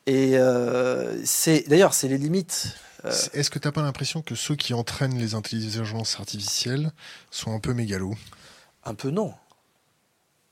[0.07, 2.77] Et euh, c'est d'ailleurs, c'est les limites.
[3.35, 6.93] Est-ce que t'as pas l'impression que ceux qui entraînent les intelligences artificielles
[7.31, 8.15] sont un peu mégalos?
[8.85, 9.35] Un peu non.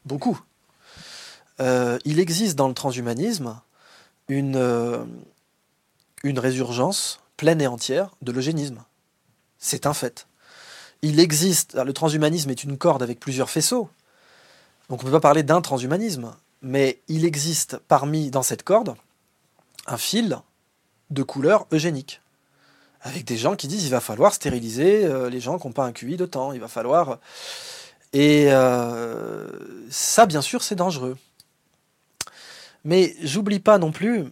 [0.04, 0.38] Beaucoup.
[1.60, 3.58] il existe dans le transhumanisme
[4.28, 4.58] une,
[6.22, 8.84] une résurgence pleine et entière de l'eugénisme.
[9.58, 10.26] C'est un fait.
[11.02, 13.88] Il existe, le transhumanisme est une corde avec plusieurs faisceaux,
[14.88, 18.94] donc on ne peut pas parler d'un transhumanisme, mais il existe parmi, dans cette corde,
[19.86, 20.38] un fil
[21.10, 22.20] de couleur eugénique,
[23.00, 25.84] avec des gens qui disent il va falloir stériliser euh, les gens qui n'ont pas
[25.84, 27.18] un QI de temps, il va falloir...
[28.14, 29.48] Et euh,
[29.88, 31.16] ça, bien sûr, c'est dangereux.
[32.84, 34.26] Mais j'oublie pas non plus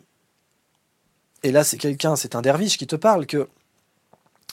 [1.43, 3.49] et là c'est quelqu'un, c'est un derviche qui te parle, que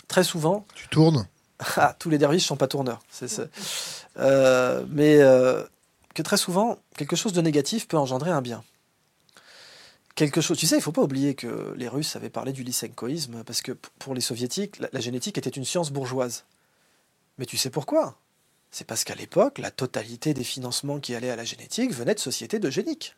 [0.07, 0.65] très souvent...
[0.75, 1.27] Tu tournes
[1.77, 3.01] ah, tous les derviches sont pas tourneurs.
[4.17, 5.63] Euh, mais euh,
[6.13, 8.63] que très souvent, quelque chose de négatif peut engendrer un bien.
[10.15, 10.57] Quelque chose.
[10.57, 13.71] Tu sais, il faut pas oublier que les Russes avaient parlé du lysenkoïsme parce que
[13.99, 16.45] pour les soviétiques, la, la génétique était une science bourgeoise.
[17.37, 18.17] Mais tu sais pourquoi?
[18.71, 22.19] C'est parce qu'à l'époque, la totalité des financements qui allaient à la génétique venaient de
[22.19, 23.15] sociétés eugéniques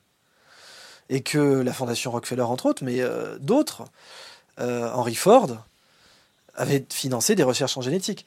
[1.09, 3.85] et que la Fondation Rockefeller, entre autres, mais euh, d'autres,
[4.59, 5.49] euh, Henry Ford,
[6.55, 8.25] avait financé des recherches en génétique.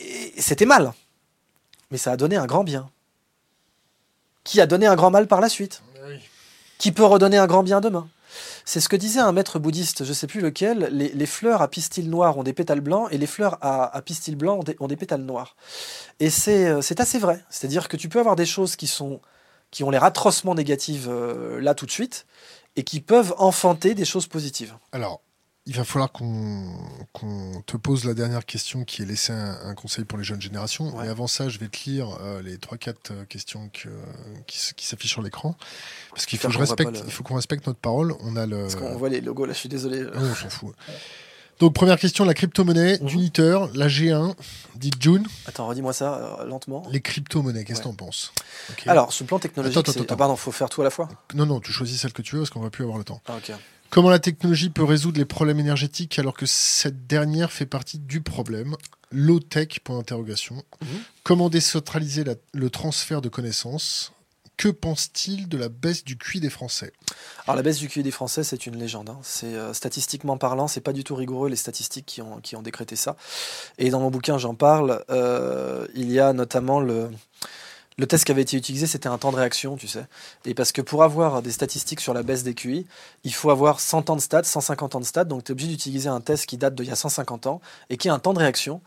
[0.00, 0.92] Et c'était mal.
[1.90, 2.90] mais ça a donné un grand bien.
[4.44, 5.82] Qui a donné un grand mal par la suite
[6.78, 8.08] Qui peut redonner un grand bien demain
[8.64, 11.68] c'est ce que disait un maître bouddhiste, je ne sais plus lequel, les, fleurs à
[11.68, 15.22] pistil noir ont des pétales blancs et les fleurs à, pistil blanc ont des, pétales
[15.22, 15.56] noirs.
[16.18, 17.44] Et euh, c'est assez vrai.
[17.48, 19.20] C'est-à-dire que tu peux avoir des choses qui, sont,
[19.76, 22.24] qui ont l'air atrocement négatives euh, là tout de suite
[22.76, 24.74] et qui peuvent enfanter des choses positives.
[24.90, 25.20] Alors,
[25.66, 30.16] il va falloir qu'on te pose la dernière question qui est laisser un, conseil pour
[30.16, 31.02] les jeunes générations.
[31.02, 33.88] Et avant ça, je vais te lire euh, les 3-4 euh, questions qui,
[34.46, 35.54] qui s'affichent sur l'écran.
[36.08, 36.48] Parce qu'il faut,
[37.22, 38.14] qu'on respecte notre parole.
[38.20, 38.62] On a le...
[38.62, 40.04] Parce qu'on voit les logos, là, je suis désolé.
[40.04, 40.74] Non, on s'en fout.
[41.58, 43.06] Donc, première question, la crypto-monnaie mmh.
[43.06, 44.34] d'Uniteur, la G1,
[44.74, 45.26] dit June.
[45.46, 46.82] Attends, redis-moi ça euh, lentement.
[46.90, 48.32] Les crypto-monnaies, qu'est-ce que tu en penses
[48.86, 51.60] Alors, ce plan technologique, attends, attends, pardon, faut faire tout à la fois Non, non,
[51.60, 53.22] tu choisis celle que tu veux parce qu'on va plus avoir le temps.
[53.28, 53.38] Ah.
[53.88, 58.20] Comment la technologie peut résoudre les problèmes énergétiques alors que cette dernière fait partie du
[58.20, 58.76] problème?
[59.12, 60.56] Low tech, point d'interrogation.
[60.82, 60.88] Mhm.
[61.22, 64.12] Comment décentraliser le transfert de connaissances
[64.56, 66.92] que pense-t-il de la baisse du QI des Français?
[67.44, 69.10] Alors la baisse du QI des Français, c'est une légende.
[69.10, 69.18] Hein.
[69.22, 72.62] C'est euh, statistiquement parlant, c'est pas du tout rigoureux les statistiques qui ont, qui ont
[72.62, 73.16] décrété ça.
[73.78, 75.04] Et dans mon bouquin, j'en parle.
[75.10, 77.10] Euh, il y a notamment le
[77.98, 80.04] le test qui avait été utilisé, c'était un temps de réaction, tu sais.
[80.44, 82.86] Et parce que pour avoir des statistiques sur la baisse des QI,
[83.24, 85.24] il faut avoir 100 ans de stats, 150 ans de stats.
[85.24, 87.96] Donc tu es obligé d'utiliser un test qui date d'il y a 150 ans et
[87.96, 88.82] qui a un temps de réaction.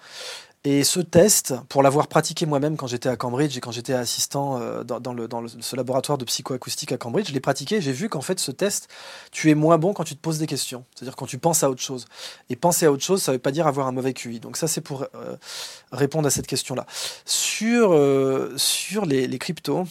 [0.66, 4.60] Et ce test, pour l'avoir pratiqué moi-même quand j'étais à Cambridge et quand j'étais assistant
[4.60, 8.41] euh, dans, ce laboratoire de psychoacoustique à Cambridge, je l'ai pratiqué j'ai vu qu'en fait
[8.41, 8.89] ce test,
[9.32, 10.84] tu es moins bon quand tu te poses des questions.
[10.93, 12.07] C'est-à-dire quand tu penses à autre chose.
[12.49, 14.41] Et penser à autre chose, ça ne veut pas dire avoir un mauvais QI.
[14.41, 15.38] Donc ça, c'est pour euh,
[15.93, 16.86] répondre à cette question-là.
[17.24, 18.53] Sur, euh,
[19.05, 19.86] les cryptos,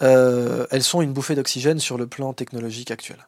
[0.00, 3.27] elles sont une bouffée d'oxygène sur le plan technologique actuel.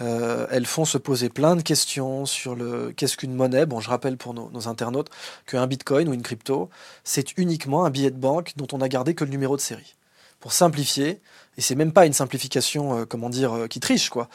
[0.00, 3.66] Euh, elles font se poser plein de questions sur le qu'est-ce qu'une monnaie?
[3.66, 5.10] Bon, je rappelle pour nos, internautes
[5.46, 6.70] qu'un bitcoin ou une crypto,
[7.04, 9.96] c'est uniquement un billet de banque dont on a gardé que le numéro de série.
[10.40, 11.20] Pour simplifier,
[11.56, 14.28] et c'est même pas une simplification, euh, comment dire, euh, qui triche quoi.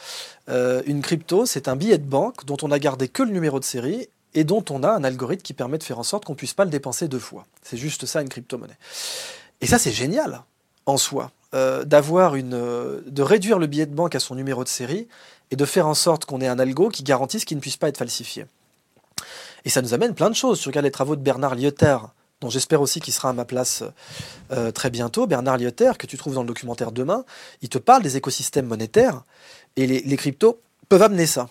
[0.48, 3.64] une crypto, c'est un billet de banque dont on a gardé que le numéro de
[3.64, 6.54] série et dont on a un algorithme qui permet de faire en sorte qu'on puisse
[6.54, 7.46] pas le dépenser deux fois.
[7.62, 8.78] C'est juste ça une crypto-monnaie.
[9.60, 10.42] Et ça, c'est génial
[10.86, 11.32] en soi.
[11.52, 15.08] d'avoir une, de réduire le billet de banque à son numéro de série
[15.50, 17.88] et de faire en sorte qu'on ait un algo qui garantisse qu'il ne puisse pas
[17.88, 18.46] être falsifié.
[19.64, 20.60] Et ça nous amène plein de choses.
[20.60, 21.98] Tu regardes les travaux de Bernard Lyotter,
[22.40, 23.82] dont j'espère aussi qu'il sera à ma place
[24.52, 25.26] euh, très bientôt.
[25.26, 27.24] Bernard Lyotter, que tu trouves dans le documentaire Demain,
[27.62, 29.22] il te parle des écosystèmes monétaires
[29.76, 31.48] et les, cryptos peuvent amener ça.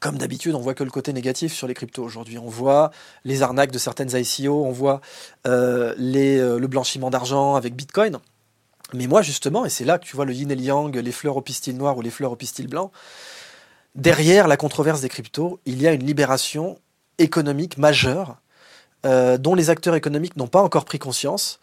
[0.00, 2.38] Comme d'habitude, on voit que le côté négatif sur les cryptos aujourd'hui.
[2.38, 2.90] On voit
[3.24, 5.00] les arnaques de certaines ICO, on voit
[5.46, 8.18] euh, euh, le blanchiment d'argent avec Bitcoin.
[8.92, 11.12] Mais moi, justement, et c'est là que tu vois le yin et le yang, les
[11.12, 12.92] fleurs au pistil noir ou les fleurs au pistil blanc,
[13.94, 16.78] derrière la controverse des cryptos, il y a une libération
[17.18, 18.36] économique majeure
[19.04, 21.60] euh, dont les acteurs économiques n'ont pas encore pris conscience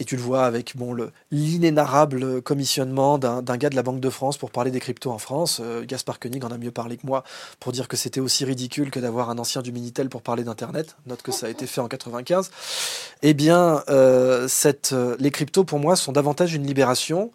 [0.00, 0.96] et tu le vois avec bon,
[1.30, 5.60] l'inénarrable commissionnement d'un gars de la Banque de France pour parler des cryptos en France.
[5.62, 7.22] Euh, Gaspard Koenig en a mieux parlé que moi
[7.60, 10.96] pour dire que c'était aussi ridicule que d'avoir un ancien du Minitel pour parler d'Internet.
[11.06, 12.50] Note que ça a été fait en 95.
[13.20, 14.48] Eh bien, euh,
[15.18, 17.30] les cryptos, pour moi, sont davantage une libération,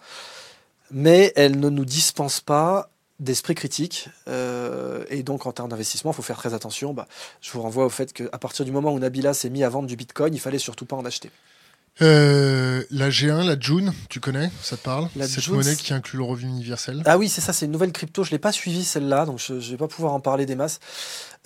[0.90, 2.90] mais elles ne nous dispensent pas
[3.20, 4.10] d'esprit critique.
[4.28, 6.94] et donc, en termes d'investissement, il faut faire très attention.
[6.94, 7.08] Bah,
[7.42, 9.88] je vous renvoie au fait qu'à partir du moment où Nabila s'est mis à vendre
[9.88, 11.32] du Bitcoin, il fallait surtout pas en acheter.
[12.02, 16.18] Euh, la G1, la June, tu connais Ça te parle la Cette monnaie qui inclut
[16.18, 18.24] le revenu universel Ah oui, c'est ça, c'est une nouvelle crypto.
[18.24, 20.56] Je ne l'ai pas suivie celle-là, donc je ne vais pas pouvoir en parler des
[20.56, 20.80] masses.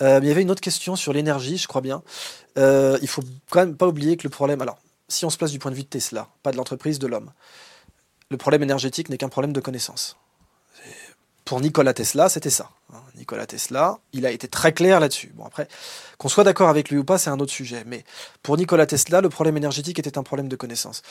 [0.02, 2.02] Euh, il y avait une autre question sur l'énergie, je crois bien.
[2.58, 4.60] Euh, il faut quand même pas oublier que le problème.
[4.60, 4.78] Alors,
[5.08, 7.30] si on se place du point de vue de Tesla, pas de l'entreprise, de l'homme,
[8.28, 10.16] le problème énergétique n'est qu'un problème de connaissance.
[11.50, 12.70] Pour Nikola Tesla, c'était ça.
[12.94, 15.32] Hein, Nikola Tesla, il a été très clair là-dessus.
[15.34, 15.66] Bon, après,
[16.16, 17.82] qu'on soit d'accord avec lui ou pas, c'est un autre sujet.
[17.86, 18.04] Mais
[18.44, 21.02] pour Nikola Tesla, le problème énergétique était un problème de connaissance.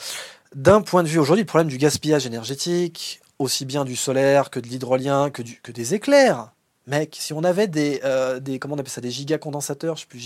[0.56, 4.62] D'un point de vue aujourd'hui, le problème du gaspillage énergétique, aussi bien du solaire que
[4.62, 6.54] de l'hydrolien, que, des éclairs.
[6.88, 10.08] Mec, si on avait des, euh, des comment on appelle ça, des gigacondensateurs, je sais
[10.08, 10.26] plus,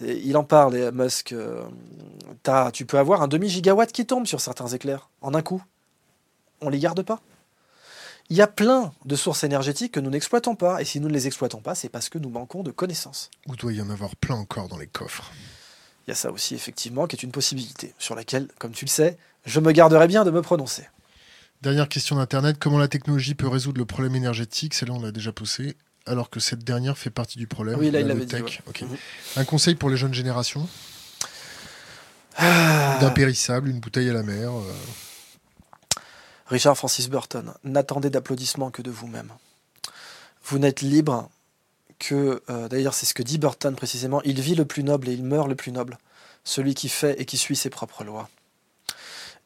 [0.00, 1.66] il en parle, Musk, euh,
[2.72, 5.62] tu peux avoir un demi-gigawatt qui tombe sur certains éclairs, en un coup.
[6.62, 7.20] On les garde pas
[8.28, 10.80] il y a plein de sources énergétiques que nous n'exploitons pas.
[10.80, 13.30] Et si nous ne les exploitons pas, c'est parce que nous manquons de connaissances.
[13.46, 15.30] Ou doit y en avoir plein encore dans les coffres
[16.06, 18.90] Il y a ça aussi, effectivement, qui est une possibilité, sur laquelle, comme tu le
[18.90, 20.88] sais, je me garderai bien de me prononcer.
[21.62, 22.56] Dernière question d'Internet.
[22.58, 24.74] Comment la technologie peut résoudre le problème énergétique?
[24.74, 25.76] Celle-là, on l'a déjà posé.
[26.04, 27.78] Alors que cette dernière fait partie du problème.
[27.78, 28.36] Oui, là, il l'avait dit.
[28.36, 28.88] Mhm.
[29.36, 30.68] Un conseil pour les jeunes générations?
[32.36, 32.98] Ah.
[33.00, 34.52] D'impérissable, une bouteille à la mer.
[34.52, 34.72] Euh.
[36.46, 39.32] Richard Francis Burton, n'attendez d'applaudissements que de vous-même.
[40.44, 41.28] Vous n'êtes libre
[41.98, 45.12] que, euh, d'ailleurs c'est ce que dit Burton précisément, il vit le plus noble et
[45.12, 45.98] il meurt le plus noble.
[46.44, 48.28] celui qui fait et qui suit ses propres lois.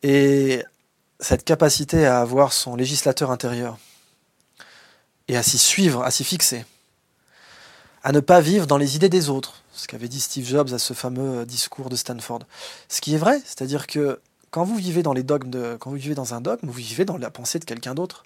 [0.02, 0.62] Et
[1.18, 3.78] cette capacité à avoir son législateur intérieur
[5.26, 6.64] et à s'y suivre, à s'y fixer,
[8.02, 10.78] à ne pas vivre dans les idées des autres, ce qu'avait dit Steve Jobs à
[10.78, 12.40] ce fameux discours de Stanford.
[12.88, 14.20] Ce qui est vrai, c'est-à-dire que
[14.50, 18.24] quand vous vivez dans un dogme, vous vivez dans la pensée de quelqu'un d'autre.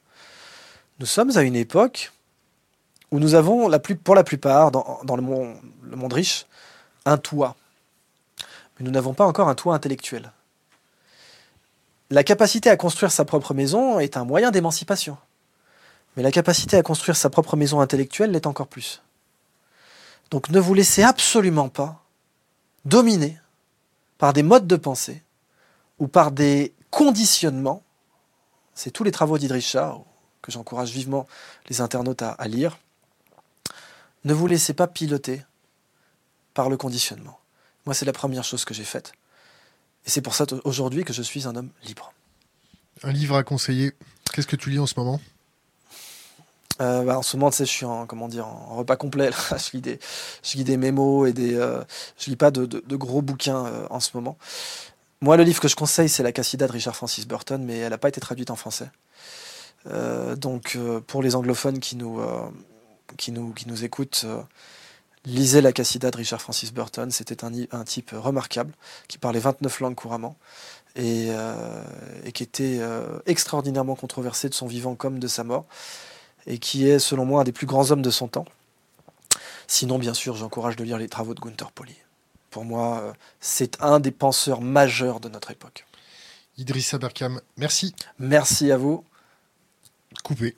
[1.01, 2.13] Nous sommes à une époque
[3.11, 3.71] où nous avons,
[4.03, 6.47] pour la plupart, dans, le monde riche,
[7.05, 7.57] un toit.
[8.79, 10.33] Mais nous n'avons pas encore un toit intellectuel.
[12.11, 15.17] La capacité à construire sa propre maison est un moyen d'émancipation.
[16.17, 19.03] Mais la capacité à construire sa propre maison intellectuelle l'est encore plus.
[20.31, 22.03] Donc ne vous laissez absolument pas
[22.85, 23.39] dominer
[24.19, 25.23] par des modes de pensée
[25.99, 27.83] ou par des conditionnements.
[28.75, 29.97] C'est tous les travaux d'Idrisha
[30.43, 31.27] que j'encourage vivement
[31.69, 32.79] les internautes à, à lire.
[34.25, 35.45] Ne vous laissez pas piloter
[36.55, 37.39] par le conditionnement.
[37.87, 39.13] Moi, c'est la première chose que j'ai faite.
[40.07, 42.13] Et c'est pour ça aujourd'hui que je suis un homme libre.
[43.03, 43.93] Un livre à conseiller.
[44.33, 45.21] Qu'est-ce que tu lis en ce moment?
[46.81, 49.31] Euh, bah, en ce moment, tu sais, je suis en, comment dire, en repas complet.
[49.51, 49.99] je, lis des,
[50.43, 51.55] je lis des mémos et des.
[51.55, 51.83] Euh,
[52.19, 54.37] je lis pas de, de, gros bouquins euh, en ce moment.
[55.25, 57.89] Moi, le livre que je conseille, c'est La Cassida de Richard Francis Burton, mais elle
[57.89, 58.91] n'a pas été traduite en français.
[60.37, 60.77] donc,
[61.07, 62.21] pour les anglophones qui nous,
[63.67, 64.27] nous écoutent,
[65.25, 67.11] lisez La Cassida de Richard Francis Burton.
[67.11, 68.75] C'était un, un, type remarquable
[69.09, 70.37] qui parlait 29 langues couramment
[70.95, 71.31] et,
[72.27, 72.81] et qui était
[73.25, 75.65] extraordinairement controversé de son vivant comme de sa mort
[76.47, 78.45] et qui est, selon moi, un des plus grands hommes de son temps.
[79.69, 81.97] Sinon, bien sûr, j'encourage de lire les travaux de Gunther Pauli.
[82.55, 85.89] Pour moi, euh, c'est un des penseurs majeurs de notre époque.
[86.57, 87.97] Idrissa Berkham, merci.
[88.21, 89.05] Merci à vous.
[90.23, 90.55] Coupé.